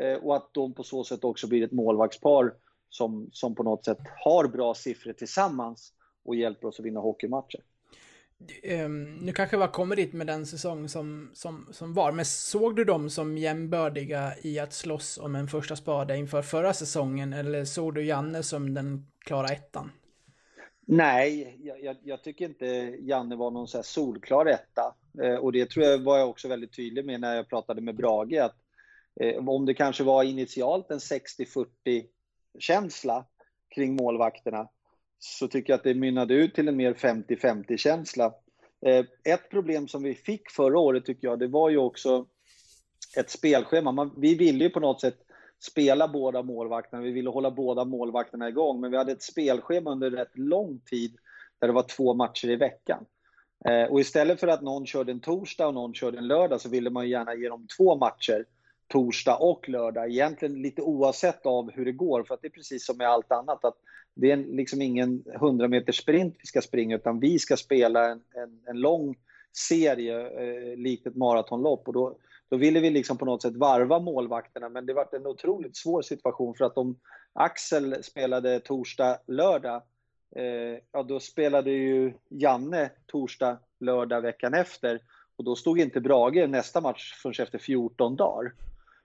eh, 0.00 0.14
och 0.14 0.36
att 0.36 0.50
de 0.52 0.74
på 0.74 0.82
så 0.82 1.04
sätt 1.04 1.24
också 1.24 1.46
blir 1.46 1.64
ett 1.64 1.72
målvaktspar 1.72 2.54
som, 2.88 3.30
som 3.32 3.54
på 3.54 3.62
något 3.62 3.84
sätt 3.84 3.98
har 4.24 4.48
bra 4.48 4.74
siffror 4.74 5.12
tillsammans 5.12 5.92
och 6.24 6.36
hjälper 6.36 6.68
oss 6.68 6.80
att 6.80 6.86
vinna 6.86 7.00
hockeymatcher. 7.00 7.60
Um, 8.84 9.14
nu 9.14 9.32
kanske 9.32 9.56
vi 9.56 9.66
kommer 9.66 9.96
dit 9.96 10.12
med 10.12 10.26
den 10.26 10.46
säsong 10.46 10.88
som, 10.88 11.30
som, 11.32 11.68
som 11.70 11.94
var, 11.94 12.12
men 12.12 12.24
såg 12.24 12.76
du 12.76 12.84
dem 12.84 13.10
som 13.10 13.38
jämbördiga 13.38 14.32
i 14.42 14.58
att 14.58 14.72
slåss 14.72 15.18
om 15.18 15.34
en 15.34 15.48
första 15.48 15.76
spade 15.76 16.16
inför 16.16 16.42
förra 16.42 16.72
säsongen, 16.72 17.32
eller 17.32 17.64
såg 17.64 17.94
du 17.94 18.04
Janne 18.04 18.42
som 18.42 18.74
den 18.74 19.06
klara 19.18 19.48
ettan? 19.48 19.90
Nej, 20.88 21.58
jag, 21.62 21.82
jag, 21.82 21.96
jag 22.02 22.22
tycker 22.22 22.44
inte 22.44 22.66
Janne 23.00 23.36
var 23.36 23.50
någon 23.50 23.68
så 23.68 23.82
solklar 23.82 24.46
etta. 24.46 24.94
Eh, 25.22 25.34
och 25.34 25.52
det 25.52 25.70
tror 25.70 25.84
jag 25.84 25.98
var 25.98 26.18
jag 26.18 26.28
också 26.28 26.48
väldigt 26.48 26.76
tydlig 26.76 27.04
med 27.04 27.20
när 27.20 27.36
jag 27.36 27.48
pratade 27.48 27.80
med 27.80 27.96
Brage. 27.96 28.40
Att, 28.40 28.56
eh, 29.20 29.48
om 29.48 29.66
det 29.66 29.74
kanske 29.74 30.04
var 30.04 30.24
initialt 30.24 30.90
en 30.90 30.98
60-40 30.98 31.66
känsla 32.58 33.26
kring 33.74 33.96
målvakterna 33.96 34.68
så 35.18 35.48
tycker 35.48 35.72
jag 35.72 35.78
att 35.78 35.84
det 35.84 35.94
mynnade 35.94 36.34
ut 36.34 36.54
till 36.54 36.68
en 36.68 36.76
mer 36.76 36.94
50-50 36.94 37.76
känsla. 37.76 38.34
Eh, 38.86 39.04
ett 39.24 39.50
problem 39.50 39.88
som 39.88 40.02
vi 40.02 40.14
fick 40.14 40.50
förra 40.50 40.78
året 40.78 41.04
tycker 41.04 41.28
jag, 41.28 41.38
det 41.38 41.48
var 41.48 41.70
ju 41.70 41.78
också 41.78 42.26
ett 43.16 43.30
spelschema. 43.30 43.92
Man, 43.92 44.14
vi 44.16 44.34
ville 44.34 44.64
ju 44.64 44.70
på 44.70 44.80
något 44.80 45.00
sätt 45.00 45.25
spela 45.60 46.08
båda 46.08 46.42
målvakterna, 46.42 47.02
vi 47.02 47.10
ville 47.10 47.30
hålla 47.30 47.50
båda 47.50 47.84
målvakterna 47.84 48.48
igång, 48.48 48.80
men 48.80 48.90
vi 48.90 48.96
hade 48.96 49.12
ett 49.12 49.22
spelschema 49.22 49.90
under 49.90 50.10
rätt 50.10 50.38
lång 50.38 50.80
tid 50.90 51.16
där 51.58 51.66
det 51.68 51.74
var 51.74 51.82
två 51.82 52.14
matcher 52.14 52.48
i 52.48 52.56
veckan. 52.56 53.04
Eh, 53.64 53.84
och 53.84 54.00
istället 54.00 54.40
för 54.40 54.48
att 54.48 54.62
någon 54.62 54.86
körde 54.86 55.12
en 55.12 55.20
torsdag 55.20 55.66
och 55.66 55.74
någon 55.74 55.94
körde 55.94 56.18
en 56.18 56.28
lördag 56.28 56.60
så 56.60 56.68
ville 56.68 56.90
man 56.90 57.08
gärna 57.08 57.34
ge 57.34 57.48
dem 57.48 57.66
två 57.76 57.96
matcher, 57.96 58.44
torsdag 58.88 59.36
och 59.36 59.68
lördag. 59.68 60.10
Egentligen 60.10 60.62
lite 60.62 60.82
oavsett 60.82 61.46
av 61.46 61.70
hur 61.70 61.84
det 61.84 61.92
går, 61.92 62.24
för 62.24 62.34
att 62.34 62.42
det 62.42 62.48
är 62.48 62.50
precis 62.50 62.86
som 62.86 62.96
med 62.96 63.08
allt 63.08 63.32
annat. 63.32 63.64
att 63.64 63.76
Det 64.14 64.30
är 64.30 64.36
liksom 64.36 64.82
ingen 64.82 65.24
100 65.34 65.68
meters 65.68 65.96
sprint 65.96 66.36
vi 66.38 66.46
ska 66.46 66.62
springa, 66.62 66.96
utan 66.96 67.20
vi 67.20 67.38
ska 67.38 67.56
spela 67.56 68.10
en, 68.10 68.22
en, 68.34 68.60
en 68.66 68.80
lång 68.80 69.14
serie, 69.68 70.20
eh, 70.20 70.76
likt 70.76 71.06
ett 71.06 71.16
maratonlopp. 71.16 71.88
Och 71.88 71.94
då, 71.94 72.18
då 72.48 72.56
ville 72.56 72.80
vi 72.80 72.90
liksom 72.90 73.18
på 73.18 73.24
något 73.24 73.42
sätt 73.42 73.56
varva 73.56 73.98
målvakterna, 73.98 74.68
men 74.68 74.86
det 74.86 74.94
var 74.94 75.08
en 75.12 75.26
otroligt 75.26 75.76
svår 75.76 76.02
situation 76.02 76.54
för 76.54 76.64
att 76.64 76.78
om 76.78 76.98
Axel 77.32 78.02
spelade 78.02 78.60
torsdag, 78.60 79.18
lördag, 79.26 79.82
eh, 80.36 80.78
ja 80.92 81.02
då 81.02 81.20
spelade 81.20 81.70
ju 81.70 82.12
Janne 82.28 82.90
torsdag, 83.06 83.58
lördag 83.80 84.20
veckan 84.20 84.54
efter. 84.54 85.00
Och 85.36 85.44
då 85.44 85.56
stod 85.56 85.80
inte 85.80 86.00
Brage 86.00 86.48
nästa 86.48 86.80
match 86.80 87.14
förrän 87.22 87.44
efter 87.44 87.58
14 87.58 88.16
dagar. 88.16 88.52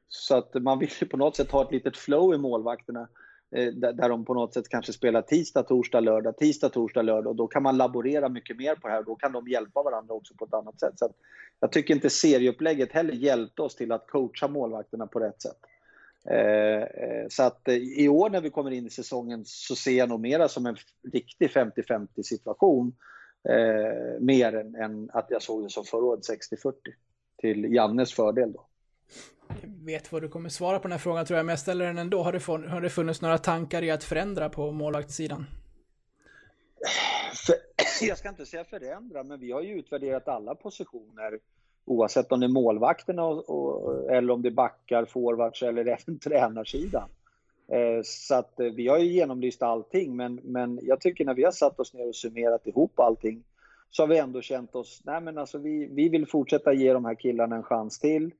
Så 0.07 0.37
att 0.37 0.53
man 0.53 0.79
ville 0.79 1.05
på 1.09 1.17
något 1.17 1.35
sätt 1.35 1.51
ha 1.51 1.63
ett 1.63 1.71
litet 1.71 1.97
flow 1.97 2.33
i 2.33 2.37
målvakterna. 2.37 3.07
Eh, 3.55 3.73
där 3.73 4.09
de 4.09 4.25
på 4.25 4.33
något 4.33 4.53
sätt 4.53 4.69
kanske 4.69 4.93
spelar 4.93 5.21
tisdag, 5.21 5.63
torsdag, 5.63 5.99
lördag, 5.99 6.37
tisdag, 6.37 6.69
torsdag, 6.69 7.01
lördag. 7.01 7.27
Och 7.27 7.35
då 7.35 7.47
kan 7.47 7.63
man 7.63 7.77
laborera 7.77 8.29
mycket 8.29 8.57
mer 8.57 8.75
på 8.75 8.87
det 8.87 8.93
här. 8.93 9.03
Då 9.03 9.15
kan 9.15 9.31
de 9.31 9.47
hjälpa 9.47 9.83
varandra 9.83 10.13
också 10.13 10.33
på 10.33 10.45
ett 10.45 10.53
annat 10.53 10.79
sätt. 10.79 10.99
Så 10.99 11.13
jag 11.59 11.71
tycker 11.71 11.93
inte 11.93 12.09
serieupplägget 12.09 12.91
heller 12.91 13.13
hjälpte 13.13 13.61
oss 13.61 13.75
till 13.75 13.91
att 13.91 14.07
coacha 14.07 14.47
målvakterna 14.47 15.07
på 15.07 15.19
rätt 15.19 15.41
sätt. 15.41 15.59
Eh, 16.25 16.81
eh, 16.81 17.27
så 17.29 17.43
att 17.43 17.67
i 17.97 18.07
år 18.07 18.29
när 18.29 18.41
vi 18.41 18.49
kommer 18.49 18.71
in 18.71 18.87
i 18.87 18.89
säsongen 18.89 19.43
så 19.45 19.75
ser 19.75 19.97
jag 19.97 20.09
nog 20.09 20.19
mera 20.19 20.47
som 20.47 20.65
en 20.65 20.77
riktig 21.13 21.49
50-50 21.49 22.07
situation. 22.23 22.95
mer 24.19 24.55
än, 24.55 24.75
än 24.75 25.09
att 25.13 25.27
jag 25.29 25.41
såg 25.41 25.63
det 25.63 25.69
som 25.69 25.83
förra 25.83 26.03
året 26.03 26.23
60-40. 26.53 26.73
Till 27.37 27.73
Jannes 27.73 28.13
fördel 28.13 28.51
då 28.51 28.65
vet 29.63 30.11
vad 30.11 30.21
du 30.21 30.29
kommer 30.29 30.49
svara 30.49 30.79
på 30.79 30.83
den 30.83 30.91
här 30.91 30.99
frågan 30.99 31.25
tror 31.25 31.37
jag, 31.37 31.45
men 31.45 31.53
jag 31.53 31.59
ställer 31.59 31.85
den 31.85 31.97
ändå. 31.97 32.23
Har 32.23 32.33
det, 32.33 32.39
få, 32.39 32.57
har 32.57 32.81
det 32.81 32.89
funnits 32.89 33.21
några 33.21 33.37
tankar 33.37 33.83
i 33.83 33.91
att 33.91 34.03
förändra 34.03 34.49
på 34.49 34.71
målvaktssidan? 34.71 35.45
För, 37.45 37.55
jag 38.07 38.17
ska 38.17 38.29
inte 38.29 38.45
säga 38.45 38.63
förändra, 38.63 39.23
men 39.23 39.39
vi 39.39 39.51
har 39.51 39.61
ju 39.61 39.79
utvärderat 39.79 40.27
alla 40.27 40.55
positioner 40.55 41.39
oavsett 41.85 42.31
om 42.31 42.39
det 42.39 42.45
är 42.45 42.47
målvakterna 42.47 43.23
och, 43.23 43.49
och, 43.49 44.11
eller 44.11 44.33
om 44.33 44.41
det 44.41 44.49
är 44.49 44.53
backar, 44.53 45.05
forwards 45.05 45.63
eller 45.63 45.85
även 46.07 46.19
tränarsidan. 46.19 47.09
Eh, 47.71 48.01
så 48.03 48.35
att 48.35 48.59
eh, 48.59 48.65
vi 48.65 48.87
har 48.87 48.97
ju 48.97 49.05
genomlyst 49.05 49.63
allting, 49.63 50.15
men, 50.15 50.35
men 50.43 50.79
jag 50.81 51.01
tycker 51.01 51.25
när 51.25 51.33
vi 51.33 51.43
har 51.43 51.51
satt 51.51 51.79
oss 51.79 51.93
ner 51.93 52.07
och 52.07 52.15
summerat 52.15 52.67
ihop 52.67 52.99
allting 52.99 53.43
så 53.89 54.03
har 54.03 54.07
vi 54.07 54.17
ändå 54.17 54.41
känt 54.41 54.75
oss, 54.75 55.01
nej 55.05 55.21
men 55.21 55.37
alltså 55.37 55.57
vi, 55.57 55.89
vi 55.91 56.09
vill 56.09 56.27
fortsätta 56.27 56.73
ge 56.73 56.93
de 56.93 57.05
här 57.05 57.15
killarna 57.15 57.55
en 57.55 57.63
chans 57.63 57.99
till. 57.99 58.31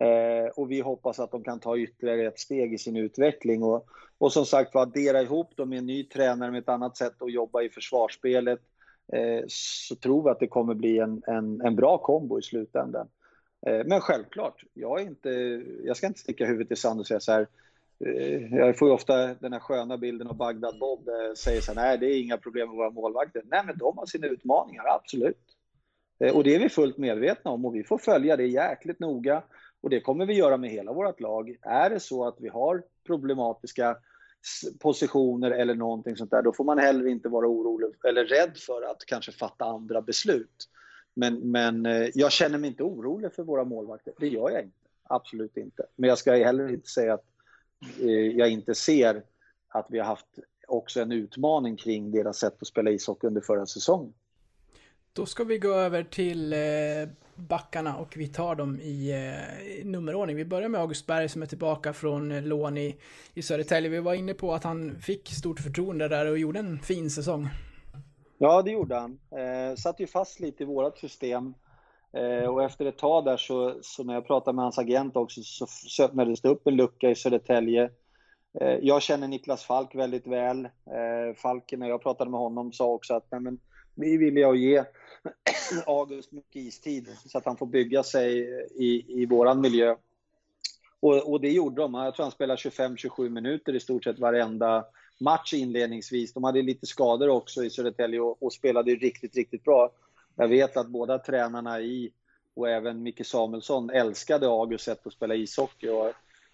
Eh, 0.00 0.48
och 0.54 0.70
vi 0.70 0.80
hoppas 0.80 1.20
att 1.20 1.30
de 1.30 1.44
kan 1.44 1.60
ta 1.60 1.78
ytterligare 1.78 2.26
ett 2.26 2.38
steg 2.38 2.74
i 2.74 2.78
sin 2.78 2.96
utveckling. 2.96 3.62
Och, 3.62 3.86
och 4.18 4.32
som 4.32 4.46
sagt 4.46 4.74
var, 4.74 4.82
addera 4.82 5.22
ihop 5.22 5.56
dem 5.56 5.68
med 5.68 5.78
en 5.78 5.86
ny 5.86 6.04
tränare 6.04 6.50
med 6.50 6.58
ett 6.58 6.68
annat 6.68 6.96
sätt 6.96 7.22
att 7.22 7.32
jobba 7.32 7.62
i 7.62 7.70
försvarsspelet. 7.70 8.60
Eh, 9.12 9.44
så 9.48 9.96
tror 9.96 10.24
vi 10.24 10.30
att 10.30 10.40
det 10.40 10.46
kommer 10.46 10.74
bli 10.74 10.98
en, 10.98 11.22
en, 11.26 11.60
en 11.60 11.76
bra 11.76 11.98
kombo 11.98 12.38
i 12.38 12.42
slutändan. 12.42 13.08
Eh, 13.66 13.84
men 13.86 14.00
självklart, 14.00 14.64
jag, 14.74 15.00
är 15.00 15.04
inte, 15.04 15.30
jag 15.84 15.96
ska 15.96 16.06
inte 16.06 16.20
sticka 16.20 16.46
huvudet 16.46 16.72
i 16.72 16.76
sand 16.76 17.00
och 17.00 17.06
säga 17.06 17.20
så 17.20 17.32
här. 17.32 17.46
Eh, 18.04 18.54
jag 18.56 18.78
får 18.78 18.88
ju 18.88 18.94
ofta 18.94 19.34
den 19.34 19.52
här 19.52 19.60
sköna 19.60 19.96
bilden 19.98 20.28
av 20.28 20.36
Bagdad 20.36 20.78
Bob 20.78 21.04
där 21.04 21.34
säger 21.34 21.60
så 21.60 21.72
här, 21.72 21.82
nej 21.82 21.98
det 21.98 22.06
är 22.06 22.22
inga 22.22 22.38
problem 22.38 22.68
med 22.68 22.76
våra 22.76 22.90
målvakter. 22.90 23.42
Nej 23.44 23.62
men 23.66 23.78
de 23.78 23.98
har 23.98 24.06
sina 24.06 24.26
utmaningar, 24.26 24.84
absolut. 24.86 25.56
Eh, 26.20 26.36
och 26.36 26.44
det 26.44 26.54
är 26.54 26.58
vi 26.58 26.68
fullt 26.68 26.98
medvetna 26.98 27.50
om 27.50 27.64
och 27.64 27.74
vi 27.74 27.84
får 27.84 27.98
följa 27.98 28.36
det 28.36 28.46
jäkligt 28.46 29.00
noga. 29.00 29.42
Och 29.80 29.90
det 29.90 30.00
kommer 30.00 30.26
vi 30.26 30.34
göra 30.34 30.56
med 30.56 30.70
hela 30.70 30.92
vårt 30.92 31.20
lag. 31.20 31.56
Är 31.62 31.90
det 31.90 32.00
så 32.00 32.24
att 32.26 32.36
vi 32.40 32.48
har 32.48 32.82
problematiska 33.06 33.96
positioner 34.78 35.50
eller 35.50 35.74
någonting 35.74 36.16
sånt 36.16 36.30
där, 36.30 36.42
då 36.42 36.52
får 36.52 36.64
man 36.64 36.78
heller 36.78 37.06
inte 37.06 37.28
vara 37.28 37.46
orolig 37.46 37.88
eller 38.08 38.24
rädd 38.24 38.56
för 38.56 38.82
att 38.82 39.04
kanske 39.06 39.32
fatta 39.32 39.64
andra 39.64 40.02
beslut. 40.02 40.68
Men, 41.14 41.50
men 41.50 41.86
eh, 41.86 42.08
jag 42.14 42.32
känner 42.32 42.58
mig 42.58 42.70
inte 42.70 42.82
orolig 42.82 43.32
för 43.32 43.42
våra 43.42 43.64
målvakter. 43.64 44.12
Det 44.18 44.28
gör 44.28 44.50
jag 44.50 44.62
inte. 44.62 44.76
Absolut 45.02 45.56
inte. 45.56 45.86
Men 45.96 46.08
jag 46.08 46.18
ska 46.18 46.32
heller 46.32 46.68
inte 46.68 46.88
säga 46.88 47.14
att 47.14 47.24
eh, 48.00 48.10
jag 48.10 48.50
inte 48.50 48.74
ser 48.74 49.22
att 49.68 49.86
vi 49.88 49.98
har 49.98 50.06
haft 50.06 50.38
också 50.68 51.00
en 51.00 51.12
utmaning 51.12 51.76
kring 51.76 52.10
deras 52.10 52.38
sätt 52.38 52.56
att 52.60 52.68
spela 52.68 52.90
ishockey 52.90 53.26
under 53.26 53.40
förra 53.40 53.66
säsongen. 53.66 54.14
Då 55.12 55.26
ska 55.26 55.44
vi 55.44 55.58
gå 55.58 55.68
över 55.68 56.02
till 56.02 56.52
eh, 56.52 56.58
backarna 57.34 57.96
och 57.96 58.14
vi 58.16 58.28
tar 58.28 58.54
dem 58.54 58.80
i 58.80 59.10
eh, 59.10 59.86
nummerordning. 59.86 60.36
Vi 60.36 60.44
börjar 60.44 60.68
med 60.68 60.80
August 60.80 61.06
Berg 61.06 61.28
som 61.28 61.42
är 61.42 61.46
tillbaka 61.46 61.92
från 61.92 62.32
eh, 62.32 62.42
lån 62.42 62.76
i, 62.76 62.96
i 63.34 63.42
Södertälje. 63.42 63.90
Vi 63.90 64.00
var 64.00 64.14
inne 64.14 64.34
på 64.34 64.54
att 64.54 64.64
han 64.64 64.98
fick 65.00 65.28
stort 65.28 65.60
förtroende 65.60 66.08
där 66.08 66.30
och 66.30 66.38
gjorde 66.38 66.58
en 66.58 66.78
fin 66.78 67.10
säsong. 67.10 67.48
Ja, 68.38 68.62
det 68.62 68.70
gjorde 68.70 68.94
han. 68.94 69.18
Eh, 69.30 69.76
satt 69.76 70.00
ju 70.00 70.06
fast 70.06 70.40
lite 70.40 70.62
i 70.62 70.66
vårt 70.66 70.98
system. 70.98 71.54
Eh, 72.12 72.48
och 72.48 72.62
efter 72.62 72.86
ett 72.86 72.98
tag 72.98 73.24
där 73.24 73.36
så, 73.36 73.78
så, 73.82 74.04
när 74.04 74.14
jag 74.14 74.26
pratade 74.26 74.54
med 74.54 74.64
hans 74.64 74.78
agent 74.78 75.16
också 75.16 75.40
så 75.66 76.04
öppnades 76.04 76.40
det 76.40 76.48
upp 76.48 76.66
en 76.66 76.76
lucka 76.76 77.10
i 77.10 77.14
Södertälje. 77.14 77.90
Eh, 78.60 78.78
jag 78.82 79.02
känner 79.02 79.28
Niklas 79.28 79.64
Falk 79.64 79.94
väldigt 79.94 80.26
väl. 80.26 80.64
Eh, 80.64 81.36
Falk, 81.36 81.72
när 81.76 81.88
jag 81.88 82.02
pratade 82.02 82.30
med 82.30 82.40
honom, 82.40 82.72
sa 82.72 82.86
också 82.86 83.14
att 83.14 83.26
nej, 83.30 83.40
men, 83.40 83.58
vi 83.94 84.16
vill 84.16 84.36
jag 84.36 84.56
ge 84.56 84.84
August 85.86 86.32
mycket 86.32 86.56
istid 86.56 87.16
så 87.26 87.38
att 87.38 87.44
han 87.44 87.56
får 87.56 87.66
bygga 87.66 88.02
sig 88.02 88.38
i, 88.74 89.22
i 89.22 89.26
våran 89.26 89.60
miljö. 89.60 89.96
Och, 91.00 91.30
och 91.30 91.40
det 91.40 91.50
gjorde 91.50 91.82
de. 91.82 91.94
Jag 91.94 92.14
tror 92.14 92.24
han 92.24 92.32
spelade 92.32 92.60
25-27 92.60 93.28
minuter 93.28 93.74
i 93.74 93.80
stort 93.80 94.04
sett 94.04 94.18
varenda 94.18 94.84
match 95.20 95.54
inledningsvis. 95.54 96.32
De 96.32 96.44
hade 96.44 96.62
lite 96.62 96.86
skador 96.86 97.28
också 97.28 97.64
i 97.64 97.70
Södertälje 97.70 98.20
och, 98.20 98.42
och 98.42 98.52
spelade 98.52 98.94
riktigt, 98.94 99.36
riktigt 99.36 99.64
bra. 99.64 99.90
Jag 100.36 100.48
vet 100.48 100.76
att 100.76 100.88
båda 100.88 101.18
tränarna 101.18 101.80
i 101.80 102.12
och 102.54 102.68
även 102.68 103.02
Micke 103.02 103.26
Samuelsson 103.26 103.90
älskade 103.90 104.46
August 104.46 104.84
sätt 104.84 105.06
att 105.06 105.12
spela 105.12 105.34
ishockey 105.34 105.88
och 105.88 106.12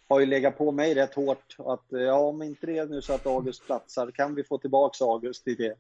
har 0.08 0.20
ju 0.20 0.26
legat 0.26 0.58
på 0.58 0.72
mig 0.72 0.94
rätt 0.94 1.14
hårt 1.14 1.56
att 1.58 1.84
ja, 1.88 2.14
om 2.14 2.42
inte 2.42 2.66
det 2.66 2.78
är 2.78 2.86
nu 2.86 3.02
så 3.02 3.12
att 3.12 3.26
August 3.26 3.66
platsar, 3.66 4.10
kan 4.10 4.34
vi 4.34 4.44
få 4.44 4.58
tillbaks 4.58 5.02
August 5.02 5.48
i 5.48 5.54
det? 5.54 5.74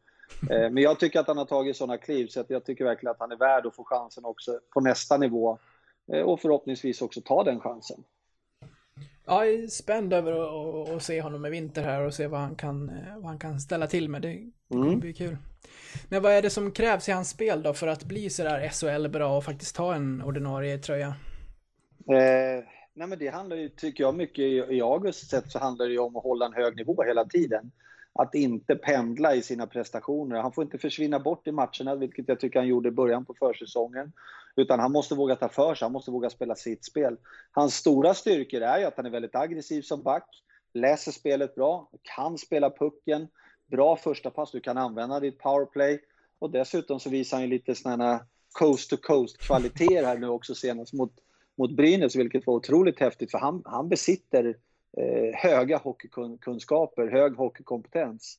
Eh, 0.50 0.70
men 0.70 0.76
jag 0.76 1.00
tycker 1.00 1.20
att 1.20 1.28
han 1.28 1.38
har 1.38 1.44
tagit 1.44 1.76
sådana 1.76 1.98
kliv 1.98 2.26
så 2.26 2.44
jag 2.48 2.64
tycker 2.64 2.84
verkligen 2.84 3.10
att 3.10 3.20
han 3.20 3.32
är 3.32 3.36
värd 3.36 3.66
att 3.66 3.74
få 3.74 3.84
chansen 3.84 4.24
också 4.24 4.60
på 4.70 4.80
nästa 4.80 5.16
nivå 5.16 5.58
eh, 6.12 6.20
och 6.20 6.40
förhoppningsvis 6.40 7.02
också 7.02 7.20
ta 7.20 7.44
den 7.44 7.60
chansen. 7.60 8.04
Ja, 9.26 9.46
jag 9.46 9.54
är 9.54 9.66
spänd 9.66 10.12
över 10.12 10.32
att, 10.96 11.02
se 11.02 11.22
honom 11.22 11.46
i 11.46 11.50
vinter 11.50 11.82
här 11.82 12.00
och 12.00 12.14
se 12.14 12.26
vad 12.26 12.40
han 12.40 12.54
kan, 12.54 12.88
eh, 12.88 13.14
vad 13.14 13.24
han 13.24 13.38
kan 13.38 13.60
ställa 13.60 13.86
till 13.86 14.08
med. 14.08 14.22
Det 14.22 14.50
kommer 14.68 14.86
mm. 14.86 15.00
bli 15.00 15.12
kul. 15.12 15.36
Men 16.08 16.22
vad 16.22 16.32
är 16.32 16.42
det 16.42 16.50
som 16.50 16.70
krävs 16.70 17.08
i 17.08 17.12
hans 17.12 17.30
spel 17.30 17.62
då 17.62 17.74
för 17.74 17.86
att 17.86 18.04
bli 18.04 18.30
sådär 18.30 18.68
SHL 18.68 19.08
bra 19.08 19.36
och 19.36 19.44
faktiskt 19.44 19.76
ta 19.76 19.94
en 19.94 20.22
ordinarie 20.22 20.78
tröja? 20.78 21.14
Eh, 22.08 22.64
nej 22.94 23.08
men 23.08 23.18
det 23.18 23.28
handlar 23.28 23.56
ju, 23.56 23.68
tycker 23.68 24.04
jag, 24.04 24.14
mycket 24.14 24.38
i, 24.38 24.56
i 24.70 24.80
Augusts 24.80 25.28
sätt 25.28 25.50
så 25.50 25.58
handlar 25.58 25.86
det 25.86 25.92
ju 25.92 25.98
om 25.98 26.16
att 26.16 26.22
hålla 26.22 26.46
en 26.46 26.52
hög 26.52 26.76
nivå 26.76 27.02
hela 27.02 27.24
tiden 27.24 27.70
att 28.14 28.34
inte 28.34 28.76
pendla 28.76 29.34
i 29.34 29.42
sina 29.42 29.66
prestationer. 29.66 30.36
Han 30.36 30.52
får 30.52 30.64
inte 30.64 30.78
försvinna 30.78 31.18
bort 31.18 31.46
i 31.46 31.52
matcherna, 31.52 31.94
vilket 31.94 32.28
jag 32.28 32.40
tycker 32.40 32.58
han 32.58 32.68
gjorde 32.68 32.88
i 32.88 32.92
början 32.92 33.24
på 33.24 33.34
försäsongen. 33.34 34.12
Utan 34.56 34.80
han 34.80 34.92
måste 34.92 35.14
våga 35.14 35.36
ta 35.36 35.48
för 35.48 35.74
sig, 35.74 35.86
han 35.86 35.92
måste 35.92 36.10
våga 36.10 36.30
spela 36.30 36.54
sitt 36.54 36.84
spel. 36.84 37.16
Hans 37.50 37.74
stora 37.74 38.14
styrkor 38.14 38.60
är 38.60 38.78
ju 38.78 38.84
att 38.84 38.96
han 38.96 39.06
är 39.06 39.10
väldigt 39.10 39.34
aggressiv 39.34 39.82
som 39.82 40.02
back, 40.02 40.42
läser 40.74 41.12
spelet 41.12 41.54
bra, 41.54 41.90
kan 42.02 42.38
spela 42.38 42.70
pucken, 42.70 43.28
bra 43.66 43.96
första 43.96 44.30
pass, 44.30 44.50
du 44.50 44.60
kan 44.60 44.78
använda 44.78 45.20
ditt 45.20 45.38
powerplay. 45.38 46.00
Och 46.38 46.50
dessutom 46.50 47.00
så 47.00 47.10
visar 47.10 47.36
han 47.36 47.44
ju 47.44 47.50
lite 47.50 47.74
sådana 47.74 48.26
coast 48.52 48.90
to 48.90 48.96
coast 48.96 49.38
kvaliteter 49.38 50.04
här 50.04 50.18
nu 50.18 50.28
också 50.28 50.54
senast 50.54 50.92
mot, 50.92 51.12
mot 51.58 51.76
Brynäs, 51.76 52.16
vilket 52.16 52.46
var 52.46 52.54
otroligt 52.54 53.00
häftigt 53.00 53.30
för 53.30 53.38
han, 53.38 53.62
han 53.64 53.88
besitter 53.88 54.56
höga 55.34 55.78
hockeykunskaper, 55.78 57.06
hög 57.10 57.36
hockeykompetens. 57.36 58.38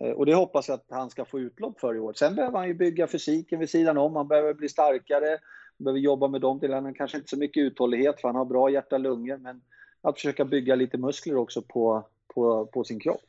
Eh, 0.00 0.10
och 0.10 0.26
det 0.26 0.34
hoppas 0.34 0.68
jag 0.68 0.74
att 0.74 0.86
han 0.90 1.10
ska 1.10 1.24
få 1.24 1.40
utlopp 1.40 1.80
för 1.80 1.94
i 1.94 1.98
år. 1.98 2.12
Sen 2.12 2.34
behöver 2.34 2.58
han 2.58 2.68
ju 2.68 2.74
bygga 2.74 3.06
fysiken 3.06 3.58
vid 3.58 3.70
sidan 3.70 3.98
om, 3.98 4.16
han 4.16 4.28
behöver 4.28 4.54
bli 4.54 4.68
starkare, 4.68 5.38
behöver 5.76 6.00
jobba 6.00 6.28
med 6.28 6.40
de 6.40 6.58
delarna. 6.58 6.94
Kanske 6.94 7.16
inte 7.16 7.30
så 7.30 7.38
mycket 7.38 7.60
uthållighet 7.60 8.20
för 8.20 8.28
han 8.28 8.36
har 8.36 8.44
bra 8.44 8.70
hjärta-lungor, 8.70 9.36
men 9.36 9.60
att 10.00 10.14
försöka 10.14 10.44
bygga 10.44 10.74
lite 10.74 10.98
muskler 10.98 11.36
också 11.36 11.62
på, 11.62 12.06
på, 12.34 12.66
på 12.66 12.84
sin 12.84 13.00
kropp. 13.00 13.24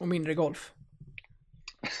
Och 0.00 0.08
mindre 0.08 0.34
golf? 0.34 0.72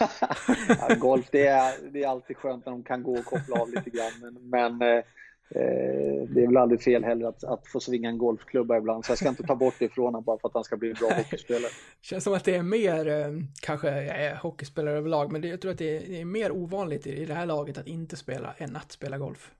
ja, 0.68 0.94
golf, 0.98 1.28
det 1.32 1.46
är, 1.46 1.90
det 1.90 2.02
är 2.02 2.08
alltid 2.08 2.36
skönt 2.36 2.66
när 2.66 2.72
de 2.72 2.82
kan 2.82 3.02
gå 3.02 3.18
och 3.18 3.24
koppla 3.24 3.60
av 3.60 3.70
lite 3.70 3.90
grann, 3.90 4.12
men, 4.20 4.50
men 4.50 4.96
eh, 4.96 4.98
Eh, 4.98 5.04
det 6.28 6.42
är 6.42 6.46
väl 6.46 6.56
aldrig 6.56 6.82
fel 6.82 7.04
heller 7.04 7.26
att, 7.26 7.44
att 7.44 7.66
få 7.66 7.80
svinga 7.80 8.08
en 8.08 8.18
golfklubba 8.18 8.78
ibland, 8.78 9.04
så 9.04 9.10
jag 9.10 9.18
ska 9.18 9.28
inte 9.28 9.42
ta 9.42 9.56
bort 9.56 9.74
det 9.78 9.84
ifrån 9.84 10.04
honom 10.04 10.24
bara 10.24 10.38
för 10.38 10.48
att 10.48 10.54
han 10.54 10.64
ska 10.64 10.76
bli 10.76 10.88
en 10.88 10.96
bra 11.00 11.10
hockeyspelare. 11.10 11.70
Känns 12.00 12.24
som 12.24 12.34
att 12.34 12.44
det 12.44 12.54
är 12.54 12.62
mer, 12.62 13.08
eh, 13.08 13.32
kanske 13.62 13.88
jag 13.88 14.20
är 14.20 14.34
hockeyspelare 14.34 14.98
överlag, 14.98 15.32
men 15.32 15.40
det, 15.40 15.48
jag 15.48 15.60
tror 15.60 15.72
att 15.72 15.78
det 15.78 16.20
är, 16.20 16.24
mer 16.24 16.52
ovanligt 16.52 17.06
i 17.06 17.24
det 17.24 17.34
här 17.34 17.46
laget 17.46 17.78
att 17.78 17.86
inte 17.86 18.16
spela 18.16 18.54
än 18.58 18.76
att 18.76 18.92
spela 18.92 19.18
golf. 19.18 19.50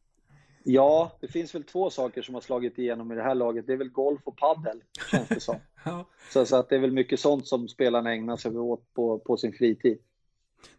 Ja, 0.64 1.16
det 1.20 1.28
finns 1.28 1.54
väl 1.54 1.64
två 1.64 1.90
saker 1.90 2.22
som 2.22 2.34
har 2.34 2.42
slagit 2.42 2.78
igenom 2.78 3.12
i 3.12 3.14
det 3.14 3.22
här 3.22 3.34
laget. 3.34 3.66
Det 3.66 3.72
är 3.72 3.76
väl 3.76 3.90
golf 3.90 4.20
och 4.24 4.36
paddel, 4.36 4.82
känns 5.10 5.28
det 5.28 5.40
som. 5.40 5.56
ja. 5.84 6.04
så, 6.32 6.46
så, 6.46 6.56
att 6.56 6.68
det 6.68 6.74
är 6.74 6.80
väl 6.80 6.92
mycket 6.92 7.20
sånt 7.20 7.46
som 7.46 7.68
spelarna 7.68 8.12
ägnar 8.12 8.36
sig 8.36 8.58
åt 8.58 8.94
på, 8.94 9.18
på 9.18 9.36
sin 9.36 9.52
fritid. 9.52 9.98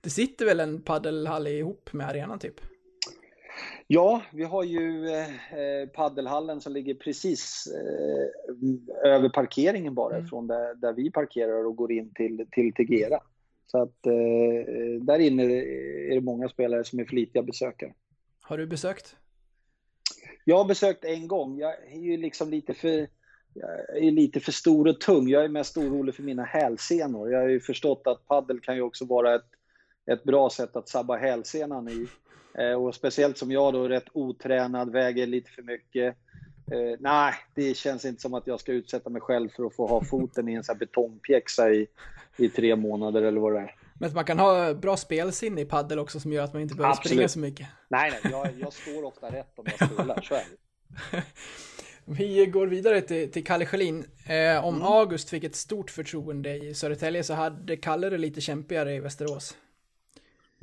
Det 0.01 0.09
sitter 0.09 0.45
väl 0.45 0.59
en 0.59 0.81
paddelhall 0.81 1.47
ihop 1.47 1.93
med 1.93 2.09
arenan 2.09 2.39
typ? 2.39 2.61
Ja, 3.87 4.21
vi 4.31 4.43
har 4.43 4.63
ju 4.63 5.07
eh, 5.09 5.89
paddelhallen 5.93 6.61
som 6.61 6.73
ligger 6.73 6.93
precis 6.93 7.67
eh, 7.67 9.11
över 9.11 9.29
parkeringen 9.29 9.95
bara 9.95 10.15
mm. 10.15 10.27
från 10.27 10.47
där, 10.47 10.75
där, 10.75 10.93
vi 10.93 11.11
parkerar 11.11 11.65
och 11.65 11.75
går 11.75 11.91
in 11.91 12.13
till, 12.13 12.45
till 12.51 12.73
Tegera. 12.73 13.19
Så 13.67 13.81
att 13.81 14.05
eh, 14.05 15.01
där 15.01 15.19
inne 15.19 15.43
är 15.43 16.15
det 16.15 16.21
många 16.21 16.49
spelare 16.49 16.83
som 16.83 16.99
är 16.99 17.05
flitiga 17.05 17.43
besökare. 17.43 17.93
Har 18.41 18.57
du 18.57 18.67
besökt? 18.67 19.15
Jag 20.45 20.57
har 20.57 20.65
besökt 20.65 21.05
en 21.05 21.27
gång. 21.27 21.57
Jag 21.57 21.73
är 21.93 21.99
ju 21.99 22.17
liksom 22.17 22.49
lite 22.49 22.73
för, 22.73 23.07
jag 23.53 23.97
är 23.97 24.11
lite 24.11 24.39
för 24.39 24.51
stor 24.51 24.87
och 24.87 24.99
tung. 24.99 25.27
Jag 25.27 25.43
är 25.43 25.49
mest 25.49 25.77
orolig 25.77 26.15
för 26.15 26.23
mina 26.23 26.43
hälsenor. 26.43 27.31
Jag 27.31 27.41
har 27.41 27.47
ju 27.47 27.59
förstått 27.59 28.01
att 28.05 28.27
paddel 28.27 28.59
kan 28.59 28.75
ju 28.75 28.81
också 28.81 29.05
vara 29.05 29.35
ett, 29.35 29.49
ett 30.11 30.23
bra 30.23 30.49
sätt 30.49 30.75
att 30.75 30.89
sabba 30.89 31.17
hälsenan 31.17 31.89
i. 31.89 32.07
Eh, 32.57 32.73
och 32.73 32.95
speciellt 32.95 33.37
som 33.37 33.51
jag 33.51 33.73
då, 33.73 33.87
rätt 33.87 34.07
otränad, 34.13 34.91
väger 34.91 35.27
lite 35.27 35.51
för 35.51 35.61
mycket. 35.61 36.15
Eh, 36.71 36.97
nej, 36.99 37.33
det 37.55 37.77
känns 37.77 38.05
inte 38.05 38.21
som 38.21 38.33
att 38.33 38.47
jag 38.47 38.59
ska 38.59 38.71
utsätta 38.71 39.09
mig 39.09 39.21
själv 39.21 39.49
för 39.49 39.65
att 39.65 39.75
få 39.75 39.87
ha 39.87 40.03
foten 40.03 40.49
i 40.49 40.53
en 40.53 40.63
sån 40.63 40.75
här 40.75 40.79
betongpjäxa 40.79 41.69
i, 41.69 41.87
i 42.37 42.49
tre 42.49 42.75
månader 42.75 43.21
eller 43.21 43.41
vad 43.41 43.53
det 43.53 43.59
är. 43.59 43.75
Men 43.93 44.13
man 44.13 44.25
kan 44.25 44.39
ha 44.39 44.73
bra 44.73 44.97
spelsinne 44.97 45.61
i 45.61 45.65
paddel 45.65 45.99
också 45.99 46.19
som 46.19 46.33
gör 46.33 46.43
att 46.43 46.53
man 46.53 46.61
inte 46.61 46.75
behöver 46.75 46.91
Absolut. 46.91 47.07
springa 47.07 47.27
så 47.27 47.39
mycket. 47.39 47.67
Nej, 47.87 48.11
nej, 48.23 48.31
jag, 48.31 48.47
jag 48.59 48.73
står 48.73 49.03
ofta 49.03 49.27
rätt 49.31 49.59
om 49.59 49.65
jag 49.79 49.89
spelar, 49.89 50.21
så 50.21 50.33
är 50.33 50.43
det. 50.49 51.23
Vi 52.05 52.45
går 52.45 52.67
vidare 52.67 53.01
till, 53.01 53.31
till 53.31 53.43
Kalle 53.43 53.65
Schelin. 53.65 54.05
Eh, 54.25 54.65
om 54.65 54.75
mm. 54.75 54.87
August 54.87 55.29
fick 55.29 55.43
ett 55.43 55.55
stort 55.55 55.91
förtroende 55.91 56.55
i 56.55 56.73
Södertälje 56.73 57.23
så 57.23 57.33
hade 57.33 57.77
Kalle 57.77 58.09
det 58.09 58.17
lite 58.17 58.41
kämpigare 58.41 58.93
i 58.95 58.99
Västerås. 58.99 59.55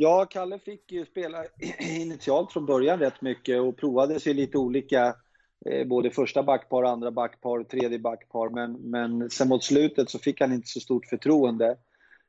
Ja, 0.01 0.27
Kalle 0.31 0.59
fick 0.59 0.93
ju 0.93 1.07
spela 1.07 1.45
initialt 2.01 2.53
från 2.53 2.67
början 2.67 2.99
rätt 2.99 3.23
mycket 3.23 3.61
och 3.61 3.77
provade 3.77 4.21
sig 4.21 4.35
lite 4.35 4.59
olika, 4.59 5.17
eh, 5.67 5.87
både 5.87 6.11
första 6.11 6.43
backpar, 6.43 6.85
andra 6.85 7.11
backpar, 7.11 7.63
tredje 7.63 7.99
backpar, 7.99 8.49
men, 8.49 8.73
men 8.73 9.31
sen 9.31 9.49
mot 9.49 9.65
slutet 9.65 10.11
så 10.11 10.19
fick 10.19 10.41
han 10.41 10.53
inte 10.53 10.69
så 10.69 10.81
stort 10.81 11.07
förtroende. 11.07 11.77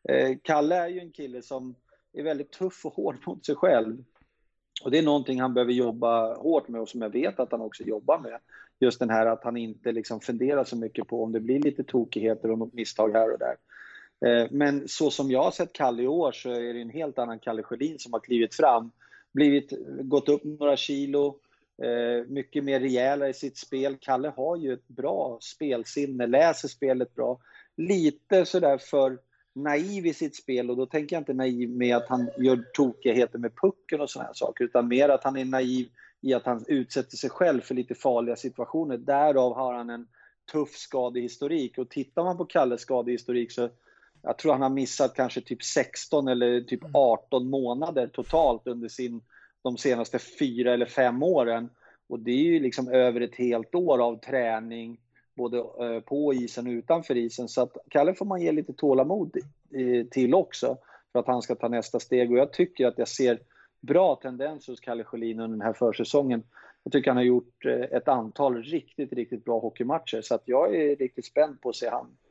Eh, 0.10 0.38
Kalle 0.44 0.76
är 0.76 0.88
ju 0.88 1.00
en 1.00 1.12
kille 1.12 1.42
som 1.42 1.76
är 2.14 2.24
väldigt 2.24 2.52
tuff 2.52 2.86
och 2.86 2.94
hård 2.94 3.16
mot 3.26 3.46
sig 3.46 3.56
själv. 3.56 4.04
Och 4.84 4.92
det 4.92 4.98
är 4.98 5.04
någonting 5.04 5.42
han 5.42 5.54
behöver 5.54 5.74
jobba 5.74 6.36
hårt 6.36 6.68
med 6.68 6.82
och 6.82 6.90
som 6.90 7.02
jag 7.02 7.10
vet 7.10 7.40
att 7.40 7.52
han 7.52 7.62
också 7.62 7.84
jobbar 7.84 8.20
med. 8.20 8.40
Just 8.80 9.00
den 9.00 9.10
här 9.10 9.26
att 9.26 9.44
han 9.44 9.58
inte 9.58 9.92
liksom 9.92 10.22
funderar 10.22 10.64
så 10.64 10.76
mycket 10.76 11.08
på 11.08 11.24
om 11.24 11.32
det 11.32 11.40
blir 11.40 11.60
lite 11.60 11.84
tokigheter 11.84 12.52
och 12.52 12.58
något 12.60 12.74
misstag 12.74 13.14
här 13.14 13.34
och 13.34 13.40
där. 13.40 13.56
Eh, 14.26 14.48
men 14.52 14.88
så 14.88 15.12
som 15.12 15.32
jag 15.32 15.44
har 15.44 15.52
sett 15.52 15.74
Kalle 15.74 16.04
i 16.04 16.08
år 16.08 16.32
så 16.32 16.50
är 16.50 16.74
det 16.74 16.82
en 16.82 16.90
helt 16.90 17.20
annan 17.20 17.40
Kalle 17.40 17.64
Sjödin 17.64 18.00
som 18.00 18.14
har 18.14 18.20
klivit 18.20 18.56
fram. 18.56 18.92
Blivit, 19.32 19.74
gått 20.02 20.30
upp 20.30 20.44
några 20.44 20.78
kilo, 20.78 21.40
eh, 21.84 22.28
mycket 22.28 22.64
mer 22.64 22.80
rejäla 22.80 23.30
i 23.30 23.34
sitt 23.34 23.58
spel. 23.58 23.98
Kalle 24.02 24.34
har 24.38 24.58
ju 24.58 24.74
ett 24.74 24.88
bra 24.88 25.38
spelsinne, 25.42 26.28
läser 26.28 26.68
spelet 26.68 27.16
bra. 27.16 27.40
Lite 27.78 28.46
sådär 28.46 28.78
för 28.78 29.18
naiv 29.56 30.06
i 30.06 30.14
sitt 30.14 30.36
spel 30.36 30.70
och 30.70 30.78
då 30.78 30.86
tänker 30.86 31.16
jag 31.16 31.22
inte 31.22 31.34
naiv 31.34 31.70
med 31.70 31.96
att 31.96 32.08
han 32.08 32.30
gör 32.38 32.64
tokigheter 32.74 33.40
med 33.40 33.52
pucken 33.56 34.02
och 34.02 34.10
sådana 34.10 34.34
saker 34.34 34.64
utan 34.64 34.88
mer 34.88 35.10
att 35.10 35.24
han 35.24 35.38
är 35.38 35.46
naiv 35.46 35.88
i 36.22 36.34
att 36.34 36.46
han 36.46 36.66
utsätter 36.68 37.18
sig 37.18 37.30
själv 37.30 37.62
för 37.62 37.76
lite 37.76 37.96
farliga 37.96 38.36
situationer. 38.36 38.98
Därav 38.98 39.56
har 39.56 39.74
han 39.74 39.90
en 39.90 40.08
tuff 40.52 40.76
skadehistorik 40.76 41.78
och 41.78 41.90
tittar 41.90 42.24
man 42.24 42.38
på 42.38 42.46
Kalles 42.46 42.82
skadehistorik 42.82 43.52
så 43.52 43.70
jag 44.22 44.38
tror 44.38 44.52
han 44.52 44.62
har 44.62 44.70
missat 44.70 45.14
kanske 45.16 45.42
typ 45.42 45.64
16 45.64 46.28
eller 46.28 46.62
typ 46.62 46.82
18 46.94 47.50
månader 47.50 48.08
totalt 48.08 48.68
under 48.68 48.88
sin, 48.88 49.22
de 49.62 49.78
senaste 49.78 50.20
fyra 50.20 50.74
eller 50.74 50.86
fem 50.86 51.24
åren. 51.24 51.70
Och 52.08 52.20
det 52.20 52.32
är 52.32 52.44
ju 52.44 52.60
liksom 52.60 52.88
över 52.88 53.22
ett 53.22 53.36
helt 53.36 53.76
år 53.76 54.02
av 54.02 54.20
träning, 54.20 54.98
både 55.36 55.58
eh, 55.58 56.00
på 56.00 56.34
isen 56.34 56.68
och 56.68 56.72
utanför 56.72 57.18
isen. 57.18 57.48
Så 57.48 57.62
att 57.62 57.78
Kalle 57.90 58.14
får 58.14 58.26
man 58.26 58.42
ge 58.42 58.52
lite 58.52 58.74
tålamod 58.74 59.38
till 60.12 60.34
också 60.34 60.78
för 61.12 61.20
att 61.20 61.28
han 61.28 61.42
ska 61.42 61.56
ta 61.56 61.68
nästa 61.68 62.00
steg. 62.00 62.32
Och 62.32 62.38
jag 62.38 62.54
tycker 62.54 62.88
att 62.88 62.98
jag 62.98 63.08
ser 63.08 63.40
bra 63.82 64.16
tendenser 64.16 64.74
hos 64.74 64.80
Kalle 64.80 65.04
Sjölin 65.04 65.40
under 65.40 65.58
den 65.58 65.66
här 65.66 65.74
försäsongen. 65.74 66.44
Jag 66.84 66.92
tycker 66.92 67.10
han 67.10 67.18
har 67.18 67.24
gjort 67.24 67.66
eh, 67.66 67.98
ett 67.98 68.08
antal 68.08 68.64
riktigt, 68.64 69.14
riktigt 69.14 69.46
bra 69.46 69.60
hockeymatcher. 69.60 70.22
Så 70.22 70.36
att 70.36 70.44
jag 70.46 70.76
är 70.76 70.96
riktigt 70.96 71.26
spänd 71.26 71.62
på 71.62 71.70
att 71.70 71.76
se 71.76 71.90
han 71.90 72.06
eh, 72.06 72.29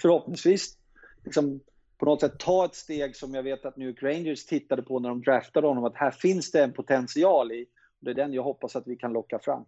förhoppningsvis 0.00 0.78
liksom, 1.24 1.60
på 1.98 2.04
något 2.04 2.20
sätt 2.20 2.38
ta 2.38 2.64
ett 2.64 2.74
steg 2.74 3.16
som 3.16 3.34
jag 3.34 3.42
vet 3.42 3.64
att 3.64 3.76
New 3.76 3.88
York 3.88 4.02
Rangers 4.02 4.46
tittade 4.46 4.82
på 4.82 4.98
när 4.98 5.08
de 5.08 5.22
draftade 5.22 5.66
honom, 5.66 5.84
att 5.84 5.96
här 5.96 6.10
finns 6.10 6.50
det 6.50 6.62
en 6.62 6.72
potential 6.72 7.52
i. 7.52 7.66
Det 8.00 8.10
är 8.10 8.14
den 8.14 8.32
jag 8.32 8.42
hoppas 8.42 8.76
att 8.76 8.86
vi 8.86 8.96
kan 8.96 9.12
locka 9.12 9.38
fram. 9.38 9.64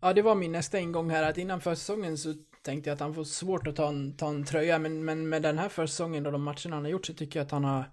Ja, 0.00 0.12
det 0.12 0.22
var 0.22 0.34
min 0.34 0.52
nästa 0.52 0.78
ingång 0.78 1.10
här, 1.10 1.30
att 1.30 1.38
innan 1.38 1.60
försäsongen 1.60 2.18
så 2.18 2.34
tänkte 2.62 2.90
jag 2.90 2.94
att 2.94 3.00
han 3.00 3.14
får 3.14 3.24
svårt 3.24 3.66
att 3.66 3.76
ta 3.76 3.88
en, 3.88 4.16
ta 4.16 4.28
en 4.28 4.44
tröja, 4.44 4.78
men, 4.78 5.04
men 5.04 5.28
med 5.28 5.42
den 5.42 5.58
här 5.58 5.68
försäsongen 5.68 6.26
och 6.26 6.32
de 6.32 6.42
matcherna 6.42 6.76
han 6.76 6.84
har 6.84 6.90
gjort 6.90 7.06
så 7.06 7.14
tycker 7.14 7.38
jag 7.38 7.44
att 7.44 7.50
han 7.50 7.64
har, 7.64 7.84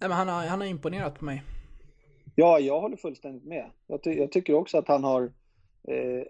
nej, 0.00 0.08
men 0.08 0.12
han 0.12 0.28
har, 0.28 0.46
han 0.46 0.60
har 0.60 0.68
imponerat 0.68 1.18
på 1.18 1.24
mig. 1.24 1.42
Ja, 2.34 2.58
jag 2.58 2.80
håller 2.80 2.96
fullständigt 2.96 3.44
med. 3.44 3.70
Jag, 3.86 4.02
ty 4.02 4.10
jag 4.10 4.32
tycker 4.32 4.54
också 4.54 4.78
att 4.78 4.88
han 4.88 5.04
har, 5.04 5.22
eh, 5.88 6.22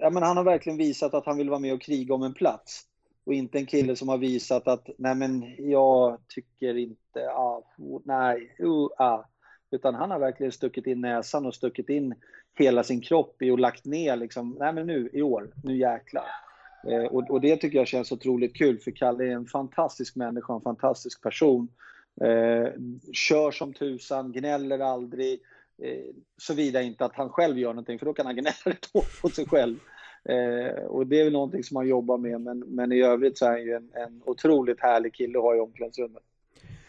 ja, 0.00 0.10
men 0.10 0.22
han 0.22 0.36
har 0.36 0.44
verkligen 0.44 0.78
visat 0.78 1.14
att 1.14 1.26
han 1.26 1.38
vill 1.38 1.50
vara 1.50 1.60
med 1.60 1.74
och 1.74 1.82
kriga 1.82 2.14
om 2.14 2.22
en 2.22 2.34
plats 2.34 2.87
och 3.28 3.34
inte 3.34 3.58
en 3.58 3.66
kille 3.66 3.96
som 3.96 4.08
har 4.08 4.18
visat 4.18 4.68
att 4.68 4.88
nej 4.98 5.14
men 5.14 5.54
jag 5.70 6.18
tycker 6.28 6.76
inte, 6.76 7.30
ah, 7.30 7.62
nej, 8.04 8.56
uh, 8.62 8.86
ah. 8.98 9.24
Utan 9.70 9.94
han 9.94 10.10
har 10.10 10.18
verkligen 10.18 10.52
stuckit 10.52 10.86
in 10.86 11.00
näsan 11.00 11.46
och 11.46 11.54
stuckit 11.54 11.88
in 11.88 12.14
hela 12.58 12.82
sin 12.82 13.00
kropp 13.00 13.42
i 13.42 13.50
och 13.50 13.58
lagt 13.58 13.84
ner 13.84 14.16
liksom, 14.16 14.56
nej 14.60 14.72
men 14.72 14.86
nu 14.86 15.10
i 15.12 15.22
år, 15.22 15.50
nu 15.64 15.76
jäklar. 15.76 16.24
Eh, 16.90 17.04
och, 17.04 17.30
och, 17.30 17.40
det 17.40 17.56
tycker 17.56 17.78
jag 17.78 17.88
känns 17.88 18.12
otroligt 18.12 18.56
kul 18.56 18.78
för 18.78 18.90
Kalle 18.90 19.24
är 19.24 19.30
en 19.30 19.46
fantastisk 19.46 20.16
människa, 20.16 20.54
en 20.54 20.60
fantastisk 20.60 21.22
person. 21.22 21.68
Eh, 22.20 22.72
kör 23.12 23.50
som 23.50 23.72
tusan, 23.72 24.32
gnäller 24.32 24.78
aldrig. 24.78 25.40
Eh, 25.82 26.14
Såvida 26.36 26.82
inte 26.82 27.04
att 27.04 27.14
han 27.14 27.30
själv 27.30 27.58
gör 27.58 27.68
någonting, 27.68 27.98
för 27.98 28.06
då 28.06 28.14
kan 28.14 28.26
han 28.26 28.34
gnälla 28.34 28.56
rätt 28.64 28.92
på 29.22 29.28
sig 29.28 29.46
själv. 29.46 29.76
Eh, 30.24 30.84
och 30.84 31.06
det 31.06 31.20
är 31.20 31.24
väl 31.24 31.32
någonting 31.32 31.64
som 31.64 31.76
han 31.76 31.88
jobbar 31.88 32.18
med, 32.18 32.40
men, 32.40 32.58
men 32.58 32.92
i 32.92 33.02
övrigt 33.02 33.38
så 33.38 33.44
är 33.44 33.50
han 33.50 33.62
ju 33.62 33.72
en, 33.72 33.90
en 33.92 34.22
otroligt 34.24 34.80
härlig 34.80 35.14
kille 35.14 35.38
att 35.38 35.44
ha 35.44 35.56
i 35.56 35.60
omklädningsrummet. 35.60 36.22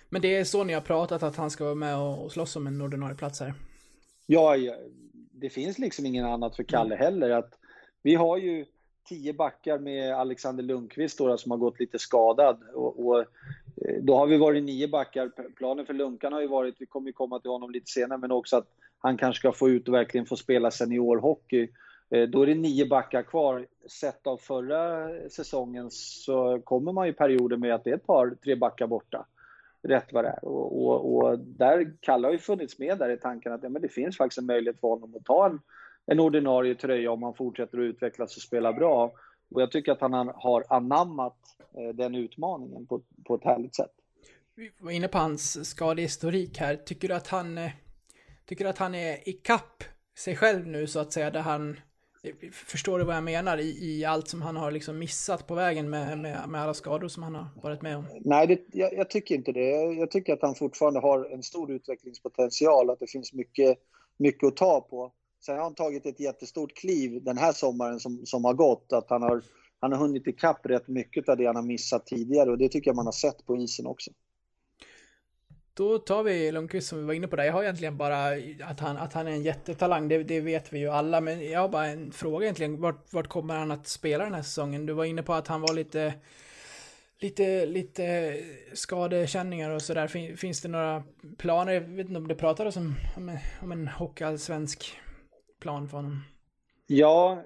Men 0.09 0.21
det 0.21 0.35
är 0.35 0.43
så 0.43 0.63
ni 0.63 0.73
har 0.73 0.81
pratat, 0.81 1.23
att 1.23 1.35
han 1.35 1.51
ska 1.51 1.63
vara 1.63 1.75
med 1.75 1.97
och 1.97 2.31
slåss 2.31 2.55
om 2.55 2.67
en 2.67 2.81
ordinarie 2.81 3.15
plats 3.15 3.39
här? 3.39 3.53
Ja, 4.25 4.55
det 5.31 5.49
finns 5.49 5.79
liksom 5.79 6.05
ingen 6.05 6.25
annat 6.25 6.55
för 6.55 6.63
Kalle 6.63 6.95
mm. 6.95 7.05
heller. 7.05 7.29
Att 7.29 7.59
vi 8.01 8.15
har 8.15 8.37
ju 8.37 8.65
tio 9.09 9.33
backar 9.33 9.79
med 9.79 10.13
Alexander 10.13 10.63
Lundqvist 10.63 11.17
då, 11.17 11.37
som 11.37 11.51
har 11.51 11.57
gått 11.57 11.79
lite 11.79 11.99
skadad. 11.99 12.63
Och, 12.73 13.07
och, 13.07 13.19
eh, 13.19 13.25
då 14.01 14.15
har 14.15 14.27
vi 14.27 14.37
varit 14.37 14.63
nio 14.63 14.87
backar. 14.87 15.31
Planen 15.55 15.85
för 15.85 15.93
Lunkan 15.93 16.33
har 16.33 16.41
ju 16.41 16.47
varit, 16.47 16.75
vi 16.79 16.85
kommer 16.85 17.07
ju 17.07 17.13
komma 17.13 17.39
till 17.39 17.51
honom 17.51 17.71
lite 17.71 17.91
senare, 17.91 18.19
men 18.19 18.31
också 18.31 18.57
att 18.57 18.67
han 18.99 19.17
kanske 19.17 19.39
ska 19.39 19.51
få 19.51 19.69
ut 19.69 19.87
och 19.87 19.93
verkligen 19.93 20.25
få 20.25 20.35
spela 20.35 20.71
seniorhockey. 20.71 21.67
Eh, 22.09 22.29
då 22.29 22.41
är 22.41 22.45
det 22.45 22.55
nio 22.55 22.85
backar 22.85 23.23
kvar. 23.23 23.67
Sett 23.89 24.27
av 24.27 24.37
förra 24.37 25.09
säsongen 25.29 25.87
så 25.91 26.61
kommer 26.63 26.91
man 26.91 27.07
ju 27.07 27.13
perioder 27.13 27.57
med 27.57 27.73
att 27.73 27.83
det 27.83 27.89
är 27.89 27.95
ett 27.95 28.07
par, 28.07 28.35
tre 28.43 28.55
backar 28.55 28.87
borta. 28.87 29.25
Rätt 29.81 30.13
vad 30.13 30.23
det 30.23 30.29
är. 30.29 30.45
Och, 30.45 30.85
och, 30.85 31.15
och 31.15 31.39
där, 31.39 31.93
Kalle 31.99 32.27
har 32.27 32.31
ju 32.31 32.39
funnits 32.39 32.79
med 32.79 32.97
där 32.97 33.09
i 33.09 33.17
tanken 33.17 33.53
att 33.53 33.63
ja, 33.63 33.69
men 33.69 33.81
det 33.81 33.89
finns 33.89 34.17
faktiskt 34.17 34.39
en 34.39 34.45
möjlighet 34.45 34.79
för 34.79 34.87
honom 34.87 35.15
att 35.15 35.25
ta 35.25 35.45
en, 35.45 35.59
en 36.05 36.19
ordinarie 36.19 36.75
tröja 36.75 37.11
om 37.11 37.23
han 37.23 37.33
fortsätter 37.33 37.77
att 37.77 37.83
utvecklas 37.83 38.35
och 38.35 38.41
spela 38.41 38.73
bra. 38.73 39.11
Och 39.51 39.61
jag 39.61 39.71
tycker 39.71 39.91
att 39.91 40.01
han 40.01 40.13
har 40.35 40.63
anammat 40.69 41.37
eh, 41.77 41.95
den 41.95 42.15
utmaningen 42.15 42.85
på, 42.87 43.01
på 43.25 43.35
ett 43.35 43.43
härligt 43.43 43.75
sätt. 43.75 43.91
Vi 44.55 44.71
var 44.79 44.91
inne 44.91 45.07
på 45.07 45.17
hans 45.17 45.69
skadehistorik 45.69 46.57
här. 46.57 46.75
Tycker 46.75 47.07
du 47.07 47.13
att 47.13 47.27
han, 47.27 47.57
eh, 47.57 47.71
tycker 48.45 48.63
du 48.63 48.69
att 48.69 48.77
han 48.77 48.95
är 48.95 49.29
i 49.29 49.33
kapp 49.33 49.83
sig 50.17 50.35
själv 50.35 50.67
nu 50.67 50.87
så 50.87 50.99
att 50.99 51.13
säga, 51.13 51.31
där 51.31 51.41
han 51.41 51.77
Förstår 52.51 52.99
du 52.99 53.05
vad 53.05 53.15
jag 53.15 53.23
menar 53.23 53.57
i, 53.57 53.99
i 53.99 54.05
allt 54.05 54.27
som 54.27 54.41
han 54.41 54.55
har 54.55 54.71
liksom 54.71 54.99
missat 54.99 55.47
på 55.47 55.55
vägen 55.55 55.89
med, 55.89 56.17
med, 56.17 56.49
med 56.49 56.61
alla 56.61 56.73
skador 56.73 57.07
som 57.07 57.23
han 57.23 57.35
har 57.35 57.47
varit 57.63 57.81
med 57.81 57.97
om? 57.97 58.05
Nej, 58.19 58.47
det, 58.47 58.59
jag, 58.71 58.93
jag, 58.93 59.09
tycker 59.09 59.35
inte 59.35 59.51
det. 59.51 59.69
Jag 59.93 60.11
tycker 60.11 60.33
att 60.33 60.41
han 60.41 60.55
fortfarande 60.55 60.99
har 60.99 61.33
en 61.33 61.43
stor 61.43 61.71
utvecklingspotential, 61.71 62.89
att 62.89 62.99
det 62.99 63.07
finns 63.07 63.33
mycket, 63.33 63.77
mycket 64.17 64.47
att 64.47 64.57
ta 64.57 64.81
på. 64.81 65.13
Sen 65.45 65.55
har 65.55 65.63
han 65.63 65.75
tagit 65.75 66.05
ett 66.05 66.19
jättestort 66.19 66.73
kliv 66.75 67.23
den 67.23 67.37
här 67.37 67.53
sommaren 67.53 67.99
som, 67.99 68.25
som 68.25 68.45
har 68.45 68.53
gått, 68.53 68.93
att 68.93 69.09
han 69.09 69.21
har, 69.21 69.41
han 69.79 69.91
har 69.91 69.99
hunnit 69.99 70.27
ikapp 70.27 70.65
rätt 70.65 70.87
mycket 70.87 71.29
av 71.29 71.37
det 71.37 71.45
han 71.45 71.55
har 71.55 71.63
missat 71.63 72.05
tidigare 72.05 72.51
och 72.51 72.57
det 72.57 72.69
tycker 72.69 72.89
jag 72.89 72.95
man 72.95 73.07
har 73.07 73.11
sett 73.11 73.45
på 73.45 73.57
isen 73.57 73.85
också. 73.85 74.11
Då 75.79 75.97
tar 75.99 76.23
vi 76.23 76.51
Lundqvist 76.51 76.87
som 76.87 76.99
vi 76.99 77.05
var 77.05 77.13
inne 77.13 77.27
på 77.27 77.35
där. 77.35 77.43
Jag 77.43 77.53
har 77.53 77.63
egentligen 77.63 77.97
bara 77.97 78.25
att 78.63 78.79
han, 78.79 78.97
att 78.97 79.13
han 79.13 79.27
är 79.27 79.31
en 79.31 79.43
jättetalang, 79.43 80.07
det, 80.07 80.23
det 80.23 80.41
vet 80.41 80.73
vi 80.73 80.79
ju 80.79 80.89
alla. 80.89 81.21
Men 81.21 81.49
jag 81.49 81.59
har 81.59 81.69
bara 81.69 81.85
en 81.87 82.11
fråga 82.11 82.45
egentligen. 82.45 82.81
Vart, 82.81 83.13
vart 83.13 83.27
kommer 83.27 83.55
han 83.55 83.71
att 83.71 83.87
spela 83.87 84.23
den 84.23 84.33
här 84.33 84.41
säsongen? 84.41 84.85
Du 84.85 84.93
var 84.93 85.05
inne 85.05 85.23
på 85.23 85.33
att 85.33 85.47
han 85.47 85.61
var 85.61 85.73
lite 85.73 86.13
lite, 87.19 87.65
lite 87.65 88.35
skadekänningar 88.73 89.69
och 89.69 89.81
sådär. 89.81 90.07
Fin, 90.07 90.37
finns 90.37 90.61
det 90.61 90.67
några 90.67 91.03
planer? 91.37 91.73
Jag 91.73 91.81
vet 91.81 92.07
inte 92.07 92.17
om 92.17 92.27
det 92.27 92.35
pratades 92.35 92.75
om, 92.77 92.95
om, 93.17 93.37
om 93.61 93.71
en 93.71 93.87
hockeyallsvensk 93.87 94.97
plan 95.61 95.89
för 95.89 95.97
honom? 95.97 96.23
Ja, 96.87 97.43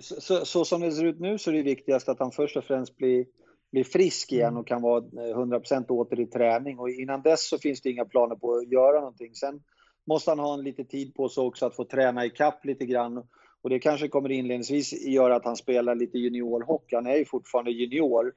så, 0.00 0.20
så, 0.20 0.44
så, 0.44 0.64
som 0.64 0.80
det 0.80 0.92
ser 0.92 1.04
ut 1.04 1.20
nu 1.20 1.38
så 1.38 1.50
är 1.50 1.54
det 1.54 1.62
viktigast 1.62 2.08
att 2.08 2.18
han 2.18 2.30
först 2.30 2.56
och 2.56 2.64
främst 2.64 2.96
blir 2.96 3.26
blir 3.74 3.84
frisk 3.84 4.32
igen 4.32 4.48
mm. 4.48 4.60
och 4.60 4.66
kan 4.66 4.82
vara 4.82 5.00
100% 5.00 5.74
eh, 5.74 5.90
åter 5.90 6.20
i 6.20 6.26
träning. 6.26 6.78
Och 6.78 6.90
innan 6.90 7.22
dess 7.22 7.48
så 7.48 7.58
finns 7.58 7.80
det 7.80 7.90
inga 7.90 8.04
planer 8.04 8.36
på 8.36 8.54
att 8.54 8.72
göra 8.72 9.00
någonting. 9.00 9.34
Sen 9.34 9.62
måste 10.06 10.30
han 10.30 10.38
ha 10.38 10.54
en 10.54 10.64
lite 10.64 10.84
tid 10.84 11.14
på 11.14 11.28
sig 11.28 11.44
också 11.44 11.66
att 11.66 11.76
få 11.76 11.84
träna 11.84 12.24
i 12.24 12.30
kapp 12.30 12.64
lite 12.64 12.86
grann. 12.86 13.22
Och 13.62 13.70
det 13.70 13.78
kanske 13.78 14.08
kommer 14.08 14.30
inledningsvis 14.30 15.06
göra 15.06 15.36
att 15.36 15.44
han 15.44 15.56
spelar 15.56 15.94
lite 15.94 16.18
juniorhockey. 16.18 16.96
Han 16.96 17.06
är 17.06 17.16
ju 17.16 17.24
fortfarande 17.24 17.70
junior. 17.70 18.32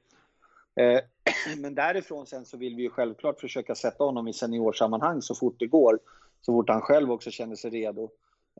Eh, 0.80 1.00
men 1.58 1.74
därifrån 1.74 2.26
sen 2.26 2.44
så 2.44 2.56
vill 2.56 2.76
vi 2.76 2.82
ju 2.82 2.90
självklart 2.90 3.40
försöka 3.40 3.74
sätta 3.74 4.04
honom 4.04 4.28
i 4.28 4.32
seniorsammanhang 4.32 5.22
så 5.22 5.34
fort 5.34 5.56
det 5.58 5.66
går. 5.66 5.98
Så 6.40 6.52
fort 6.52 6.68
han 6.68 6.80
själv 6.80 7.12
också 7.12 7.30
känner 7.30 7.56
sig 7.56 7.70
redo. 7.70 8.10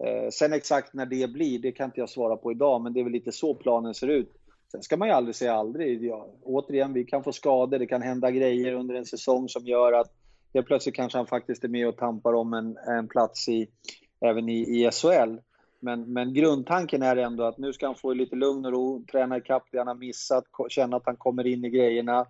Eh, 0.05 0.31
sen 0.31 0.53
exakt 0.53 0.95
när 0.95 1.07
det 1.07 1.31
blir, 1.31 1.59
det 1.59 1.73
kan 1.73 1.85
inte 1.85 2.01
jag 2.01 2.09
svara 2.09 2.37
på 2.37 2.53
idag, 2.53 2.81
men 2.81 2.93
det 2.93 3.01
är 3.01 3.05
väl 3.05 3.13
lite 3.13 3.33
så 3.33 3.55
planen 3.55 3.95
ser 3.95 4.09
ut. 4.09 4.35
Sen 4.71 4.83
ska 4.83 4.97
man 4.97 5.09
ju 5.09 5.15
aldrig 5.15 5.35
säga 5.37 5.55
aldrig. 5.55 6.05
Ja, 6.05 6.29
återigen, 6.43 6.93
vi 6.93 7.05
kan 7.05 7.25
få 7.25 7.33
skador, 7.33 7.79
det 7.79 7.87
kan 7.87 8.03
hända 8.03 8.31
grejer 8.31 8.73
under 8.73 8.95
en 8.95 9.07
säsong 9.07 9.49
som 9.49 9.67
gör 9.67 9.93
att 9.93 10.13
helt 10.55 10.67
plötsligt 10.67 10.95
kanske 10.95 11.19
han 11.19 11.27
faktiskt 11.27 11.65
är 11.65 11.69
med 11.69 11.89
och 11.89 11.97
tampar 11.97 12.33
om 12.33 12.55
en, 12.55 12.77
en 12.77 13.09
plats 13.09 13.49
i, 13.49 13.69
även 14.21 14.49
i, 14.49 14.61
i 14.61 14.91
SHL. 14.91 15.37
Men, 15.81 16.13
men 16.13 16.35
grundtanken 16.35 17.03
är 17.03 17.17
ändå 17.17 17.45
att 17.45 17.59
nu 17.59 17.73
ska 17.73 17.87
han 17.87 17.95
få 17.95 18.13
lite 18.13 18.37
lugn 18.37 18.67
och 18.67 18.73
ro, 18.73 19.05
träna 19.13 19.37
ikapp 19.37 19.65
det 19.73 19.79
han 19.79 19.87
har 19.87 19.95
missat, 19.95 20.45
känna 20.69 20.97
att 20.97 21.07
han 21.07 21.17
kommer 21.17 21.47
in 21.47 21.65
i 21.65 21.71
grejerna 21.71 22.27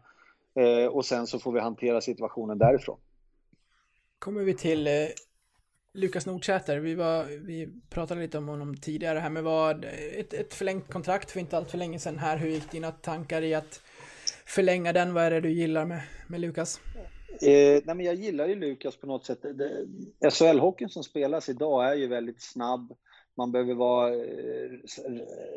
eh, 0.54 0.86
och 0.86 1.04
sen 1.04 1.26
så 1.26 1.38
får 1.38 1.52
vi 1.52 1.60
hantera 1.60 2.00
situationen 2.00 2.58
därifrån. 2.58 2.98
kommer 4.18 4.42
vi 4.42 4.54
till 4.54 4.86
eh, 4.86 4.92
Lukas 5.94 6.26
Nordsäter. 6.26 6.78
Vi, 6.78 6.94
var, 6.94 7.24
vi 7.24 7.68
pratade 7.90 8.20
lite 8.20 8.38
om 8.38 8.48
honom 8.48 8.76
tidigare 8.76 9.18
här, 9.18 9.30
men 9.30 9.44
vad, 9.44 9.84
ett, 9.84 10.34
ett 10.34 10.54
förlängt 10.54 10.92
kontrakt 10.92 11.30
för 11.30 11.40
inte 11.40 11.56
allt 11.56 11.70
för 11.70 11.78
länge 11.78 11.98
sedan 11.98 12.18
här. 12.18 12.36
Hur 12.36 12.48
gick 12.48 12.70
dina 12.70 12.90
tankar 12.90 13.42
i 13.42 13.54
att 13.54 13.80
förlänga 14.46 14.92
den? 14.92 15.14
Vad 15.14 15.24
är 15.24 15.30
det 15.30 15.40
du 15.40 15.50
gillar 15.50 15.84
med, 15.84 16.00
med 16.28 16.40
Lukas? 16.40 16.80
Eh, 17.40 17.82
nej 17.84 17.94
men 17.94 18.00
jag 18.00 18.14
gillar 18.14 18.46
ju 18.46 18.54
Lukas 18.54 18.96
på 18.96 19.06
något 19.06 19.26
sätt. 19.26 19.44
SHL-hockeyn 20.20 20.88
som 20.88 21.04
spelas 21.04 21.48
idag 21.48 21.88
är 21.88 21.94
ju 21.94 22.06
väldigt 22.06 22.42
snabb. 22.42 22.92
Man 23.36 23.52
behöver 23.52 23.74
vara 23.74 24.14
eh, 24.14 24.70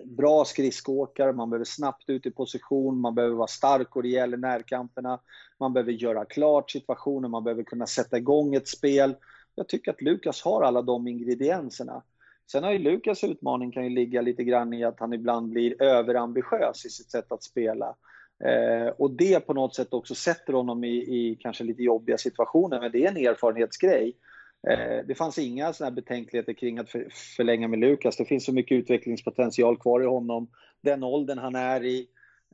bra 0.05 0.45
skridskoåkare, 0.45 1.33
man 1.33 1.49
behöver 1.49 1.65
snabbt 1.65 2.09
ut 2.09 2.25
i 2.25 2.31
position, 2.31 3.01
man 3.01 3.15
behöver 3.15 3.35
vara 3.35 3.47
stark 3.47 3.95
och 3.95 4.03
rejäl 4.03 4.33
i 4.33 4.37
närkamperna. 4.37 5.19
Man 5.59 5.73
behöver 5.73 5.91
göra 5.91 6.25
klart 6.25 6.71
situationen, 6.71 7.31
man 7.31 7.43
behöver 7.43 7.63
kunna 7.63 7.87
sätta 7.87 8.17
igång 8.17 8.55
ett 8.55 8.67
spel. 8.67 9.15
Jag 9.55 9.67
tycker 9.67 9.91
att 9.91 10.01
Lukas 10.01 10.41
har 10.41 10.63
alla 10.63 10.81
de 10.81 11.07
ingredienserna. 11.07 12.03
Sen 12.51 12.63
har 12.63 12.71
ju 12.71 12.79
Lukas 12.79 13.23
utmaning 13.23 13.71
kan 13.71 13.83
ju 13.83 13.89
ligga 13.89 14.21
lite 14.21 14.43
grann 14.43 14.73
i 14.73 14.83
att 14.83 14.99
han 14.99 15.13
ibland 15.13 15.49
blir 15.49 15.81
överambitiös 15.81 16.85
i 16.85 16.89
sitt 16.89 17.11
sätt 17.11 17.31
att 17.31 17.43
spela. 17.43 17.95
Eh, 18.43 18.87
och 18.97 19.11
det 19.11 19.39
på 19.39 19.53
något 19.53 19.75
sätt 19.75 19.93
också 19.93 20.15
sätter 20.15 20.53
honom 20.53 20.83
i, 20.83 20.95
i, 20.97 21.37
kanske 21.39 21.63
lite 21.63 21.83
jobbiga 21.83 22.17
situationer, 22.17 22.79
men 22.79 22.91
det 22.91 23.05
är 23.05 23.11
en 23.11 23.17
erfarenhetsgrej. 23.17 24.15
Eh, 24.69 25.05
det 25.07 25.15
fanns 25.15 25.37
inga 25.37 25.73
såna 25.73 25.91
betänkligheter 25.91 26.53
kring 26.53 26.79
att 26.79 26.89
för, 26.89 27.07
förlänga 27.37 27.67
med 27.67 27.79
Lukas. 27.79 28.17
Det 28.17 28.25
finns 28.25 28.45
så 28.45 28.53
mycket 28.53 28.75
utvecklingspotential 28.75 29.77
kvar 29.77 30.01
i 30.01 30.05
honom. 30.05 30.47
Den 30.81 31.03
åldern 31.03 31.37
han 31.37 31.55
är 31.55 31.83
i. 31.83 32.07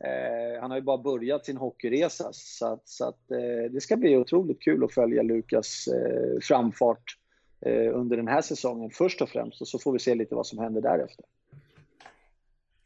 Eh, 0.04 0.62
han 0.62 0.72
har 0.72 0.78
ju 0.78 0.84
bara 0.84 0.98
börjat 0.98 1.46
sin 1.46 1.58
hockeyresa, 1.58 2.30
så, 2.34 2.74
att, 2.74 2.90
så 2.90 3.08
att, 3.08 3.32
eh, 3.32 3.72
det 3.72 3.82
ska 3.82 3.98
bli 3.98 4.18
otroligt 4.18 4.62
kul 4.62 4.84
att 4.84 4.94
följa 4.94 5.24
Lukas 5.24 5.88
eh, 5.88 6.40
framfart 6.42 7.18
eh, 7.62 7.98
under 7.98 8.18
den 8.18 8.28
här 8.28 8.42
säsongen 8.42 8.90
först 8.90 9.22
och 9.22 9.30
främst, 9.30 9.62
och 9.62 9.68
så 9.68 9.80
får 9.80 9.94
vi 9.94 10.00
se 10.00 10.16
lite 10.16 10.36
vad 10.36 10.48
som 10.48 10.60
händer 10.60 10.82
därefter. 10.82 11.26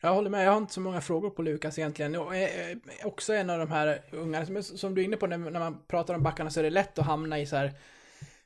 Jag 0.02 0.14
håller 0.14 0.30
med, 0.30 0.46
jag 0.46 0.52
har 0.52 0.58
inte 0.58 0.74
så 0.74 0.82
många 0.82 1.02
frågor 1.02 1.30
på 1.30 1.42
Lukas 1.42 1.80
egentligen. 1.80 2.16
Och 2.16 2.36
är 2.36 2.80
också 3.04 3.34
en 3.34 3.50
av 3.50 3.60
de 3.60 3.72
här 3.72 4.02
ungarna, 4.12 4.46
som, 4.46 4.64
som 4.64 4.96
du 4.96 5.02
är 5.02 5.06
inne 5.06 5.18
på 5.18 5.28
när, 5.28 5.38
när 5.38 5.60
man 5.60 5.78
pratar 5.88 6.14
om 6.14 6.24
backarna 6.24 6.50
så 6.50 6.60
är 6.60 6.64
det 6.64 6.70
lätt 6.70 7.00
att 7.00 7.06
hamna 7.06 7.40
i 7.40 7.46
så 7.46 7.56
här, 7.56 7.72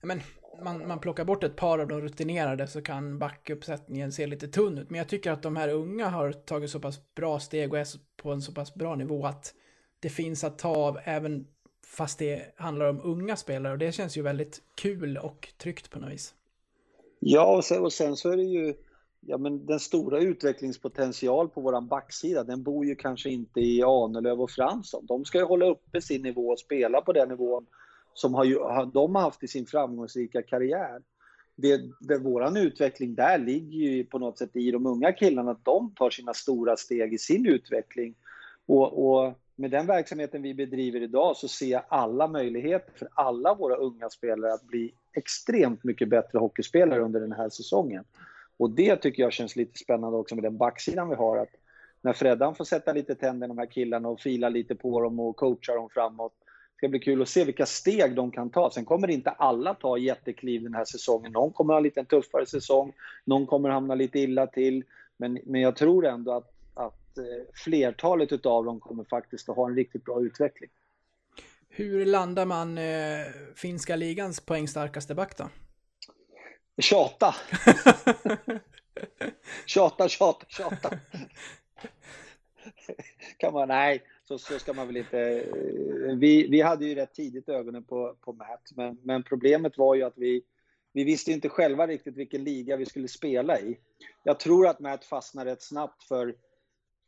men 0.01 0.21
man, 0.61 0.87
man 0.87 0.99
plockar 0.99 1.25
bort 1.25 1.43
ett 1.43 1.55
par 1.55 1.79
av 1.79 1.87
de 1.87 2.01
rutinerade 2.01 2.67
så 2.67 2.81
kan 2.81 3.19
backuppsättningen 3.19 4.11
se 4.11 4.27
lite 4.27 4.47
tunn 4.47 4.77
ut. 4.77 4.89
Men 4.89 4.97
jag 4.97 5.07
tycker 5.07 5.31
att 5.31 5.41
de 5.41 5.55
här 5.55 5.69
unga 5.69 6.09
har 6.09 6.31
tagit 6.31 6.69
så 6.69 6.79
pass 6.79 7.15
bra 7.15 7.39
steg 7.39 7.73
och 7.73 7.79
är 7.79 7.87
på 8.17 8.31
en 8.31 8.41
så 8.41 8.51
pass 8.51 8.73
bra 8.75 8.95
nivå 8.95 9.25
att 9.25 9.53
det 9.99 10.09
finns 10.09 10.43
att 10.43 10.59
ta 10.59 10.75
av 10.75 10.99
även 11.03 11.47
fast 11.85 12.19
det 12.19 12.53
handlar 12.57 12.85
om 12.85 13.01
unga 13.03 13.35
spelare. 13.35 13.73
Och 13.73 13.79
det 13.79 13.91
känns 13.91 14.17
ju 14.17 14.21
väldigt 14.21 14.61
kul 14.75 15.17
och 15.17 15.47
tryggt 15.57 15.89
på 15.89 15.99
något 15.99 16.11
vis. 16.11 16.33
Ja, 17.19 17.55
och 17.55 17.65
sen, 17.65 17.83
och 17.83 17.93
sen 17.93 18.15
så 18.15 18.31
är 18.31 18.37
det 18.37 18.43
ju 18.43 18.73
ja, 19.27 19.37
men 19.37 19.65
den 19.65 19.79
stora 19.79 20.19
utvecklingspotential 20.19 21.49
på 21.49 21.61
våran 21.61 21.87
backsida, 21.87 22.43
den 22.43 22.63
bor 22.63 22.85
ju 22.85 22.95
kanske 22.95 23.29
inte 23.29 23.59
i 23.59 23.83
Ahnelöv 23.83 24.41
och 24.41 24.51
Fransson. 24.51 25.05
De 25.05 25.25
ska 25.25 25.37
ju 25.37 25.43
hålla 25.43 25.65
uppe 25.65 26.01
sin 26.01 26.21
nivå 26.21 26.49
och 26.49 26.59
spela 26.59 27.01
på 27.01 27.13
den 27.13 27.29
nivån 27.29 27.65
som 28.15 28.33
har 28.33 28.43
ju, 28.43 28.59
de 28.93 29.15
har 29.15 29.21
haft 29.21 29.43
i 29.43 29.47
sin 29.47 29.65
framgångsrika 29.65 30.41
karriär. 30.41 31.01
Det, 31.55 31.81
det, 31.99 32.17
våran 32.17 32.57
utveckling 32.57 33.15
där 33.15 33.37
ligger 33.37 33.79
ju 33.79 34.03
på 34.03 34.19
något 34.19 34.37
sätt 34.37 34.55
i 34.55 34.71
de 34.71 34.85
unga 34.85 35.11
killarna, 35.11 35.51
att 35.51 35.65
de 35.65 35.93
tar 35.95 36.09
sina 36.09 36.33
stora 36.33 36.77
steg 36.77 37.13
i 37.13 37.17
sin 37.17 37.45
utveckling. 37.45 38.15
Och, 38.65 39.07
och 39.07 39.33
med 39.55 39.71
den 39.71 39.85
verksamheten 39.85 40.41
vi 40.41 40.53
bedriver 40.53 41.01
idag 41.01 41.37
så 41.37 41.47
ser 41.47 41.65
jag 41.67 41.83
alla 41.87 42.27
möjligheter 42.27 42.93
för 42.95 43.09
alla 43.13 43.53
våra 43.53 43.75
unga 43.75 44.09
spelare 44.09 44.53
att 44.53 44.67
bli 44.67 44.93
extremt 45.13 45.83
mycket 45.83 46.09
bättre 46.09 46.39
hockeyspelare 46.39 47.01
under 47.01 47.19
den 47.19 47.31
här 47.31 47.49
säsongen. 47.49 48.03
Och 48.57 48.69
det 48.69 48.95
tycker 48.95 49.23
jag 49.23 49.33
känns 49.33 49.55
lite 49.55 49.77
spännande 49.77 50.17
också 50.17 50.35
med 50.35 50.43
den 50.43 50.57
backsidan 50.57 51.09
vi 51.09 51.15
har. 51.15 51.37
Att 51.37 51.55
när 52.01 52.13
Freddan 52.13 52.55
får 52.55 52.65
sätta 52.65 52.93
lite 52.93 53.15
tänder 53.15 53.47
i 53.47 53.49
de 53.49 53.57
här 53.57 53.65
killarna 53.65 54.09
och 54.09 54.19
fila 54.19 54.49
lite 54.49 54.75
på 54.75 55.01
dem 55.01 55.19
och 55.19 55.35
coacha 55.35 55.75
dem 55.75 55.89
framåt. 55.89 56.33
Det 56.75 56.77
ska 56.77 56.87
bli 56.87 56.99
kul 56.99 57.21
att 57.21 57.29
se 57.29 57.43
vilka 57.43 57.65
steg 57.65 58.15
de 58.15 58.31
kan 58.31 58.49
ta. 58.49 58.71
Sen 58.71 58.85
kommer 58.85 59.09
inte 59.09 59.29
alla 59.29 59.73
ta 59.73 59.97
jättekliv 59.97 60.63
den 60.63 60.73
här 60.73 60.85
säsongen. 60.85 61.31
Någon 61.31 61.51
kommer 61.51 61.73
ha 61.73 61.77
en 61.77 61.83
lite 61.83 62.05
tuffare 62.05 62.45
säsong, 62.45 62.93
någon 63.25 63.47
kommer 63.47 63.69
hamna 63.69 63.95
lite 63.95 64.19
illa 64.19 64.47
till. 64.47 64.83
Men, 65.17 65.39
men 65.45 65.61
jag 65.61 65.75
tror 65.75 66.05
ändå 66.05 66.31
att, 66.31 66.51
att 66.73 67.17
eh, 67.17 67.23
flertalet 67.53 68.45
av 68.45 68.65
dem 68.65 68.79
kommer 68.79 69.03
faktiskt 69.03 69.49
att 69.49 69.55
ha 69.55 69.69
en 69.69 69.75
riktigt 69.75 70.05
bra 70.05 70.21
utveckling. 70.21 70.69
Hur 71.69 72.05
landar 72.05 72.45
man 72.45 72.77
eh, 72.77 73.25
finska 73.55 73.95
ligans 73.95 74.39
poängstarkaste 74.39 75.15
back 75.15 75.37
då? 75.37 75.49
Tjata. 76.81 77.35
tjata, 79.65 80.09
tjata, 80.09 80.45
tjata. 80.47 80.99
kan 83.37 83.53
man, 83.53 83.67
nej, 83.67 84.03
så, 84.23 84.37
så 84.37 84.59
ska 84.59 84.73
man 84.73 84.87
väl 84.87 84.97
inte... 84.97 85.19
Eh, 85.19 86.15
vi, 86.15 86.47
vi 86.47 86.61
hade 86.61 86.85
ju 86.85 86.95
rätt 86.95 87.13
tidigt 87.13 87.49
ögonen 87.49 87.83
på, 87.83 88.15
på 88.21 88.33
Matt, 88.33 88.71
men, 88.75 88.97
men 89.03 89.23
problemet 89.23 89.77
var 89.77 89.95
ju 89.95 90.03
att 90.03 90.17
vi, 90.17 90.43
vi 90.93 91.03
visste 91.03 91.31
inte 91.31 91.49
själva 91.49 91.87
riktigt 91.87 92.17
vilken 92.17 92.43
liga 92.43 92.77
vi 92.77 92.85
skulle 92.85 93.07
spela 93.07 93.59
i. 93.59 93.77
Jag 94.23 94.39
tror 94.39 94.67
att 94.67 94.79
Matt 94.79 95.05
fastnade 95.05 95.51
rätt 95.51 95.63
snabbt 95.63 96.03
för, 96.03 96.35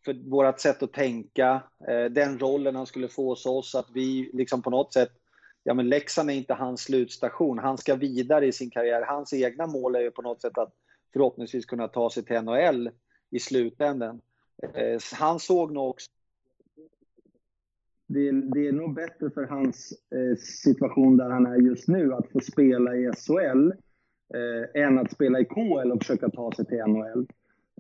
för 0.06 0.14
vårt 0.30 0.60
sätt 0.60 0.84
att 0.84 0.94
tänka, 0.94 1.64
eh, 1.88 2.06
den 2.06 2.40
rollen 2.40 2.76
han 2.76 2.86
skulle 2.86 3.08
få 3.08 3.30
hos 3.30 3.46
oss, 3.46 3.76
att 3.76 3.90
vi 3.94 4.30
liksom 4.34 4.62
på 4.62 4.70
något 4.70 4.94
sätt 4.94 5.12
ja 5.68 5.74
men 5.74 5.90
Leksand 5.90 6.30
är 6.30 6.34
inte 6.34 6.54
hans 6.54 6.82
slutstation. 6.82 7.60
Han 7.60 7.78
ska 7.78 7.96
vidare 7.96 8.48
i 8.48 8.52
sin 8.52 8.70
karriär. 8.70 9.02
Hans 9.02 9.34
egna 9.34 9.68
mål 9.68 9.96
är 9.96 10.00
ju 10.00 10.12
på 10.12 10.22
något 10.22 10.42
sätt 10.42 10.58
att 10.58 10.74
förhoppningsvis 11.14 11.66
kunna 11.66 11.88
ta 11.88 12.10
sig 12.10 12.26
till 12.26 12.42
NHL 12.42 12.90
i 13.32 13.40
slutändan. 13.40 14.22
Eh, 14.64 15.00
han 15.14 15.40
såg 15.40 15.72
nog 15.72 15.90
också 15.90 16.12
det, 18.08 18.32
det, 18.32 18.68
är 18.68 18.72
nog 18.72 18.94
bättre 18.94 19.30
för 19.30 19.44
hans 19.44 19.94
eh, 20.16 20.38
situation 20.38 21.18
där 21.18 21.30
han 21.30 21.46
är 21.46 21.56
just 21.56 21.88
nu 21.88 22.14
att 22.14 22.32
få 22.32 22.40
spela 22.40 22.96
i 22.96 23.12
SHL 23.12 23.72
eh, 24.34 24.84
än 24.84 25.00
att 25.00 25.12
spela 25.12 25.40
i 25.40 25.46
KL 25.46 25.92
och 25.92 26.00
försöka 26.00 26.30
ta 26.30 26.52
sig 26.52 26.66
till 26.66 26.78
NHL. 26.78 27.28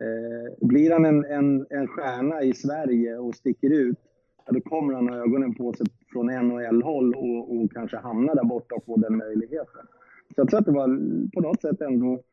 Eh, 0.01 0.67
blir 0.67 0.91
han 0.91 1.05
en, 1.05 1.25
en, 1.25 1.67
en 1.69 1.87
stjärna 1.87 2.43
i 2.43 2.53
Sverige 2.53 3.17
och 3.17 3.35
sticker 3.35 3.69
ut, 3.69 3.97
ja, 4.45 4.51
då 4.51 4.61
kommer 4.61 4.93
han 4.93 5.09
ha 5.09 5.17
ögonen 5.17 5.55
på 5.55 5.73
sig 5.73 5.85
från 6.11 6.25
NHL-håll 6.25 7.15
och, 7.15 7.55
och 7.55 7.71
kanske 7.73 7.97
hamna 7.97 8.35
där 8.35 8.43
borta 8.43 8.75
och 8.75 8.85
få 8.85 8.97
den 8.97 9.17
möjligheten. 9.17 9.87
Så 10.35 10.41
jag 10.41 10.49
tror 10.49 10.59
att 10.59 10.65
det 10.65 10.71
var 10.71 10.87
på 11.33 11.41
något 11.41 11.61
sätt 11.61 11.81
ändå, 11.81 12.23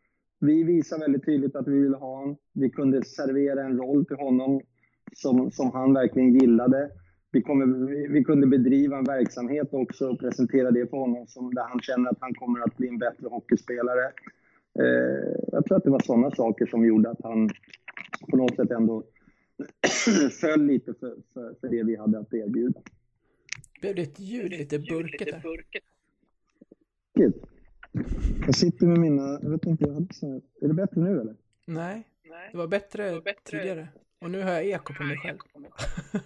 vi 0.41 0.65
visar 0.65 0.99
väldigt 0.99 1.25
tydligt 1.25 1.57
att 1.57 1.69
vi 1.69 1.79
vill 1.79 1.95
ha 1.95 2.17
honom. 2.17 2.37
Vi 2.53 2.71
kunde 2.71 3.05
servera 3.05 3.65
en 3.65 3.79
roll 3.79 4.07
till 4.07 4.17
honom 4.17 4.61
som, 5.13 5.51
som 5.51 5.71
han 5.73 5.95
verkligen 5.95 6.35
gillade. 6.35 6.91
Vi, 7.33 7.43
kommer, 7.43 7.67
vi 8.09 8.25
kunde 8.25 8.47
bedriva 8.47 8.99
en 8.99 9.05
verksamhet 9.05 9.69
också 9.71 10.09
och 10.09 10.21
presentera 10.21 10.71
det 10.71 10.91
för 10.91 10.97
honom 10.97 11.27
som, 11.27 11.55
där 11.55 11.63
han 11.63 11.81
känner 11.81 12.11
att 12.11 12.19
han 12.21 12.35
kommer 12.35 12.61
att 12.61 12.77
bli 12.77 12.89
en 12.89 12.99
bättre 12.99 13.29
hockeyspelare. 13.29 14.05
Eh, 14.79 15.47
jag 15.53 15.65
tror 15.65 15.77
att 15.77 15.85
det 15.85 15.91
var 15.91 16.01
sådana 16.01 16.31
saker 16.31 16.67
som 16.67 16.87
gjorde 16.87 17.11
att 17.11 17.23
han 17.23 17.51
på 18.31 18.37
något 18.37 18.57
sätt 18.57 18.71
ändå 18.71 19.05
föll 20.41 20.67
lite 20.67 20.95
för, 20.95 21.17
för, 21.35 21.55
för 21.61 21.69
det 21.69 21.83
vi 21.83 21.97
hade 21.97 22.19
att 22.19 22.35
erbjuda. 22.35 22.81
Blev 23.81 23.95
det 23.95 24.03
ett 24.03 24.21
ljud 24.21 24.51
lite 24.51 24.79
burket 24.79 25.29
där? 25.29 25.43
Jag 28.47 28.55
sitter 28.55 28.87
med 28.87 28.99
mina, 28.99 29.39
jag 29.43 29.51
vet 29.51 29.67
inte, 29.67 29.85
jag 29.85 29.95
hade 29.95 30.15
så 30.15 30.33
här, 30.33 30.43
är 30.61 30.69
det 30.69 30.75
bättre 30.75 31.01
nu 31.01 31.21
eller? 31.21 31.37
Nej, 31.67 32.09
det 32.53 32.59
var 32.59 32.67
bättre, 32.67 33.07
det 33.07 33.15
var 33.15 33.21
bättre 33.21 33.59
tidigare. 33.59 33.89
Och 34.21 34.31
nu 34.31 34.43
har 34.43 34.53
jag 34.53 34.65
eko 34.65 34.95
på 34.95 35.03
mig 35.03 35.17
själv. 35.17 35.39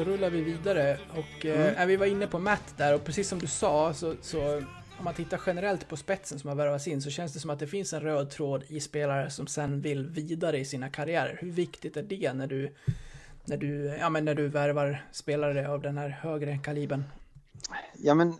Då 0.00 0.04
rullar 0.04 0.30
vi 0.30 0.42
vidare 0.42 0.98
och 1.10 1.46
eh, 1.46 1.60
mm. 1.60 1.74
äh, 1.74 1.86
vi 1.86 1.96
var 1.96 2.06
inne 2.06 2.26
på 2.26 2.38
Matt 2.38 2.74
där 2.76 2.94
och 2.94 3.04
precis 3.04 3.28
som 3.28 3.38
du 3.38 3.46
sa 3.46 3.94
så, 3.94 4.14
så 4.22 4.56
om 4.98 5.04
man 5.04 5.14
tittar 5.14 5.40
generellt 5.46 5.88
på 5.88 5.96
spetsen 5.96 6.38
som 6.38 6.48
har 6.48 6.54
värvats 6.54 6.88
in 6.88 7.02
så 7.02 7.10
känns 7.10 7.32
det 7.32 7.40
som 7.40 7.50
att 7.50 7.58
det 7.58 7.66
finns 7.66 7.92
en 7.92 8.00
röd 8.00 8.30
tråd 8.30 8.64
i 8.68 8.80
spelare 8.80 9.30
som 9.30 9.46
sen 9.46 9.80
vill 9.80 10.06
vidare 10.06 10.58
i 10.58 10.64
sina 10.64 10.90
karriärer. 10.90 11.38
Hur 11.40 11.50
viktigt 11.50 11.96
är 11.96 12.02
det 12.02 12.32
när 12.32 12.46
du, 12.46 12.74
när 13.44 13.56
du, 13.56 13.96
ja, 14.00 14.10
men 14.10 14.24
när 14.24 14.34
du 14.34 14.48
värvar 14.48 15.04
spelare 15.12 15.68
av 15.68 15.82
den 15.82 15.98
här 15.98 16.08
högre 16.08 16.58
kalibern? 16.58 17.04
Ja, 17.98 18.14
men 18.14 18.34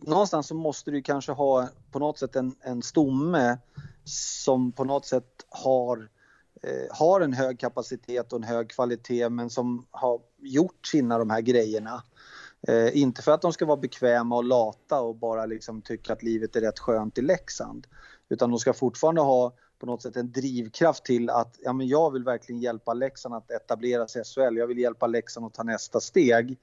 någonstans 0.00 0.46
så 0.46 0.54
måste 0.54 0.90
du 0.90 1.02
kanske 1.02 1.32
ha 1.32 1.68
på 1.90 1.98
något 1.98 2.18
sätt 2.18 2.36
en, 2.36 2.54
en 2.60 2.82
stomme 2.82 3.58
som 4.04 4.72
på 4.72 4.84
något 4.84 5.06
sätt 5.06 5.46
har, 5.48 5.98
eh, 5.98 6.04
Eh, 6.66 6.96
har 6.96 7.20
en 7.20 7.32
hög 7.32 7.58
kapacitet 7.58 8.32
och 8.32 8.38
en 8.38 8.42
hög 8.42 8.70
kvalitet 8.70 9.28
men 9.28 9.50
som 9.50 9.86
har 9.90 10.20
gjort 10.38 10.86
sina 10.86 11.18
de 11.18 11.30
här 11.30 11.40
grejerna. 11.40 12.02
Eh, 12.68 12.96
inte 12.96 13.22
för 13.22 13.32
att 13.32 13.42
de 13.42 13.52
ska 13.52 13.66
vara 13.66 13.76
bekväma 13.76 14.36
och 14.36 14.44
lata 14.44 15.00
och 15.00 15.16
bara 15.16 15.46
liksom 15.46 15.82
tycka 15.82 16.12
att 16.12 16.22
livet 16.22 16.56
är 16.56 16.60
rätt 16.60 16.78
skönt 16.78 17.18
i 17.18 17.22
Leksand. 17.22 17.86
Utan 18.28 18.50
de 18.50 18.58
ska 18.58 18.72
fortfarande 18.72 19.20
ha 19.20 19.52
på 19.78 19.86
något 19.86 20.02
sätt 20.02 20.16
en 20.16 20.32
drivkraft 20.32 21.04
till 21.04 21.30
att 21.30 21.58
ja, 21.62 21.72
men 21.72 21.88
jag 21.88 22.10
vill 22.10 22.24
verkligen 22.24 22.60
hjälpa 22.60 22.94
Leksand 22.94 23.34
att 23.34 23.50
etablera 23.50 24.08
sig 24.08 24.22
i 24.22 24.24
SHL. 24.24 24.56
Jag 24.56 24.66
vill 24.66 24.78
hjälpa 24.78 25.06
Leksand 25.06 25.46
att 25.46 25.54
ta 25.54 25.62
nästa 25.62 26.00
steg. 26.00 26.58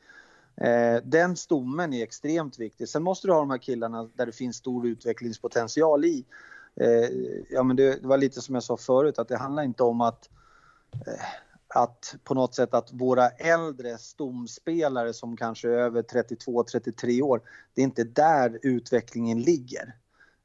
Eh, 0.57 0.97
den 1.03 1.35
stommen 1.37 1.93
är 1.93 2.03
extremt 2.03 2.59
viktig. 2.59 2.89
Sen 2.89 3.03
måste 3.03 3.27
du 3.27 3.33
ha 3.33 3.39
de 3.39 3.49
här 3.49 3.57
killarna 3.57 4.09
där 4.15 4.25
det 4.25 4.31
finns 4.31 4.55
stor 4.55 4.87
utvecklingspotential 4.87 6.05
i. 6.05 6.25
Eh, 6.75 7.09
ja, 7.49 7.63
men 7.63 7.75
det, 7.75 8.01
det, 8.01 8.07
var 8.07 8.17
lite 8.17 8.41
som 8.41 8.55
jag 8.55 8.63
sa 8.63 8.77
förut 8.77 9.19
att 9.19 9.27
det 9.27 9.37
handlar 9.37 9.63
inte 9.63 9.83
om 9.83 10.01
att 10.01 10.29
eh, 11.07 11.23
att 11.73 12.15
på 12.23 12.33
något 12.33 12.55
sätt 12.55 12.73
att 12.73 12.93
våra 12.93 13.29
äldre 13.29 13.97
stomspelare 13.97 15.13
som 15.13 15.37
kanske 15.37 15.67
är 15.67 15.73
över 15.73 16.01
32-33 16.01 17.21
år, 17.21 17.41
det 17.73 17.81
är 17.81 17.83
inte 17.83 18.03
där 18.03 18.59
utvecklingen 18.61 19.41
ligger. 19.41 19.95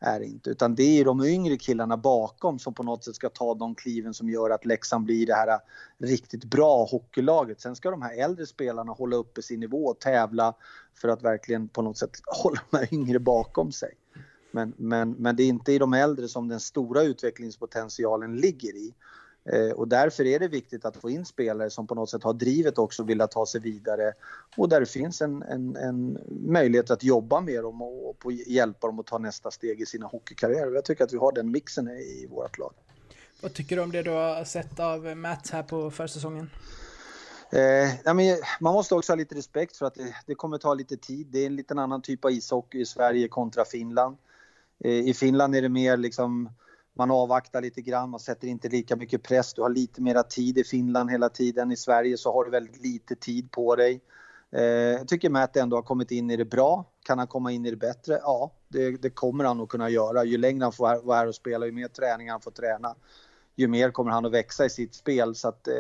Är 0.01 0.20
inte, 0.20 0.51
utan 0.51 0.74
det 0.74 1.01
är 1.01 1.05
de 1.05 1.24
yngre 1.24 1.57
killarna 1.57 1.97
bakom 1.97 2.59
som 2.59 2.74
på 2.74 2.83
något 2.83 3.05
sätt 3.05 3.14
ska 3.14 3.29
ta 3.29 3.55
de 3.55 3.74
kliven 3.74 4.14
som 4.14 4.31
gör 4.31 4.51
att 4.51 4.64
Leksand 4.64 5.05
blir 5.05 5.27
det 5.27 5.35
här 5.35 5.49
eh, 5.49 5.59
riktigt 5.99 6.45
bra 6.45 6.85
hockeylaget. 6.85 7.61
Sen 7.61 7.77
ska 7.77 7.91
de 7.91 8.03
här 8.03 8.24
äldre 8.24 8.47
spelarna 8.47 8.93
hålla 8.93 9.16
uppe 9.16 9.43
sin 9.43 9.61
nivå 9.61 9.87
och 9.87 9.99
tävla 10.01 10.55
för 10.95 11.09
att 11.09 11.22
verkligen 11.22 11.68
på 11.68 11.83
något 11.83 11.99
sätt 11.99 12.11
hålla 12.27 12.61
de 12.70 12.77
här 12.77 12.95
yngre 12.95 13.18
bakom 13.18 13.72
sig. 13.72 13.95
Men, 14.57 14.73
men, 14.77 15.13
men 15.13 15.37
det 15.37 15.43
är 15.43 15.49
inte 15.49 15.73
i 15.73 15.79
de 15.79 15.93
äldre 15.93 16.29
som 16.29 16.49
den 16.49 16.61
stora 16.61 17.03
utvecklingspotentialen 17.03 18.37
ligger 18.37 18.77
i. 18.77 18.95
Eh, 19.53 19.71
och 19.71 19.89
därför 19.89 20.27
är 20.27 20.39
det 20.39 20.49
viktigt 20.49 20.85
att 20.85 20.97
få 20.97 21.11
in 21.11 21.25
spelare 21.25 21.71
som 21.71 21.87
på 21.87 21.95
något 21.95 22.11
sätt 22.11 22.23
har 22.23 22.33
drivet 22.33 22.79
också 22.79 23.03
vill 23.03 23.27
ta 23.31 23.47
sig 23.47 23.61
vidare 23.61 24.13
och 24.57 24.69
där 24.69 24.81
det 24.81 24.87
finns 24.87 25.23
en, 25.23 25.43
en, 25.43 25.77
en 25.77 26.19
möjlighet 26.29 26.91
att 26.91 27.03
jobba 27.03 27.41
med 27.41 27.63
dem 27.63 27.83
och, 27.83 28.25
och 28.25 28.33
hjälpa 28.33 28.87
dem 28.87 29.01
att 29.01 29.07
ta 29.07 29.19
nästa 29.19 29.51
steg 29.51 29.81
i 29.81 29.87
sina 29.87 30.07
hockeykarriärer. 30.07 30.75
Jag 30.75 30.85
tycker 30.85 31.05
att 31.05 31.13
vi 31.13 31.19
har 31.19 31.33
den 31.33 31.51
mixen 31.51 31.89
i 31.89 32.27
vårt 32.31 32.59
lag. 32.59 32.73
Vad 33.41 33.55
tycker 33.55 33.77
du 33.77 33.83
om 33.83 33.93
det 33.93 34.03
du 34.03 34.11
har 34.11 34.45
sett 34.45 34.81
av 34.81 35.17
Matt 35.17 35.51
här 35.51 35.63
på 35.63 35.91
försäsongen? 35.91 36.51
Eh, 37.51 38.15
men 38.15 38.37
man 38.61 38.75
måste 38.75 38.95
också 38.95 39.13
ha 39.13 39.17
lite 39.17 39.35
respekt 39.35 39.77
för 39.77 39.87
att 39.87 39.95
det, 39.95 40.15
det, 40.27 40.35
kommer 40.35 40.59
ta 40.59 40.75
lite 40.75 40.97
tid. 40.97 41.27
Det 41.31 41.39
är 41.39 41.47
en 41.47 41.57
liten 41.57 41.79
annan 41.79 42.03
typ 42.03 42.25
av 42.25 42.31
ishockey 42.31 42.81
i 42.81 42.87
Sverige 42.87 43.29
kontra 43.29 43.65
Finland. 43.65 44.17
I 44.85 45.14
Finland 45.14 45.57
är 45.57 45.62
det 45.62 45.68
mer 45.68 45.97
liksom 45.97 46.49
man 46.97 47.11
avvaktar 47.11 47.61
lite 47.61 47.83
grann, 47.83 48.11
man 48.11 48.20
sätter 48.20 48.49
inte 48.49 48.68
lika 48.68 48.97
mycket 48.97 49.22
press, 49.22 49.55
du 49.55 49.62
har 49.62 49.70
lite 49.70 50.03
mera 50.03 50.22
tid 50.22 50.59
i 50.59 50.64
Finland 50.64 51.11
hela 51.11 51.29
tiden. 51.29 51.72
I 51.72 51.77
Sverige 51.77 52.16
så 52.18 52.33
har 52.33 52.45
du 52.45 52.51
väldigt 52.51 52.83
lite 52.83 53.16
tid 53.16 53.51
på 53.51 53.77
dig. 53.77 54.01
Eh, 54.51 54.62
jag 54.62 55.09
tycker 55.09 55.31
Matt 55.31 55.57
ändå 55.57 55.77
har 55.77 55.83
kommit 55.83 56.11
in 56.11 56.31
i 56.31 56.37
det 56.37 56.45
bra. 56.45 56.85
Kan 57.03 57.18
han 57.18 57.27
komma 57.27 57.53
in 57.53 57.66
i 57.66 57.70
det 57.70 57.77
bättre? 57.77 58.18
Ja, 58.22 58.53
det, 58.68 58.91
det 58.91 59.11
kommer 59.11 59.45
han 59.45 59.61
att 59.61 59.68
kunna 59.68 59.91
göra. 59.91 60.24
Ju 60.24 60.39
längre 60.39 60.64
han 60.64 60.72
får 60.72 61.03
vara 61.03 61.18
här 61.18 61.27
och 61.27 61.35
spela, 61.35 61.66
ju 61.66 61.72
mer 61.72 61.89
träning 61.89 62.31
han 62.31 62.41
får 62.41 62.51
träna, 62.51 62.95
ju 63.57 63.68
mer 63.68 63.91
kommer 63.91 64.11
han 64.11 64.27
att 64.27 64.33
växa 64.33 64.64
i 64.64 64.70
sitt 64.70 64.95
spel. 64.95 65.35
Så 65.35 65.49
att, 65.49 65.68
eh, 65.68 65.74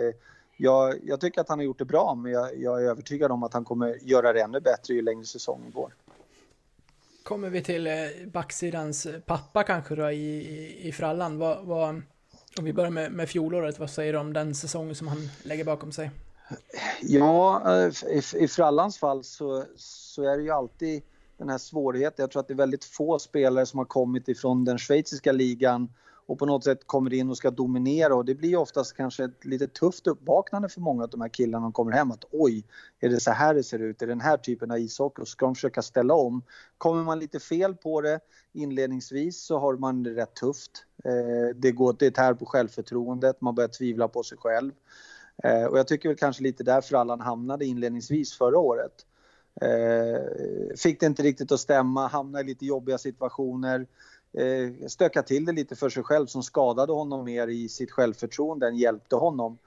jag, 0.56 0.94
jag, 1.02 1.20
tycker 1.20 1.40
att 1.40 1.48
han 1.48 1.58
har 1.58 1.64
gjort 1.64 1.78
det 1.78 1.84
bra, 1.84 2.14
men 2.14 2.32
jag, 2.32 2.58
jag 2.58 2.82
är 2.82 2.88
övertygad 2.88 3.32
om 3.32 3.42
att 3.42 3.54
han 3.54 3.64
kommer 3.64 3.98
göra 4.02 4.32
det 4.32 4.42
ännu 4.42 4.60
bättre 4.60 4.94
ju 4.94 5.02
längre 5.02 5.24
säsongen 5.24 5.70
går 5.70 5.92
kommer 7.26 7.50
vi 7.50 7.62
till 7.62 7.86
eh, 7.86 7.92
backsidans 8.32 9.06
pappa 9.26 9.62
kanske 9.62 9.94
då 9.94 10.10
i, 10.10 10.36
i, 10.36 10.88
i 10.88 10.92
frallan. 10.92 11.38
Vad, 11.38 11.64
vad, 11.64 11.88
om 12.58 12.64
vi 12.64 12.72
börjar 12.72 12.90
med, 12.90 13.12
med 13.12 13.28
fjolåret, 13.28 13.78
vad 13.78 13.90
säger 13.90 14.12
du 14.12 14.18
om 14.18 14.32
den 14.32 14.54
säsongen 14.54 14.94
som 14.94 15.08
han 15.08 15.28
lägger 15.42 15.64
bakom 15.64 15.92
sig? 15.92 16.10
Ja, 17.00 17.62
eh, 17.66 17.92
i, 18.10 18.22
i 18.44 18.48
frallans 18.48 18.98
fall 18.98 19.24
så, 19.24 19.64
så 19.76 20.22
är 20.22 20.36
det 20.36 20.42
ju 20.42 20.50
alltid 20.50 21.02
den 21.38 21.48
här 21.48 21.58
svårigheten. 21.58 22.22
Jag 22.22 22.30
tror 22.30 22.40
att 22.40 22.48
det 22.48 22.54
är 22.54 22.58
väldigt 22.58 22.84
få 22.84 23.18
spelare 23.18 23.66
som 23.66 23.78
har 23.78 23.86
kommit 23.86 24.28
ifrån 24.28 24.64
den 24.64 24.78
schweiziska 24.78 25.32
ligan 25.32 25.88
och 26.26 26.38
på 26.38 26.46
något 26.46 26.64
sätt 26.64 26.86
kommer 26.86 27.14
in 27.14 27.30
och 27.30 27.36
ska 27.36 27.50
dominera 27.50 28.14
och 28.14 28.24
det 28.24 28.34
blir 28.34 28.56
oftast 28.56 28.96
kanske 28.96 29.24
ett 29.24 29.44
lite 29.44 29.66
tufft 29.66 30.06
uppvaknande 30.06 30.68
för 30.68 30.80
många 30.80 31.02
av 31.02 31.10
de 31.10 31.20
här 31.20 31.28
killarna 31.28 31.58
när 31.58 31.66
de 31.66 31.72
kommer 31.72 31.92
hem 31.92 32.10
att 32.10 32.24
oj, 32.30 32.64
är 33.00 33.08
det 33.08 33.20
så 33.20 33.30
här 33.30 33.54
det 33.54 33.62
ser 33.62 33.78
ut? 33.78 34.02
Är 34.02 34.06
det 34.06 34.12
den 34.12 34.20
här 34.20 34.36
typen 34.36 34.70
av 34.70 34.78
ishockey? 34.78 35.22
Och 35.22 35.28
ska 35.28 35.46
de 35.46 35.54
försöka 35.54 35.82
ställa 35.82 36.14
om? 36.14 36.42
Kommer 36.78 37.04
man 37.04 37.18
lite 37.18 37.40
fel 37.40 37.74
på 37.74 38.00
det 38.00 38.20
inledningsvis 38.52 39.40
så 39.40 39.58
har 39.58 39.76
man 39.76 40.02
det 40.02 40.14
rätt 40.14 40.34
tufft. 40.34 40.84
Eh, 41.04 41.56
det 41.56 41.72
går 41.72 41.96
det 41.98 42.10
tär 42.10 42.34
på 42.34 42.46
självförtroendet, 42.46 43.40
man 43.40 43.54
börjar 43.54 43.68
tvivla 43.68 44.08
på 44.08 44.22
sig 44.22 44.38
själv. 44.38 44.72
Eh, 45.44 45.64
och 45.64 45.78
jag 45.78 45.88
tycker 45.88 46.08
väl 46.08 46.18
kanske 46.18 46.42
lite 46.42 46.64
därför 46.64 46.96
Allan 46.96 47.20
hamnade 47.20 47.64
inledningsvis 47.64 48.38
förra 48.38 48.58
året. 48.58 49.06
Eh, 49.60 50.76
fick 50.76 51.00
det 51.00 51.06
inte 51.06 51.22
riktigt 51.22 51.52
att 51.52 51.60
stämma, 51.60 52.06
hamnade 52.06 52.44
i 52.44 52.46
lite 52.46 52.66
jobbiga 52.66 52.98
situationer 52.98 53.86
eh, 54.32 54.86
stöka 54.88 55.22
till 55.22 55.44
det 55.44 55.52
lite 55.52 55.76
för 55.76 55.88
sig 55.88 56.02
själv 56.02 56.26
som 56.26 56.42
skadade 56.42 56.92
honom 56.92 57.24
mer 57.24 57.48
i 57.48 57.68
sitt 57.68 57.90
självförtroende 57.90 58.68
än 58.68 58.76
hjälpte 58.76 59.16
honom. 59.16 59.58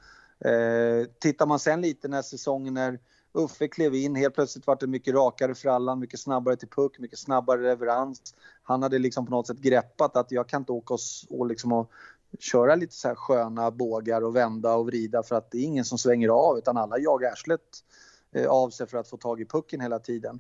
Eh, 0.46 1.10
tittar 1.20 1.46
man 1.46 1.60
sen 1.60 1.82
lite 1.82 2.08
när 2.08 2.22
säsongen 2.22 2.74
när 2.74 3.00
Uffe 3.34 3.68
klev 3.68 3.96
in, 3.96 4.16
helt 4.16 4.36
plötsligt 4.36 4.68
var 4.68 4.78
det 4.80 4.88
mycket 4.88 5.14
rakare 5.14 5.56
frallan, 5.56 6.00
mycket 6.00 6.20
snabbare 6.20 6.56
till 6.56 6.68
puck, 6.68 7.00
mycket 7.00 7.20
snabbare 7.20 7.62
leverans. 7.62 8.36
Han 8.64 8.84
hade 8.84 9.00
liksom 9.00 9.26
på 9.26 9.32
något 9.32 9.48
sätt 9.48 9.58
greppat 9.58 10.16
att 10.16 10.32
jag 10.32 10.48
kan 10.48 10.62
inte 10.62 10.72
åka 10.72 10.94
och, 10.94 11.00
och, 11.30 11.48
liksom 11.48 11.72
och 11.72 11.92
köra 12.40 12.76
lite 12.76 12.94
så 12.94 13.08
här 13.08 13.16
sköna 13.16 13.72
bågar 13.72 14.22
och 14.22 14.36
vända 14.36 14.76
och 14.76 14.86
vrida 14.86 15.24
för 15.24 15.36
att 15.36 15.52
det 15.52 15.58
är 15.58 15.64
ingen 15.64 15.86
som 15.86 15.98
svänger 15.98 16.30
av 16.30 16.58
utan 16.58 16.78
alla 16.78 17.00
jagar 17.00 17.32
arslet 17.32 17.84
eh, 18.32 18.48
av 18.48 18.70
sig 18.70 18.88
för 18.88 18.98
att 18.98 19.08
få 19.08 19.18
tag 19.18 19.42
i 19.42 19.46
pucken 19.46 19.82
hela 19.82 20.00
tiden. 20.00 20.40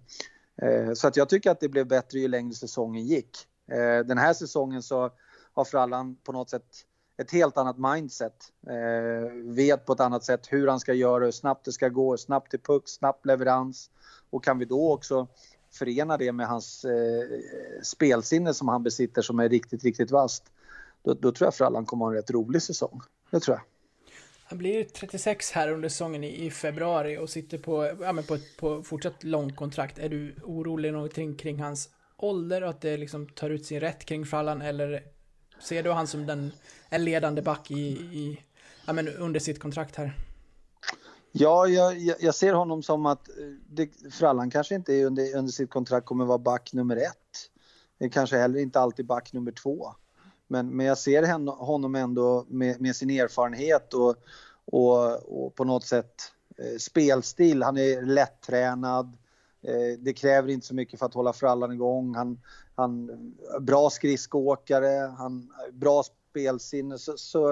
Eh, 0.61 0.93
så 0.93 1.07
att 1.07 1.17
jag 1.17 1.29
tycker 1.29 1.51
att 1.51 1.59
det 1.59 1.69
blev 1.69 1.87
bättre 1.87 2.19
ju 2.19 2.27
längre 2.27 2.53
säsongen 2.53 3.05
gick. 3.05 3.47
Eh, 3.71 4.05
den 4.05 4.17
här 4.17 4.33
säsongen 4.33 4.83
så 4.83 5.11
har 5.53 5.65
Frallan 5.65 6.15
på 6.23 6.31
något 6.31 6.49
sätt 6.49 6.85
ett 7.17 7.31
helt 7.31 7.57
annat 7.57 7.77
mindset. 7.77 8.33
Eh, 8.67 9.53
vet 9.55 9.85
på 9.85 9.93
ett 9.93 9.99
annat 9.99 10.23
sätt 10.23 10.47
hur 10.49 10.67
han 10.67 10.79
ska 10.79 10.93
göra, 10.93 11.25
hur 11.25 11.31
snabbt 11.31 11.65
det 11.65 11.71
ska 11.71 11.89
gå, 11.89 12.17
snabbt 12.17 12.51
till 12.51 12.59
puck, 12.59 12.83
snabb 12.85 13.15
leverans. 13.23 13.89
Och 14.29 14.43
kan 14.43 14.59
vi 14.59 14.65
då 14.65 14.91
också 14.93 15.27
förena 15.71 16.17
det 16.17 16.31
med 16.31 16.47
hans 16.47 16.85
eh, 16.85 17.39
spelsinne 17.83 18.53
som 18.53 18.67
han 18.67 18.83
besitter 18.83 19.21
som 19.21 19.39
är 19.39 19.49
riktigt, 19.49 19.83
riktigt 19.83 20.11
vasst. 20.11 20.43
Då, 21.03 21.13
då 21.13 21.31
tror 21.31 21.45
jag 21.45 21.55
Frallan 21.55 21.85
kommer 21.85 22.05
ha 22.05 22.11
en 22.11 22.17
rätt 22.17 22.31
rolig 22.31 22.61
säsong. 22.61 23.01
Det 23.31 23.39
tror 23.39 23.57
jag. 23.57 23.63
Han 24.43 24.57
blir 24.57 24.83
36 24.83 25.51
här 25.51 25.71
under 25.71 25.89
säsongen 25.89 26.23
i, 26.23 26.45
i 26.45 26.51
februari 26.51 27.17
och 27.17 27.29
sitter 27.29 27.57
på, 27.57 27.91
ja, 28.01 28.13
men 28.13 28.23
på 28.23 28.35
ett 28.35 28.57
på 28.57 28.83
fortsatt 28.83 29.23
långt 29.23 29.55
kontrakt. 29.55 29.99
Är 29.99 30.09
du 30.09 30.35
orolig 30.43 30.93
någonting 30.93 31.35
kring 31.35 31.59
hans 31.59 31.89
ålder 32.19 32.63
och 32.63 32.69
att 32.69 32.81
det 32.81 32.97
liksom 32.97 33.27
tar 33.27 33.49
ut 33.49 33.65
sin 33.65 33.79
rätt 33.79 34.05
kring 34.05 34.25
Frallan 34.25 34.61
eller 34.61 35.03
ser 35.59 35.83
du 35.83 35.91
han 35.91 36.07
som 36.07 36.25
den, 36.25 36.51
en 36.89 37.03
ledande 37.03 37.41
back 37.41 37.71
i, 37.71 37.87
i 37.97 38.41
ja, 38.85 38.93
men 38.93 39.07
under 39.07 39.39
sitt 39.39 39.59
kontrakt 39.59 39.95
här? 39.95 40.13
Ja, 41.31 41.67
jag, 41.67 41.97
jag 42.19 42.35
ser 42.35 42.53
honom 42.53 42.83
som 42.83 43.05
att 43.05 43.29
eh, 43.29 43.35
det, 43.69 43.89
Frallan 44.11 44.49
kanske 44.49 44.75
inte 44.75 44.93
är 44.93 45.05
under, 45.05 45.37
under 45.37 45.51
sitt 45.51 45.69
kontrakt 45.69 46.05
kommer 46.05 46.25
vara 46.25 46.37
back 46.37 46.73
nummer 46.73 46.95
ett. 46.97 47.49
Det 47.99 48.09
kanske 48.09 48.37
heller 48.37 48.59
inte 48.59 48.79
alltid 48.79 49.05
back 49.05 49.33
nummer 49.33 49.51
två. 49.51 49.93
Men, 50.47 50.69
men 50.69 50.85
jag 50.85 50.97
ser 50.97 51.49
honom 51.51 51.95
ändå 51.95 52.45
med, 52.47 52.81
med 52.81 52.95
sin 52.95 53.09
erfarenhet 53.09 53.93
och, 53.93 54.15
och, 54.65 55.45
och 55.45 55.55
på 55.55 55.63
något 55.63 55.85
sätt 55.85 56.31
eh, 56.57 56.77
spelstil. 56.77 57.63
Han 57.63 57.77
är 57.77 58.01
lättränad. 58.01 59.17
Eh, 59.61 59.99
det 59.99 60.13
kräver 60.13 60.49
inte 60.49 60.67
så 60.67 60.75
mycket 60.75 60.99
för 60.99 61.05
att 61.05 61.13
hålla 61.13 61.33
frallan 61.33 61.71
igång. 61.71 62.15
Han, 62.15 62.39
han 62.75 63.09
bra 63.59 63.89
skridskoåkare, 63.89 65.13
han 65.17 65.49
bra 65.73 66.03
spelsinne. 66.03 66.97
Så, 66.97 67.17
så 67.17 67.51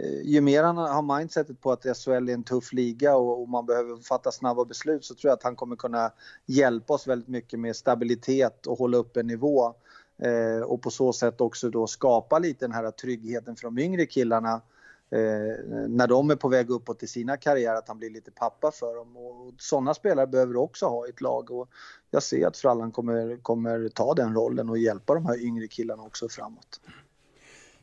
eh, 0.00 0.22
ju 0.24 0.40
mer 0.40 0.62
han 0.62 0.76
har 0.76 1.18
mindsetet 1.18 1.60
på 1.60 1.72
att 1.72 1.96
SHL 1.96 2.28
är 2.28 2.34
en 2.34 2.44
tuff 2.44 2.72
liga 2.72 3.16
och, 3.16 3.42
och, 3.42 3.48
man 3.48 3.66
behöver 3.66 3.96
fatta 3.96 4.32
snabba 4.32 4.64
beslut 4.64 5.04
så 5.04 5.14
tror 5.14 5.28
jag 5.28 5.36
att 5.36 5.42
han 5.42 5.56
kommer 5.56 5.76
kunna 5.76 6.12
hjälpa 6.46 6.94
oss 6.94 7.06
väldigt 7.06 7.28
mycket 7.28 7.60
med 7.60 7.76
stabilitet 7.76 8.66
och 8.66 8.78
hålla 8.78 8.96
upp 8.96 9.16
en 9.16 9.26
nivå. 9.26 9.74
Eh, 10.22 10.62
och 10.62 10.82
på 10.82 10.90
så 10.90 11.12
sätt 11.12 11.40
också 11.40 11.70
då 11.70 11.86
skapa 11.86 12.38
lite 12.38 12.64
den 12.64 12.72
här 12.72 12.90
tryggheten 12.90 13.56
för 13.56 13.62
de 13.62 13.78
yngre 13.78 14.06
killarna 14.06 14.62
eh, 15.10 15.64
när 15.88 16.06
de 16.06 16.30
är 16.30 16.36
på 16.36 16.48
väg 16.48 16.70
uppåt 16.70 17.02
i 17.02 17.06
sina 17.06 17.36
karriärer 17.36 17.76
att 17.76 17.88
han 17.88 17.98
blir 17.98 18.10
lite 18.10 18.30
pappa 18.30 18.70
för 18.70 18.96
dem. 18.96 19.16
Och 19.16 19.54
sådana 19.58 19.94
spelare 19.94 20.26
behöver 20.26 20.52
du 20.52 20.58
också 20.58 20.86
ha 20.86 21.06
i 21.06 21.10
ett 21.10 21.20
lag 21.20 21.50
och 21.50 21.68
jag 22.10 22.22
ser 22.22 22.46
att 22.46 22.56
Frallan 22.56 22.92
kommer, 22.92 23.36
kommer 23.42 23.88
ta 23.88 24.14
den 24.14 24.34
rollen 24.34 24.70
och 24.70 24.78
hjälpa 24.78 25.14
de 25.14 25.26
här 25.26 25.44
yngre 25.44 25.68
killarna 25.68 26.02
också 26.02 26.28
framåt. 26.28 26.80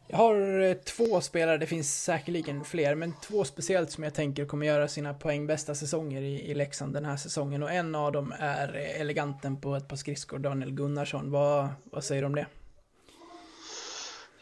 Jag 0.10 0.18
har 0.18 0.60
eh, 0.60 0.74
två 0.74 1.22
spelare, 1.22 1.58
det 1.58 1.66
finns 1.66 2.04
säkerligen 2.04 2.64
fler, 2.64 2.96
men 2.96 3.14
två 3.22 3.44
speciellt 3.44 3.92
som 3.92 4.04
jag 4.04 4.14
tänker 4.14 4.46
kommer 4.46 4.66
göra 4.66 4.88
sina 4.88 5.14
poängbästa 5.14 5.76
säsonger 5.76 6.22
i, 6.22 6.52
i 6.52 6.54
Leksand 6.54 6.94
den 6.94 7.06
här 7.06 7.18
säsongen. 7.18 7.64
Och 7.64 7.72
en 7.72 7.96
av 7.96 8.12
dem 8.12 8.34
är 8.40 8.76
eh, 8.76 9.02
eleganten 9.02 9.62
på 9.62 9.76
ett 9.76 9.88
par 9.88 9.96
skridskor, 9.96 10.40
Daniel 10.40 10.72
Gunnarsson. 10.72 11.32
Vad, 11.32 11.68
vad 11.84 12.04
säger 12.04 12.22
du 12.22 12.26
om 12.26 12.36
det? 12.36 12.46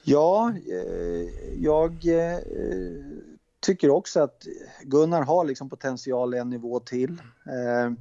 Ja, 0.08 0.54
eh, 0.70 1.54
jag 1.64 1.92
eh, 2.06 2.40
tycker 3.60 3.90
också 3.90 4.20
att 4.20 4.46
Gunnar 4.84 5.22
har 5.22 5.46
liksom 5.46 5.70
potential 5.70 6.34
en 6.34 6.50
nivå 6.50 6.80
till. 6.80 7.22
Eh, 7.46 7.92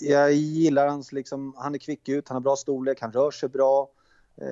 jag 0.00 0.32
gillar 0.32 0.86
hans, 0.88 1.12
liksom, 1.12 1.54
han 1.56 1.74
är 1.74 1.78
kvick 1.78 2.08
ut, 2.08 2.28
han 2.28 2.34
har 2.34 2.40
bra 2.40 2.56
storlek, 2.56 3.00
han 3.00 3.12
rör 3.12 3.30
sig 3.30 3.48
bra. 3.48 3.88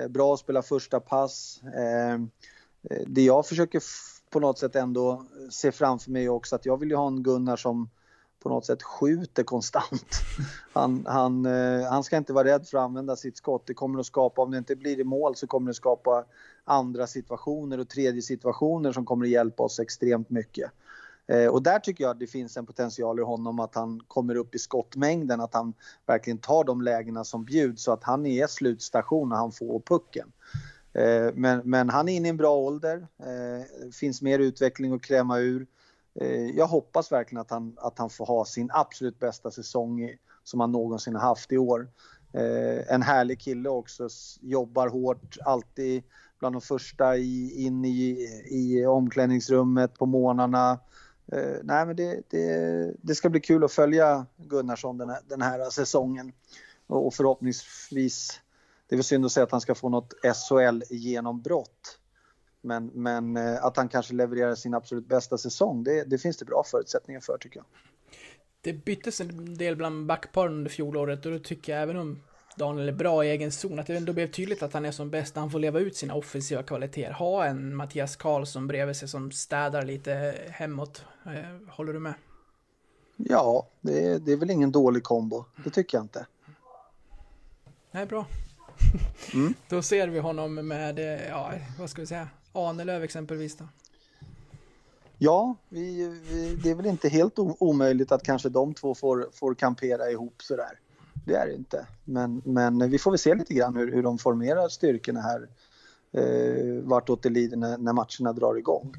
Bra 0.09 0.33
att 0.33 0.39
spela 0.39 0.61
första 0.61 0.99
pass. 0.99 1.61
Det 3.07 3.21
jag 3.21 3.47
försöker 3.47 3.81
på 4.29 4.39
något 4.39 4.59
sätt 4.59 4.75
ändå 4.75 5.25
se 5.49 5.71
framför 5.71 6.11
mig 6.11 6.29
också 6.29 6.55
att 6.55 6.65
jag 6.65 6.77
vill 6.79 6.89
ju 6.89 6.95
ha 6.95 7.07
en 7.07 7.23
Gunnar 7.23 7.55
som 7.55 7.89
på 8.39 8.49
något 8.49 8.65
sätt 8.65 8.83
skjuter 8.83 9.43
konstant. 9.43 10.23
Han, 10.73 11.05
han, 11.07 11.45
eh, 11.45 11.89
han 11.89 12.03
ska 12.03 12.17
inte 12.17 12.33
vara 12.33 12.47
rädd 12.47 12.67
för 12.67 12.77
att 12.77 12.83
använda 12.83 13.15
sitt 13.15 13.37
skott. 13.37 13.63
Det 13.67 13.73
kommer 13.73 13.99
att 13.99 14.05
skapa, 14.05 14.41
om 14.41 14.51
det 14.51 14.57
inte 14.57 14.75
blir 14.75 14.99
i 14.99 15.03
mål 15.03 15.35
så 15.35 15.47
kommer 15.47 15.67
det 15.67 15.73
skapa 15.73 16.25
andra 16.63 17.07
situationer 17.07 17.79
och 17.79 17.89
tredje 17.89 18.21
situationer 18.21 18.91
som 18.91 19.05
kommer 19.05 19.25
att 19.25 19.31
hjälpa 19.31 19.63
oss 19.63 19.79
extremt 19.79 20.29
mycket. 20.29 20.71
Eh, 21.27 21.47
och 21.47 21.63
där 21.63 21.79
tycker 21.79 22.03
jag 22.03 22.11
att 22.11 22.19
det 22.19 22.27
finns 22.27 22.57
en 22.57 22.65
potential 22.65 23.19
i 23.19 23.23
honom 23.23 23.59
att 23.59 23.75
han 23.75 24.01
kommer 24.07 24.35
upp 24.35 24.55
i 24.55 24.59
skottmängden, 24.59 25.41
att 25.41 25.53
han 25.53 25.73
verkligen 26.05 26.37
tar 26.37 26.63
de 26.63 26.81
lägena 26.81 27.23
som 27.23 27.45
bjuds 27.45 27.83
så 27.83 27.91
att 27.91 28.03
han 28.03 28.25
är 28.25 28.47
slutstation 28.47 29.29
när 29.29 29.35
han 29.35 29.51
får 29.51 29.79
pucken. 29.79 30.31
Eh, 30.93 31.33
men, 31.33 31.61
men 31.63 31.89
han 31.89 32.09
är 32.09 32.13
inne 32.13 32.27
i 32.27 32.29
en 32.29 32.37
bra 32.37 32.55
ålder, 32.55 33.07
finns 33.91 34.21
mer 34.21 34.39
utveckling 34.39 34.93
att 34.93 35.01
kräma 35.01 35.39
ur. 35.39 35.67
Eh, 36.21 36.49
jag 36.49 36.67
hoppas 36.67 37.11
verkligen 37.11 37.41
att 37.41 37.51
han, 37.51 37.77
att 37.77 37.99
han 37.99 38.09
får 38.09 38.25
ha 38.25 38.45
sin 38.45 38.69
absolut 38.73 39.19
bästa 39.19 39.51
säsong 39.51 40.15
som 40.43 40.59
han 40.59 40.71
någonsin 40.71 41.15
har 41.15 41.21
haft 41.21 41.51
i 41.51 41.57
år. 41.57 41.89
Eh, 42.33 42.93
en 42.93 43.01
härlig 43.01 43.39
kille 43.39 43.69
också, 43.69 44.09
jobbar 44.41 44.87
hårt, 44.87 45.37
alltid 45.45 46.03
bland 46.39 46.55
de 46.55 46.61
första 46.61 47.17
i, 47.17 47.63
in 47.65 47.85
i, 47.85 48.27
i 48.49 48.85
omklädningsrummet 48.85 49.93
på 49.93 50.05
morgnarna 50.05 50.79
Eh, 51.31 51.57
nej, 51.63 51.85
men 51.85 51.95
det, 51.95 52.21
det, 52.29 52.93
det, 53.01 53.15
ska 53.15 53.29
bli 53.29 53.39
kul 53.39 53.63
att 53.63 53.71
följa 53.71 54.25
Gunnarsson 54.37 54.97
den 54.97 55.09
här, 55.09 55.19
den 55.27 55.41
här 55.41 55.69
säsongen. 55.69 56.31
Och, 56.87 57.07
och 57.07 57.13
förhoppningsvis, 57.13 58.41
det 58.87 58.95
är 58.95 58.97
väl 58.97 59.03
synd 59.03 59.25
att 59.25 59.31
säga 59.31 59.43
att 59.43 59.51
han 59.51 59.61
ska 59.61 59.75
få 59.75 59.89
något 59.89 60.13
SHL-genombrott. 60.23 61.99
Men, 62.61 62.85
men 62.87 63.37
eh, 63.37 63.65
att 63.65 63.77
han 63.77 63.89
kanske 63.89 64.13
levererar 64.13 64.55
sin 64.55 64.73
absolut 64.73 65.07
bästa 65.07 65.37
säsong, 65.37 65.83
det, 65.83 66.03
det 66.03 66.17
finns 66.17 66.37
det 66.37 66.45
bra 66.45 66.63
förutsättningar 66.63 67.19
för 67.19 67.37
tycker 67.37 67.57
jag. 67.57 67.65
Det 68.61 68.73
byttes 68.73 69.21
en 69.21 69.57
del 69.57 69.75
bland 69.75 70.05
backparen 70.05 70.53
under 70.53 70.69
fjolåret 70.69 71.25
och 71.25 71.31
då 71.31 71.39
tycker 71.39 71.73
jag 71.73 71.81
även 71.81 71.97
om 71.97 72.19
Daniel 72.57 72.87
är 72.87 72.93
bra 72.93 73.25
i 73.25 73.29
egen 73.29 73.51
zon, 73.51 73.79
att 73.79 73.87
det 73.87 73.97
ändå 73.97 74.13
blev 74.13 74.31
tydligt 74.31 74.63
att 74.63 74.73
han 74.73 74.85
är 74.85 74.91
som 74.91 75.09
bäst 75.09 75.35
när 75.35 75.39
han 75.39 75.51
får 75.51 75.59
leva 75.59 75.79
ut 75.79 75.95
sina 75.95 76.13
offensiva 76.13 76.63
kvaliteter. 76.63 77.11
Ha 77.11 77.45
en 77.45 77.75
Mattias 77.75 78.15
Karlsson 78.15 78.67
bredvid 78.67 78.95
sig 78.95 79.07
som 79.07 79.31
städar 79.31 79.83
lite 79.83 80.35
hemåt. 80.49 81.05
Eh, 81.25 81.69
håller 81.75 81.93
du 81.93 81.99
med? 81.99 82.13
Ja, 83.17 83.67
det 83.81 84.05
är, 84.05 84.19
det 84.19 84.31
är 84.31 84.37
väl 84.37 84.49
ingen 84.49 84.71
dålig 84.71 85.03
kombo. 85.03 85.45
Det 85.63 85.69
tycker 85.69 85.97
jag 85.97 86.03
inte. 86.03 86.25
Nej, 87.91 88.05
bra. 88.05 88.25
Mm. 89.33 89.53
då 89.69 89.81
ser 89.81 90.07
vi 90.07 90.19
honom 90.19 90.55
med, 90.55 90.99
eh, 90.99 91.27
ja, 91.29 91.51
vad 91.79 91.89
ska 91.89 92.01
vi 92.01 92.07
säga, 92.07 92.27
Ahnelöv 92.67 93.03
exempelvis 93.03 93.57
då. 93.57 93.67
Ja, 95.17 95.55
vi, 95.69 96.07
vi, 96.29 96.55
det 96.63 96.69
är 96.69 96.75
väl 96.75 96.85
inte 96.85 97.09
helt 97.09 97.39
omöjligt 97.39 98.11
att 98.11 98.23
kanske 98.23 98.49
de 98.49 98.73
två 98.73 98.95
får, 98.95 99.29
får 99.33 99.55
kampera 99.55 100.11
ihop 100.11 100.41
sådär 100.41 100.79
det 101.29 101.35
är 101.35 101.47
det 101.47 101.55
inte. 101.55 101.87
Men, 102.05 102.41
men 102.45 102.89
vi 102.89 102.99
får 102.99 103.11
väl 103.11 103.17
se 103.17 103.35
lite 103.35 103.53
grann 103.53 103.75
hur, 103.75 103.91
hur 103.91 104.03
de 104.03 104.17
formerar 104.17 104.69
styrkorna 104.69 105.21
här 105.21 105.47
eh, 106.11 106.83
vartåt 106.83 107.23
det 107.23 107.29
lider 107.29 107.57
när, 107.57 107.77
när 107.77 107.93
matcherna 107.93 108.33
drar 108.33 108.55
igång. 108.55 108.95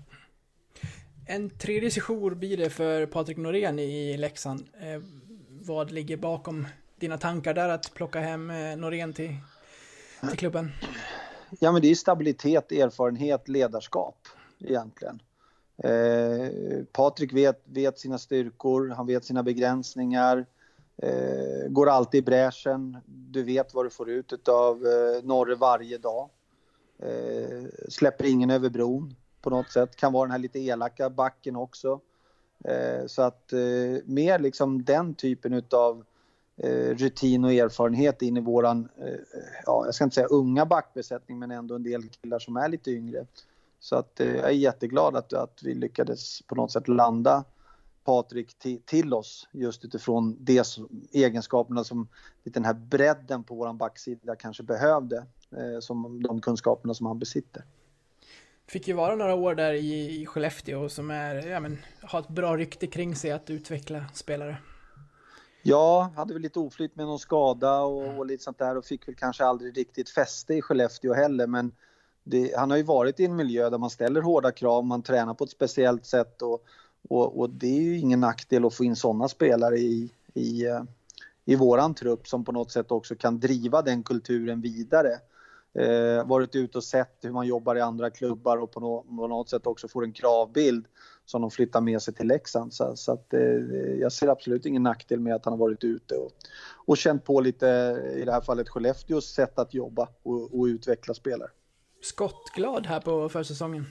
En 1.26 1.50
tredje 1.50 1.90
session 1.90 2.38
blir 2.38 2.56
det 2.56 2.70
för 2.70 3.06
Patrik 3.06 3.36
Norén 3.36 3.78
i 3.78 4.16
Leksand. 4.16 4.64
Eh, 4.80 5.02
vad 5.48 5.90
ligger 5.90 6.16
bakom 6.16 6.66
dina 6.96 7.18
tankar 7.18 7.54
där 7.54 7.68
att 7.68 7.94
plocka 7.94 8.20
hem 8.20 8.50
eh, 8.50 8.76
Norén 8.76 9.12
till, 9.12 9.36
till 10.28 10.38
klubben? 10.38 10.70
Ja, 11.58 11.72
men 11.72 11.82
det 11.82 11.90
är 11.90 11.94
stabilitet, 11.94 12.72
erfarenhet, 12.72 13.48
ledarskap 13.48 14.28
egentligen. 14.60 15.22
Eh, 15.82 16.84
Patrik 16.92 17.32
vet, 17.32 17.62
vet 17.64 17.98
sina 17.98 18.18
styrkor, 18.18 18.88
han 18.88 19.06
vet 19.06 19.24
sina 19.24 19.42
begränsningar. 19.42 20.46
Eh, 20.96 21.68
går 21.68 21.88
alltid 21.88 22.18
i 22.18 22.22
bräschen. 22.22 22.96
Du 23.06 23.42
vet 23.42 23.74
vad 23.74 23.86
du 23.86 23.90
får 23.90 24.10
ut 24.10 24.48
av 24.48 24.86
eh, 24.86 25.24
Norre 25.24 25.54
varje 25.54 25.98
dag. 25.98 26.28
Eh, 26.98 27.64
släpper 27.88 28.24
ingen 28.24 28.50
över 28.50 28.68
bron 28.68 29.14
på 29.42 29.50
något 29.50 29.72
sätt. 29.72 29.96
Kan 29.96 30.12
vara 30.12 30.24
den 30.24 30.32
här 30.32 30.38
lite 30.38 30.58
elaka 30.58 31.10
backen 31.10 31.56
också. 31.56 32.00
Eh, 32.64 33.06
så 33.06 33.22
att 33.22 33.52
eh, 33.52 33.58
mer 34.04 34.38
liksom 34.38 34.84
den 34.84 35.14
typen 35.14 35.52
utav 35.52 35.96
eh, 35.98 36.04
Eh, 36.62 36.94
rutin 36.94 37.44
och 37.44 37.52
erfarenhet 37.52 38.22
in 38.22 38.36
i 38.36 38.40
våran, 38.40 38.88
eh, 38.98 39.14
ja 39.66 39.82
jag 39.84 39.94
ska 39.94 40.04
inte 40.04 40.14
säga 40.14 40.26
unga 40.26 40.66
backbesättning 40.66 41.38
men 41.38 41.50
ändå 41.50 41.74
en 41.74 41.82
del 41.82 42.08
killar 42.08 42.38
som 42.38 42.56
är 42.56 42.68
lite 42.68 42.90
yngre. 42.90 43.26
Så 43.78 43.96
att 43.96 44.20
eh, 44.20 44.34
jag 44.34 44.44
är 44.44 44.54
jätteglad 44.54 45.16
att, 45.16 45.32
att 45.32 45.60
vi 45.62 45.74
lyckades 45.74 46.42
på 46.42 46.54
något 46.54 46.72
sätt 46.72 46.88
landa 46.88 47.44
Patrik 48.04 48.58
till, 48.58 48.82
till 48.82 49.14
oss 49.14 49.48
just 49.52 49.84
utifrån 49.84 50.36
de 50.40 50.62
egenskaperna 51.12 51.84
som 51.84 52.08
den 52.42 52.64
här 52.64 52.74
bredden 52.74 53.44
på 53.44 53.54
våran 53.54 53.78
backsida 53.78 54.36
kanske 54.36 54.62
behövde. 54.62 55.26
Som 55.80 56.22
de 56.22 56.40
kunskaperna 56.40 56.94
som 56.94 57.06
han 57.06 57.18
besitter. 57.18 57.64
Fick 58.66 58.88
ju 58.88 58.94
vara 58.94 59.14
några 59.14 59.34
år 59.34 59.54
där 59.54 59.72
i, 59.72 60.20
i 60.20 60.26
Skellefteå 60.26 60.88
som 60.88 61.10
är, 61.10 61.46
ja 61.46 61.60
men, 61.60 61.78
har 62.02 62.20
ett 62.20 62.28
bra 62.28 62.56
rykte 62.56 62.86
kring 62.86 63.16
sig 63.16 63.30
att 63.30 63.50
utveckla 63.50 64.04
spelare. 64.14 64.56
Ja, 65.62 66.12
hade 66.16 66.32
väl 66.32 66.42
lite 66.42 66.58
oflyt 66.58 66.96
med 66.96 67.06
någon 67.06 67.18
skada 67.18 67.80
och, 67.80 68.18
och 68.18 68.26
lite 68.26 68.44
sånt 68.44 68.58
där 68.58 68.76
och 68.76 68.84
fick 68.84 69.08
väl 69.08 69.14
kanske 69.14 69.44
aldrig 69.44 69.76
riktigt 69.76 70.10
fäste 70.10 70.54
i 70.54 70.62
Skellefteå 70.62 71.14
heller 71.14 71.46
men 71.46 71.72
det, 72.24 72.56
han 72.56 72.70
har 72.70 72.76
ju 72.76 72.82
varit 72.82 73.20
i 73.20 73.24
en 73.24 73.36
miljö 73.36 73.70
där 73.70 73.78
man 73.78 73.90
ställer 73.90 74.20
hårda 74.20 74.52
krav, 74.52 74.84
man 74.84 75.02
tränar 75.02 75.34
på 75.34 75.44
ett 75.44 75.50
speciellt 75.50 76.06
sätt 76.06 76.42
och, 76.42 76.64
och, 77.08 77.40
och, 77.40 77.50
det 77.50 77.66
är 77.66 77.80
ju 77.80 77.98
ingen 77.98 78.20
nackdel 78.20 78.64
att 78.64 78.74
få 78.74 78.84
in 78.84 78.96
sådana 78.96 79.28
spelare 79.28 79.76
i, 79.76 80.12
i, 80.34 80.66
eh, 80.66 80.82
i 81.44 81.56
våran 81.56 81.94
trupp 81.94 82.28
som 82.28 82.44
på 82.44 82.52
något 82.52 82.72
sätt 82.72 82.90
också 82.90 83.14
kan 83.14 83.40
driva 83.40 83.82
den 83.82 84.02
kulturen 84.02 84.60
vidare. 84.60 85.18
Eh, 85.74 86.26
varit 86.26 86.56
ute 86.56 86.78
och 86.78 86.84
sett 86.84 87.18
hur 87.22 87.30
man 87.30 87.46
jobbar 87.46 87.76
i 87.76 87.80
andra 87.80 88.10
klubbar 88.10 88.56
och 88.56 88.70
på, 88.70 88.80
no, 88.80 89.16
på 89.16 89.26
något 89.26 89.48
sätt 89.48 89.66
också 89.66 89.88
får 89.88 90.04
en 90.04 90.12
kravbild 90.12 90.86
som 91.30 91.40
de 91.40 91.50
flyttar 91.50 91.80
med 91.80 92.02
sig 92.02 92.14
till 92.14 92.26
Leksand. 92.26 92.74
Så, 92.74 92.96
så 92.96 93.12
att, 93.12 93.34
eh, 93.34 93.40
jag 94.00 94.12
ser 94.12 94.28
absolut 94.28 94.66
ingen 94.66 94.82
nackdel 94.82 95.20
med 95.20 95.34
att 95.34 95.44
han 95.44 95.52
har 95.52 95.58
varit 95.58 95.84
ute 95.84 96.14
och, 96.14 96.32
och 96.86 96.96
känt 96.96 97.24
på 97.24 97.40
lite, 97.40 97.66
i 98.16 98.24
det 98.24 98.32
här 98.32 98.40
fallet 98.40 98.68
Skellefteås 98.68 99.26
sätt 99.26 99.58
att 99.58 99.74
jobba 99.74 100.08
och, 100.22 100.58
och 100.60 100.64
utveckla 100.64 101.14
spelare. 101.14 101.50
Skottglad 102.02 102.86
här 102.86 103.00
på 103.00 103.28
försäsongen? 103.28 103.86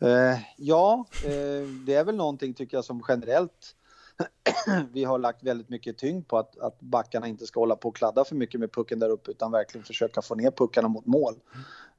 Eh, 0.00 0.38
ja, 0.56 1.04
eh, 1.24 1.68
det 1.86 1.94
är 1.94 2.04
väl 2.04 2.16
någonting 2.16 2.54
tycker 2.54 2.76
jag 2.76 2.84
som 2.84 3.02
generellt 3.08 3.76
vi 4.92 5.04
har 5.04 5.18
lagt 5.18 5.42
väldigt 5.42 5.68
mycket 5.68 5.98
tyngd 5.98 6.28
på 6.28 6.38
att, 6.38 6.58
att 6.58 6.80
backarna 6.80 7.26
inte 7.26 7.46
ska 7.46 7.60
hålla 7.60 7.76
på 7.76 7.88
och 7.88 7.96
kladda 7.96 8.24
för 8.24 8.34
mycket 8.36 8.60
med 8.60 8.72
pucken 8.72 8.98
där 8.98 9.08
uppe 9.08 9.30
utan 9.30 9.52
verkligen 9.52 9.84
försöka 9.84 10.22
få 10.22 10.34
ner 10.34 10.50
puckarna 10.50 10.88
mot 10.88 11.06
mål. 11.06 11.34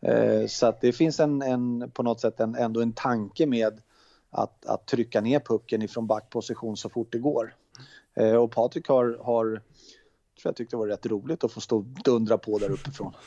Eh, 0.02 0.48
så 0.48 0.68
att 0.68 0.82
det 0.82 0.94
finns 0.94 1.20
en, 1.20 1.42
en, 1.42 1.92
på 1.92 2.04
något 2.04 2.22
sätt 2.22 2.40
en, 2.40 2.56
ändå 2.56 2.82
en 2.82 2.94
tanke 2.94 3.46
med 3.46 3.82
att, 4.32 4.66
att 4.66 4.86
trycka 4.86 5.22
ner 5.22 5.40
pucken 5.40 5.82
ifrån 5.82 6.08
backposition 6.08 6.78
så 6.78 6.90
fort 6.90 7.12
det 7.12 7.20
går. 7.20 7.56
Eh, 8.16 8.36
och 8.36 8.52
Patrik 8.52 8.88
har, 8.88 9.18
har 9.24 9.46
tror 10.42 10.50
jag 10.50 10.56
tyckte 10.56 10.76
det 10.76 10.80
var 10.80 10.88
rätt 10.88 11.06
roligt 11.06 11.44
att 11.44 11.52
få 11.52 11.62
stå 11.62 11.78
och 11.78 11.84
dundra 11.84 12.38
på 12.38 12.58
där 12.58 12.72
uppifrån. 12.72 13.14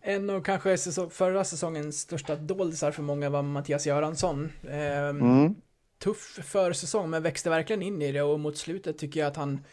En 0.00 0.30
av 0.30 0.40
kanske 0.40 0.76
förra 1.10 1.44
säsongens 1.44 2.00
största 2.00 2.36
doldisar 2.36 2.90
för 2.90 3.02
många 3.02 3.30
var 3.30 3.42
Mattias 3.42 3.86
Göransson. 3.86 4.52
Eh, 4.62 5.08
mm. 5.08 5.54
Tuff 5.98 6.38
försäsong, 6.44 7.10
men 7.10 7.22
växte 7.22 7.50
verkligen 7.50 7.82
in 7.82 8.02
i 8.02 8.12
det 8.12 8.22
och 8.22 8.40
mot 8.40 8.56
slutet 8.56 8.98
tycker 8.98 9.20
jag 9.20 9.26
att 9.26 9.36
han 9.36 9.64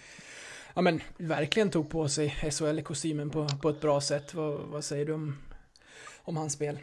ja, 0.74 0.82
men, 0.82 1.02
verkligen 1.18 1.70
tog 1.70 1.90
på 1.90 2.10
sig 2.10 2.30
SHL-kostymen 2.30 3.30
på, 3.30 3.48
på 3.62 3.70
ett 3.70 3.82
bra 3.82 4.02
sätt. 4.02 4.34
Vad, 4.34 4.60
vad 4.60 4.84
säger 4.84 5.06
du 5.06 5.14
om, 5.14 5.38
om 6.24 6.38
hans 6.38 6.54
spel? 6.54 6.80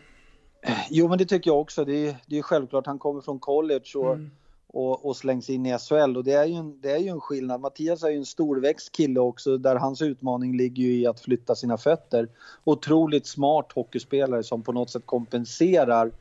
Jo, 0.91 1.09
men 1.09 1.19
det 1.19 1.25
tycker 1.25 1.51
jag 1.51 1.61
också. 1.61 1.85
Det 1.85 2.09
är, 2.09 2.17
det 2.27 2.39
är 2.39 2.43
självklart, 2.43 2.87
han 2.87 2.99
kommer 2.99 3.21
från 3.21 3.39
college 3.39 3.93
och, 3.95 4.15
mm. 4.15 4.31
och, 4.67 5.07
och 5.07 5.17
slängs 5.17 5.51
in 5.51 5.67
i 5.67 5.79
SHL 5.79 6.17
och 6.17 6.25
det 6.25 6.33
är, 6.33 6.45
ju 6.45 6.55
en, 6.55 6.81
det 6.81 6.91
är 6.91 6.99
ju 6.99 7.09
en 7.09 7.21
skillnad. 7.21 7.61
Mattias 7.61 8.03
är 8.03 8.11
ju 8.11 8.17
en 8.17 8.27
storväxt 8.27 8.93
kille 8.93 9.21
också 9.21 9.59
där 9.59 9.77
hans 9.77 10.03
utmaning 10.03 10.57
ligger 10.57 10.83
ju 10.83 10.95
i 10.95 11.07
att 11.07 11.21
flytta 11.21 11.55
sina 11.55 11.79
fötter. 11.79 12.29
Otroligt 12.65 13.27
smart 13.27 13.73
hockeyspelare 13.73 14.43
som 14.43 14.63
på 14.63 14.73
något 14.73 14.91
sätt 14.91 15.07
kompenserar 15.07 16.13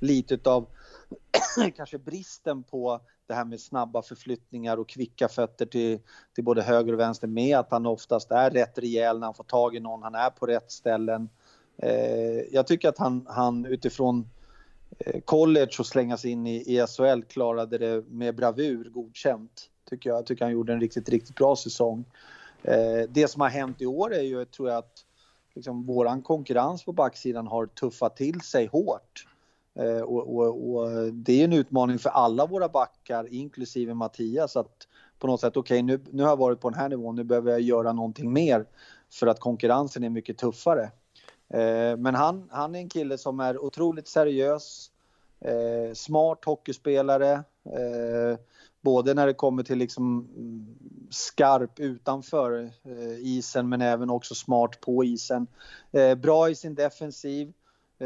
lite 0.00 0.50
av 0.50 0.66
kanske 1.76 1.98
bristen 1.98 2.62
på 2.62 3.00
det 3.26 3.34
här 3.34 3.44
med 3.44 3.60
snabba 3.60 4.02
förflyttningar 4.02 4.76
och 4.76 4.88
kvicka 4.88 5.28
fötter 5.28 5.66
till, 5.66 5.98
till 6.34 6.44
både 6.44 6.62
höger 6.62 6.92
och 6.92 7.00
vänster 7.00 7.26
med 7.26 7.58
att 7.58 7.70
han 7.70 7.86
oftast 7.86 8.30
är 8.30 8.50
rätt 8.50 8.78
rejäl 8.78 9.18
när 9.18 9.26
han 9.26 9.34
får 9.34 9.44
tag 9.44 9.76
i 9.76 9.80
någon, 9.80 10.02
han 10.02 10.14
är 10.14 10.30
på 10.30 10.46
rätt 10.46 10.70
ställen. 10.70 11.28
Eh, 11.82 12.40
jag 12.52 12.66
tycker 12.66 12.88
att 12.88 12.98
han, 12.98 13.26
han 13.28 13.66
utifrån 13.66 14.28
eh, 14.98 15.20
college 15.20 15.76
och 15.78 15.86
slängas 15.86 16.24
in 16.24 16.46
i, 16.46 16.56
i 16.56 16.86
SHL 16.86 17.22
klarade 17.22 17.78
det 17.78 18.04
med 18.08 18.36
bravur, 18.36 18.90
godkänt. 18.90 19.70
Tycker 19.90 20.10
jag. 20.10 20.18
jag 20.18 20.26
tycker 20.26 20.44
han 20.44 20.52
gjorde 20.52 20.72
en 20.72 20.80
riktigt, 20.80 21.08
riktigt 21.08 21.36
bra 21.36 21.56
säsong. 21.56 22.04
Eh, 22.62 23.08
det 23.08 23.28
som 23.28 23.40
har 23.40 23.48
hänt 23.48 23.80
i 23.80 23.86
år 23.86 24.14
är 24.14 24.22
ju, 24.22 24.44
tror 24.44 24.68
jag, 24.68 24.78
att 24.78 25.04
liksom, 25.54 25.86
våran 25.86 26.22
konkurrens 26.22 26.84
på 26.84 26.92
backsidan 26.92 27.46
har 27.46 27.66
tuffat 27.66 28.16
till 28.16 28.40
sig 28.40 28.66
hårt. 28.66 29.26
Eh, 29.74 30.00
och, 30.00 30.36
och, 30.36 30.70
och, 30.70 31.12
det 31.12 31.40
är 31.40 31.44
en 31.44 31.52
utmaning 31.52 31.98
för 31.98 32.10
alla 32.10 32.46
våra 32.46 32.68
backar, 32.68 33.32
inklusive 33.32 33.94
Mattias, 33.94 34.56
att 34.56 34.88
på 35.18 35.26
något 35.26 35.40
sätt, 35.40 35.56
okej 35.56 35.76
okay, 35.76 35.82
nu, 35.82 36.04
nu 36.12 36.22
har 36.22 36.30
jag 36.30 36.36
varit 36.36 36.60
på 36.60 36.70
den 36.70 36.78
här 36.78 36.88
nivån, 36.88 37.16
nu 37.16 37.24
behöver 37.24 37.50
jag 37.50 37.60
göra 37.60 37.92
någonting 37.92 38.32
mer 38.32 38.66
för 39.12 39.26
att 39.26 39.40
konkurrensen 39.40 40.04
är 40.04 40.10
mycket 40.10 40.38
tuffare. 40.38 40.90
Eh, 41.54 41.96
men 41.96 42.14
han, 42.14 42.48
han 42.50 42.74
är 42.74 42.78
en 42.78 42.88
kille 42.88 43.18
som 43.18 43.40
är 43.40 43.64
otroligt 43.64 44.08
seriös, 44.08 44.90
eh, 45.40 45.94
smart 45.94 46.44
hockeyspelare, 46.44 47.32
eh, 47.64 48.38
både 48.80 49.14
när 49.14 49.26
det 49.26 49.34
kommer 49.34 49.62
till 49.62 49.78
liksom 49.78 50.28
mm, 50.36 50.76
skarp 51.10 51.80
utanför 51.80 52.70
isen 53.20 53.68
men 53.68 53.80
även 53.80 54.10
också 54.10 54.34
smart 54.34 54.80
på 54.80 55.04
isen. 55.04 55.46
bra 56.16 56.50
i 56.50 56.54
sin 56.54 56.74
defensiv, 56.74 57.52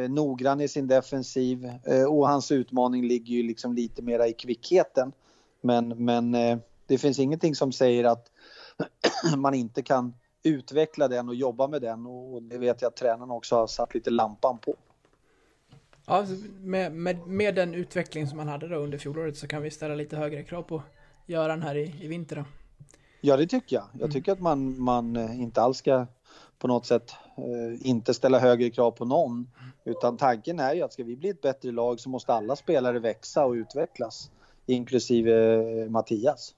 noggrann 0.08 0.60
i 0.60 0.68
sin 0.68 0.86
defensiv 0.86 1.70
och 2.08 2.28
hans 2.28 2.52
utmaning 2.52 3.06
ligger 3.06 3.34
ju 3.34 3.42
liksom 3.42 3.74
lite 3.74 4.02
mera 4.02 4.28
i 4.28 4.32
kvickheten. 4.32 5.12
Men, 5.60 5.88
men 5.88 6.32
det 6.86 6.98
finns 6.98 7.18
ingenting 7.18 7.54
som 7.54 7.72
säger 7.72 8.04
att 8.04 8.30
man 9.36 9.54
inte 9.54 9.82
kan 9.82 10.14
utveckla 10.44 11.08
den 11.08 11.28
och 11.28 11.34
jobba 11.34 11.68
med 11.68 11.82
den 11.82 12.06
och 12.06 12.42
det 12.42 12.58
vet 12.58 12.82
jag 12.82 12.88
att 12.88 12.96
tränaren 12.96 13.30
också 13.30 13.56
har 13.56 13.66
satt 13.66 13.94
lite 13.94 14.10
lampan 14.10 14.58
på. 14.58 14.74
Ja, 16.06 16.26
med, 16.60 16.92
med, 16.92 17.26
med 17.26 17.54
den 17.54 17.74
utveckling 17.74 18.26
som 18.26 18.36
man 18.36 18.48
hade 18.48 18.68
då 18.68 18.76
under 18.76 18.98
fjolåret 18.98 19.36
så 19.36 19.46
kan 19.46 19.62
vi 19.62 19.70
ställa 19.70 19.94
lite 19.94 20.16
högre 20.16 20.42
krav 20.42 20.62
på 20.62 20.82
Göran 21.26 21.62
här 21.62 21.74
i, 21.74 21.94
i 22.00 22.08
vinter 22.08 22.36
då. 22.36 22.44
Ja, 23.20 23.36
det 23.36 23.46
tycker 23.46 23.76
jag. 23.76 23.84
Jag 23.92 24.00
mm. 24.00 24.12
tycker 24.12 24.32
att 24.32 24.40
man, 24.40 24.80
man 24.80 25.16
eh, 25.16 25.40
inte 25.40 25.62
alls 25.62 25.78
ska 25.78 26.06
på 26.58 26.68
något 26.68 26.86
sätt 26.86 27.10
eh, 27.36 27.88
inte 27.88 28.14
ställa 28.14 28.38
högre 28.38 28.70
krav 28.70 28.90
på 28.90 29.04
någon. 29.04 29.50
Utan 29.84 30.16
tanken 30.16 30.60
är 30.60 30.74
ju 30.74 30.82
att 30.82 30.92
ska 30.92 31.04
vi 31.04 31.16
bli 31.16 31.28
ett 31.28 31.40
bättre 31.40 31.72
lag 31.72 32.00
så 32.00 32.08
måste 32.08 32.32
alla 32.32 32.56
spelare 32.56 32.98
växa 32.98 33.44
och 33.44 33.52
utvecklas. 33.52 34.30
Inklusive 34.66 35.54
eh, 35.54 35.90
Mattias. 35.90 36.54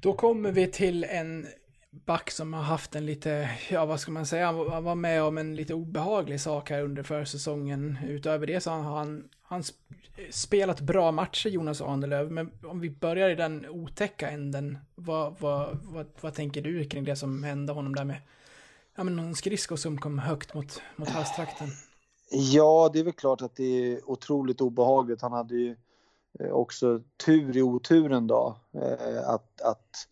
Då 0.00 0.12
kommer 0.12 0.52
vi 0.52 0.66
till 0.66 1.04
en 1.04 1.46
back 2.04 2.30
som 2.30 2.52
har 2.52 2.62
haft 2.62 2.94
en 2.94 3.06
lite, 3.06 3.50
ja 3.70 3.86
vad 3.86 4.00
ska 4.00 4.12
man 4.12 4.26
säga, 4.26 4.46
han 4.46 4.84
var 4.84 4.94
med 4.94 5.22
om 5.22 5.38
en 5.38 5.56
lite 5.56 5.74
obehaglig 5.74 6.40
sak 6.40 6.70
här 6.70 6.82
under 6.82 7.02
försäsongen. 7.02 7.98
Utöver 8.06 8.46
det 8.46 8.60
så 8.60 8.70
har 8.70 8.98
han, 8.98 9.28
han 9.42 9.62
spelat 10.30 10.80
bra 10.80 11.12
matcher, 11.12 11.48
Jonas 11.48 11.80
Ahnelöv, 11.80 12.30
men 12.30 12.50
om 12.64 12.80
vi 12.80 12.90
börjar 12.90 13.30
i 13.30 13.34
den 13.34 13.68
otäcka 13.68 14.30
änden, 14.30 14.78
vad, 14.94 15.34
vad, 15.38 15.78
vad, 15.82 16.06
vad 16.20 16.34
tänker 16.34 16.62
du 16.62 16.84
kring 16.84 17.04
det 17.04 17.16
som 17.16 17.44
hände 17.44 17.72
honom 17.72 17.94
där 17.94 18.04
med 18.04 18.20
ja, 18.96 19.04
men 19.04 19.16
någon 19.16 19.34
skridsko 19.34 19.76
som 19.76 20.00
kom 20.00 20.18
högt 20.18 20.54
mot, 20.54 20.80
mot 20.96 21.08
halstrakten. 21.08 21.68
Ja, 22.30 22.90
det 22.92 22.98
är 22.98 23.04
väl 23.04 23.12
klart 23.12 23.42
att 23.42 23.56
det 23.56 23.64
är 23.64 24.10
otroligt 24.10 24.60
obehagligt. 24.60 25.22
Han 25.22 25.32
hade 25.32 25.54
ju 25.54 25.76
eh, 26.40 26.50
också 26.50 27.00
tur 27.26 27.56
i 27.56 27.62
oturen 27.62 28.26
då. 28.26 28.56
Eh, 28.72 29.28
att, 29.28 29.60
att 29.60 30.08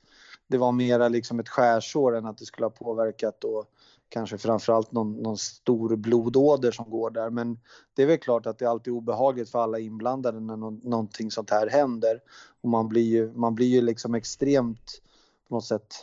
det 0.47 0.59
var 0.59 0.72
mera 0.72 1.09
liksom 1.09 1.40
ett 1.40 1.49
skärsår 1.49 2.16
än 2.16 2.26
att 2.26 2.38
det 2.38 2.45
skulle 2.45 2.64
ha 2.64 2.70
påverkat 2.70 3.40
då 3.40 3.64
kanske 4.12 4.38
framförallt 4.38 4.93
någon, 4.93 5.12
någon 5.12 5.38
stor 5.38 5.97
blodåder 5.97 6.70
som 6.70 6.90
går 6.90 7.11
där. 7.11 7.30
Men 7.30 7.61
det 7.95 8.03
är 8.03 8.07
väl 8.07 8.18
klart 8.18 8.47
att 8.47 8.59
det 8.59 8.66
alltid 8.66 8.93
är 8.93 8.97
obehagligt 8.97 9.51
för 9.51 9.59
alla 9.59 9.78
inblandade 9.78 10.40
när 10.40 10.57
no 10.57 10.70
någonting 10.70 11.30
sånt 11.30 11.51
här 11.51 11.66
händer. 11.66 12.20
Och 12.61 12.68
man 12.68 12.88
blir 12.88 13.03
ju, 13.03 13.32
man 13.32 13.55
blir 13.55 13.66
ju 13.66 13.80
liksom 13.80 14.14
extremt 14.14 15.03
på 15.49 15.55
något 15.55 15.64
sätt 15.64 15.95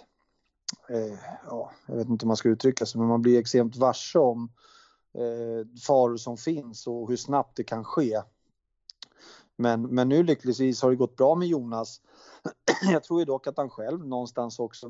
eh, 0.90 1.18
ja, 1.50 1.72
jag 1.86 1.96
vet 1.96 2.10
inte 2.10 2.24
hur 2.24 2.28
man 2.28 2.38
ska 2.38 2.50
uttrycka 2.50 2.86
sig, 2.86 3.00
men 3.00 3.08
man 3.08 3.22
blir 3.22 3.40
extremt 3.40 3.76
varse 3.76 4.20
om 4.20 4.52
eh, 5.14 5.80
faror 5.88 6.18
som 6.18 6.38
finns 6.38 6.88
och 6.88 7.10
hur 7.10 7.18
snabbt 7.18 7.58
det 7.58 7.64
kan 7.64 7.84
ske. 7.84 8.22
Men, 9.56 9.82
men 9.82 10.10
nu 10.10 10.24
lyckligtvis 10.24 10.82
har 10.82 10.90
det 10.90 10.96
gått 10.96 11.16
bra 11.16 11.36
med 11.36 11.48
Jonas. 11.48 12.02
Jag 12.92 13.04
tror 13.04 13.20
ju 13.20 13.26
dock 13.26 13.48
att 13.48 13.58
han 13.58 13.70
själv 13.70 14.08
någonstans 14.08 14.60
också, 14.60 14.90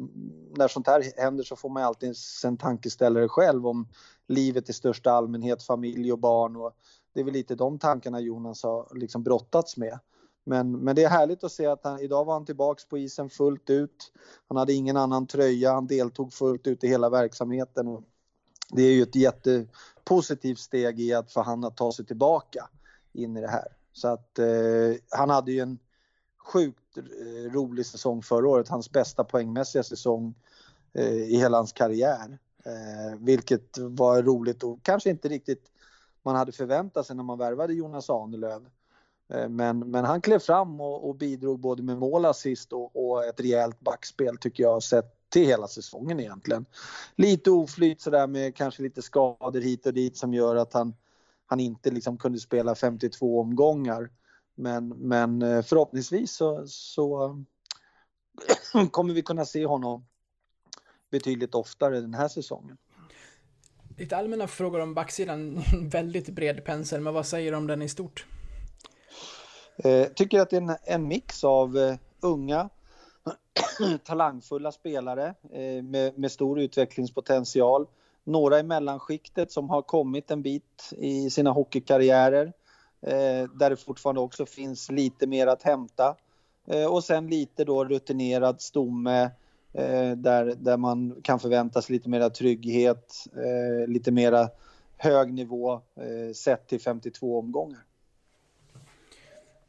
när 0.57 0.67
sånt 0.67 0.87
här 0.87 1.21
händer 1.21 1.43
så 1.43 1.55
får 1.55 1.69
man 1.69 1.83
alltid 1.83 2.13
en 2.45 2.57
tankeställare 2.57 3.27
själv 3.27 3.67
om 3.67 3.87
livet 4.27 4.69
i 4.69 4.73
största 4.73 5.11
allmänhet, 5.11 5.63
familj 5.63 6.11
och 6.11 6.19
barn 6.19 6.55
och 6.55 6.73
det 7.13 7.19
är 7.19 7.23
väl 7.23 7.33
lite 7.33 7.55
de 7.55 7.79
tankarna 7.79 8.19
Jonas 8.19 8.63
har 8.63 8.87
liksom 8.95 9.23
brottats 9.23 9.77
med. 9.77 9.99
Men, 10.43 10.71
men 10.71 10.95
det 10.95 11.03
är 11.03 11.09
härligt 11.09 11.43
att 11.43 11.51
se 11.51 11.65
att 11.65 11.83
han, 11.83 11.99
idag 11.99 12.25
var 12.25 12.33
han 12.33 12.45
tillbaks 12.45 12.85
på 12.85 12.97
isen 12.97 13.29
fullt 13.29 13.69
ut. 13.69 14.11
Han 14.47 14.57
hade 14.57 14.73
ingen 14.73 14.97
annan 14.97 15.27
tröja, 15.27 15.73
han 15.73 15.87
deltog 15.87 16.33
fullt 16.33 16.67
ut 16.67 16.83
i 16.83 16.87
hela 16.87 17.09
verksamheten. 17.09 17.87
Och 17.87 18.03
det 18.71 18.81
är 18.81 18.91
ju 18.91 19.03
ett 19.03 19.15
jättepositivt 19.15 20.59
steg 20.59 20.99
i 20.99 21.13
att 21.13 21.31
för 21.31 21.41
han 21.41 21.63
att 21.63 21.77
ta 21.77 21.91
sig 21.91 22.05
tillbaka 22.05 22.69
in 23.13 23.37
i 23.37 23.41
det 23.41 23.47
här. 23.47 23.67
Så 23.93 24.07
att 24.07 24.39
eh, 24.39 24.45
han 25.09 25.29
hade 25.29 25.51
ju 25.51 25.59
en 25.59 25.79
sjukt 26.39 26.97
eh, 26.97 27.51
rolig 27.53 27.85
säsong 27.85 28.21
förra 28.21 28.47
året, 28.47 28.67
hans 28.67 28.91
bästa 28.91 29.23
poängmässiga 29.23 29.83
säsong 29.83 30.33
eh, 30.93 31.13
i 31.13 31.37
hela 31.37 31.57
hans 31.57 31.73
karriär. 31.73 32.39
Eh, 32.65 33.19
vilket 33.19 33.77
var 33.77 34.23
roligt 34.23 34.63
och 34.63 34.83
kanske 34.83 35.09
inte 35.09 35.27
riktigt 35.27 35.71
man 36.23 36.35
hade 36.35 36.51
förväntat 36.51 37.05
sig 37.05 37.15
när 37.15 37.23
man 37.23 37.37
värvade 37.37 37.73
Jonas 37.73 38.09
Ahnelöv. 38.09 38.69
Men, 39.49 39.79
men 39.79 40.05
han 40.05 40.21
klev 40.21 40.39
fram 40.39 40.81
och, 40.81 41.09
och 41.09 41.15
bidrog 41.15 41.59
både 41.59 41.83
med 41.83 41.97
mål, 41.97 42.25
assist 42.25 42.73
och, 42.73 42.95
och 42.95 43.25
ett 43.25 43.39
rejält 43.39 43.79
backspel 43.79 44.37
tycker 44.37 44.63
jag 44.63 44.83
sett 44.83 45.19
till 45.29 45.45
hela 45.45 45.67
säsongen 45.67 46.19
egentligen. 46.19 46.65
Lite 47.15 47.51
oflyt 47.51 48.01
sådär 48.01 48.27
med 48.27 48.55
kanske 48.55 48.83
lite 48.83 49.01
skador 49.01 49.61
hit 49.61 49.85
och 49.85 49.93
dit 49.93 50.17
som 50.17 50.33
gör 50.33 50.55
att 50.55 50.73
han, 50.73 50.93
han 51.45 51.59
inte 51.59 51.91
liksom 51.91 52.17
kunde 52.17 52.39
spela 52.39 52.75
52 52.75 53.39
omgångar. 53.39 54.09
Men, 54.59 54.87
men 54.87 55.41
eh, 55.41 55.61
förhoppningsvis 55.61 56.31
så, 56.31 56.67
så 56.67 57.37
kommer 58.91 59.13
vi 59.13 59.21
kunna 59.21 59.45
se 59.45 59.65
honom 59.65 60.05
betydligt 61.11 61.55
oftare 61.55 62.01
den 62.01 62.13
här 62.13 62.27
säsongen. 62.27 62.77
Lite 63.97 64.17
allmänna 64.17 64.47
frågor 64.47 64.79
om 64.79 64.93
backsidan, 64.93 65.63
väldigt 65.91 66.29
bred 66.29 66.65
pensel, 66.65 67.01
men 67.01 67.13
vad 67.13 67.25
säger 67.25 67.51
du 67.51 67.57
om 67.57 67.67
den 67.67 67.81
i 67.81 67.89
stort? 67.89 68.25
Eh, 69.77 70.07
tycker 70.07 70.39
att 70.39 70.49
det 70.49 70.57
är 70.57 70.61
en, 70.61 70.75
en 70.83 71.07
mix 71.07 71.43
av 71.43 71.77
eh, 71.77 71.95
unga, 72.19 72.69
talangfulla 74.03 74.71
spelare 74.71 75.33
eh, 75.51 75.83
med, 75.83 76.19
med, 76.19 76.31
stor 76.31 76.59
utvecklingspotential. 76.59 77.87
Några 78.23 78.59
i 78.59 78.63
mellanskiktet 78.63 79.51
som 79.51 79.69
har 79.69 79.81
kommit 79.81 80.31
en 80.31 80.41
bit 80.41 80.93
i 80.97 81.29
sina 81.29 81.51
hockeykarriärer. 81.51 82.53
Eh, 83.01 83.49
där 83.59 83.69
det 83.69 83.77
fortfarande 83.77 84.21
också 84.21 84.45
finns 84.45 84.91
lite 84.91 85.27
mer 85.27 85.47
att 85.47 85.63
hämta. 85.63 86.15
Eh, 86.67 86.85
och 86.85 87.03
sen 87.03 87.27
lite 87.27 87.65
då 87.65 87.85
rutinerad 87.85 88.61
stomme 88.61 89.23
eh, 89.73 90.11
där, 90.11 90.55
där 90.57 90.77
man 90.77 91.15
kan 91.23 91.39
förvänta 91.39 91.81
sig 91.81 91.93
lite 91.93 92.09
mera 92.09 92.29
trygghet, 92.29 93.25
lite 93.87 94.11
mera 94.11 94.49
hög 94.97 95.33
nivå 95.33 95.81
sett 96.35 96.67
till 96.67 96.81
52 96.81 97.39
omgångar. 97.39 97.83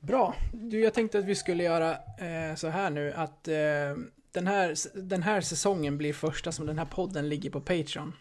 Bra. 0.00 0.34
Du, 0.52 0.80
jag 0.80 0.94
tänkte 0.94 1.18
att 1.18 1.24
vi 1.24 1.34
skulle 1.34 1.62
göra 1.62 1.90
eh, 1.92 2.54
så 2.56 2.68
här 2.68 2.90
nu 2.90 3.12
att 3.12 3.48
eh, 3.48 3.54
den, 4.32 4.46
här, 4.46 4.74
den 4.94 5.22
här 5.22 5.40
säsongen 5.40 5.98
blir 5.98 6.12
första 6.12 6.52
som 6.52 6.66
den 6.66 6.78
här 6.78 6.84
podden 6.84 7.28
ligger 7.28 7.50
på 7.50 7.60
Patreon. 7.60 8.12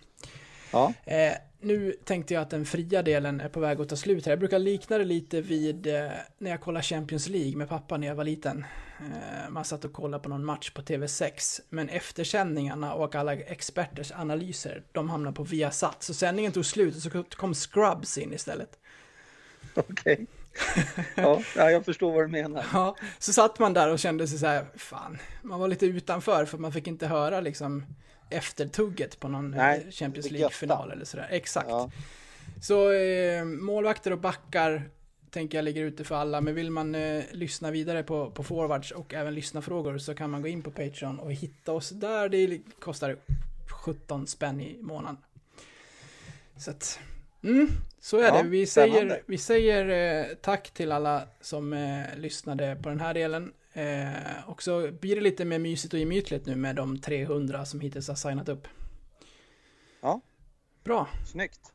Ja. 0.71 0.93
Eh, 1.05 1.33
nu 1.61 1.95
tänkte 2.03 2.33
jag 2.33 2.41
att 2.41 2.49
den 2.49 2.65
fria 2.65 3.01
delen 3.03 3.41
är 3.41 3.49
på 3.49 3.59
väg 3.59 3.81
att 3.81 3.89
ta 3.89 3.95
slut 3.95 4.25
här. 4.25 4.31
Jag 4.31 4.39
brukar 4.39 4.59
likna 4.59 4.97
det 4.97 5.03
lite 5.03 5.41
vid 5.41 5.87
eh, 5.87 6.09
när 6.37 6.51
jag 6.51 6.61
kollade 6.61 6.83
Champions 6.83 7.29
League 7.29 7.57
med 7.57 7.69
pappa 7.69 7.97
när 7.97 8.07
jag 8.07 8.15
var 8.15 8.23
liten. 8.23 8.65
Eh, 8.99 9.49
man 9.49 9.65
satt 9.65 9.85
och 9.85 9.93
kollade 9.93 10.23
på 10.23 10.29
någon 10.29 10.45
match 10.45 10.69
på 10.69 10.81
TV6. 10.81 11.59
Men 11.69 11.89
eftersändningarna 11.89 12.93
och 12.93 13.15
alla 13.15 13.33
experters 13.33 14.11
analyser, 14.11 14.83
de 14.91 15.09
hamnade 15.09 15.35
på 15.35 15.43
Viasat. 15.43 16.03
Så 16.03 16.13
sändningen 16.13 16.51
tog 16.51 16.65
slut 16.65 16.95
och 16.95 17.01
så 17.01 17.23
kom 17.23 17.53
Scrubs 17.53 18.17
in 18.17 18.33
istället. 18.33 18.79
Okej. 19.73 19.93
Okay. 19.93 20.25
ja, 21.55 21.71
jag 21.71 21.85
förstår 21.85 22.11
vad 22.11 22.23
du 22.23 22.27
menar. 22.27 22.65
Ja, 22.73 22.95
så 23.19 23.33
satt 23.33 23.59
man 23.59 23.73
där 23.73 23.91
och 23.91 23.99
kände 23.99 24.27
sig 24.27 24.39
så 24.39 24.45
här, 24.45 24.65
fan, 24.75 25.17
man 25.41 25.59
var 25.59 25.67
lite 25.67 25.85
utanför 25.85 26.45
för 26.45 26.57
man 26.57 26.73
fick 26.73 26.87
inte 26.87 27.07
höra 27.07 27.41
liksom 27.41 27.85
eftertugget 28.29 29.19
på 29.19 29.27
någon 29.27 29.51
Nej, 29.51 29.83
eh, 29.85 29.91
Champions 29.91 30.27
det 30.27 30.33
League-final 30.33 30.91
eller 30.91 31.05
sådär. 31.05 31.27
Exakt. 31.31 31.69
Ja. 31.69 31.91
Så 32.61 32.91
eh, 32.91 33.43
målvakter 33.45 34.11
och 34.11 34.19
backar 34.19 34.89
tänker 35.29 35.57
jag 35.57 35.65
ligger 35.65 35.83
ute 35.83 36.03
för 36.03 36.15
alla, 36.15 36.41
men 36.41 36.55
vill 36.55 36.71
man 36.71 36.95
eh, 36.95 37.23
lyssna 37.31 37.71
vidare 37.71 38.03
på, 38.03 38.31
på 38.31 38.43
forwards 38.43 38.91
och 38.91 39.13
även 39.13 39.35
lyssna 39.35 39.61
frågor 39.61 39.97
så 39.97 40.15
kan 40.15 40.29
man 40.29 40.41
gå 40.41 40.47
in 40.47 40.61
på 40.61 40.71
Patreon 40.71 41.19
och 41.19 41.33
hitta 41.33 41.71
oss 41.71 41.89
där. 41.89 42.29
Det 42.29 42.59
kostar 42.79 43.17
17 43.83 44.27
spänn 44.27 44.61
i 44.61 44.77
månaden. 44.81 45.17
Så 46.57 46.71
att, 46.71 46.99
mm, 47.43 47.69
så 47.99 48.17
är 48.17 48.23
Ja, 48.23 48.43
det. 48.43 48.49
Vi 48.49 48.65
spännande. 48.65 48.99
säger, 48.99 49.21
vi 49.25 49.37
säger 49.37 50.19
eh, 50.29 50.35
tack 50.41 50.71
till 50.71 50.91
alla 50.91 51.27
som 51.41 51.73
eh, 51.73 52.17
lyssnade 52.17 52.77
på 52.83 52.89
den 52.89 52.99
här 52.99 53.13
delen. 53.13 53.53
Eh, 53.73 54.49
och 54.49 54.63
så 54.63 54.91
blir 54.91 55.15
det 55.15 55.21
lite 55.21 55.45
mer 55.45 55.59
mysigt 55.59 55.93
och 55.93 55.99
gemytligt 55.99 56.45
nu 56.45 56.55
med 56.55 56.75
de 56.75 56.99
300 56.99 57.65
som 57.65 57.79
hittills 57.79 58.07
har 58.07 58.15
signat 58.15 58.49
upp. 58.49 58.67
Ja. 60.01 60.21
Bra. 60.83 61.07
Snyggt. 61.31 61.73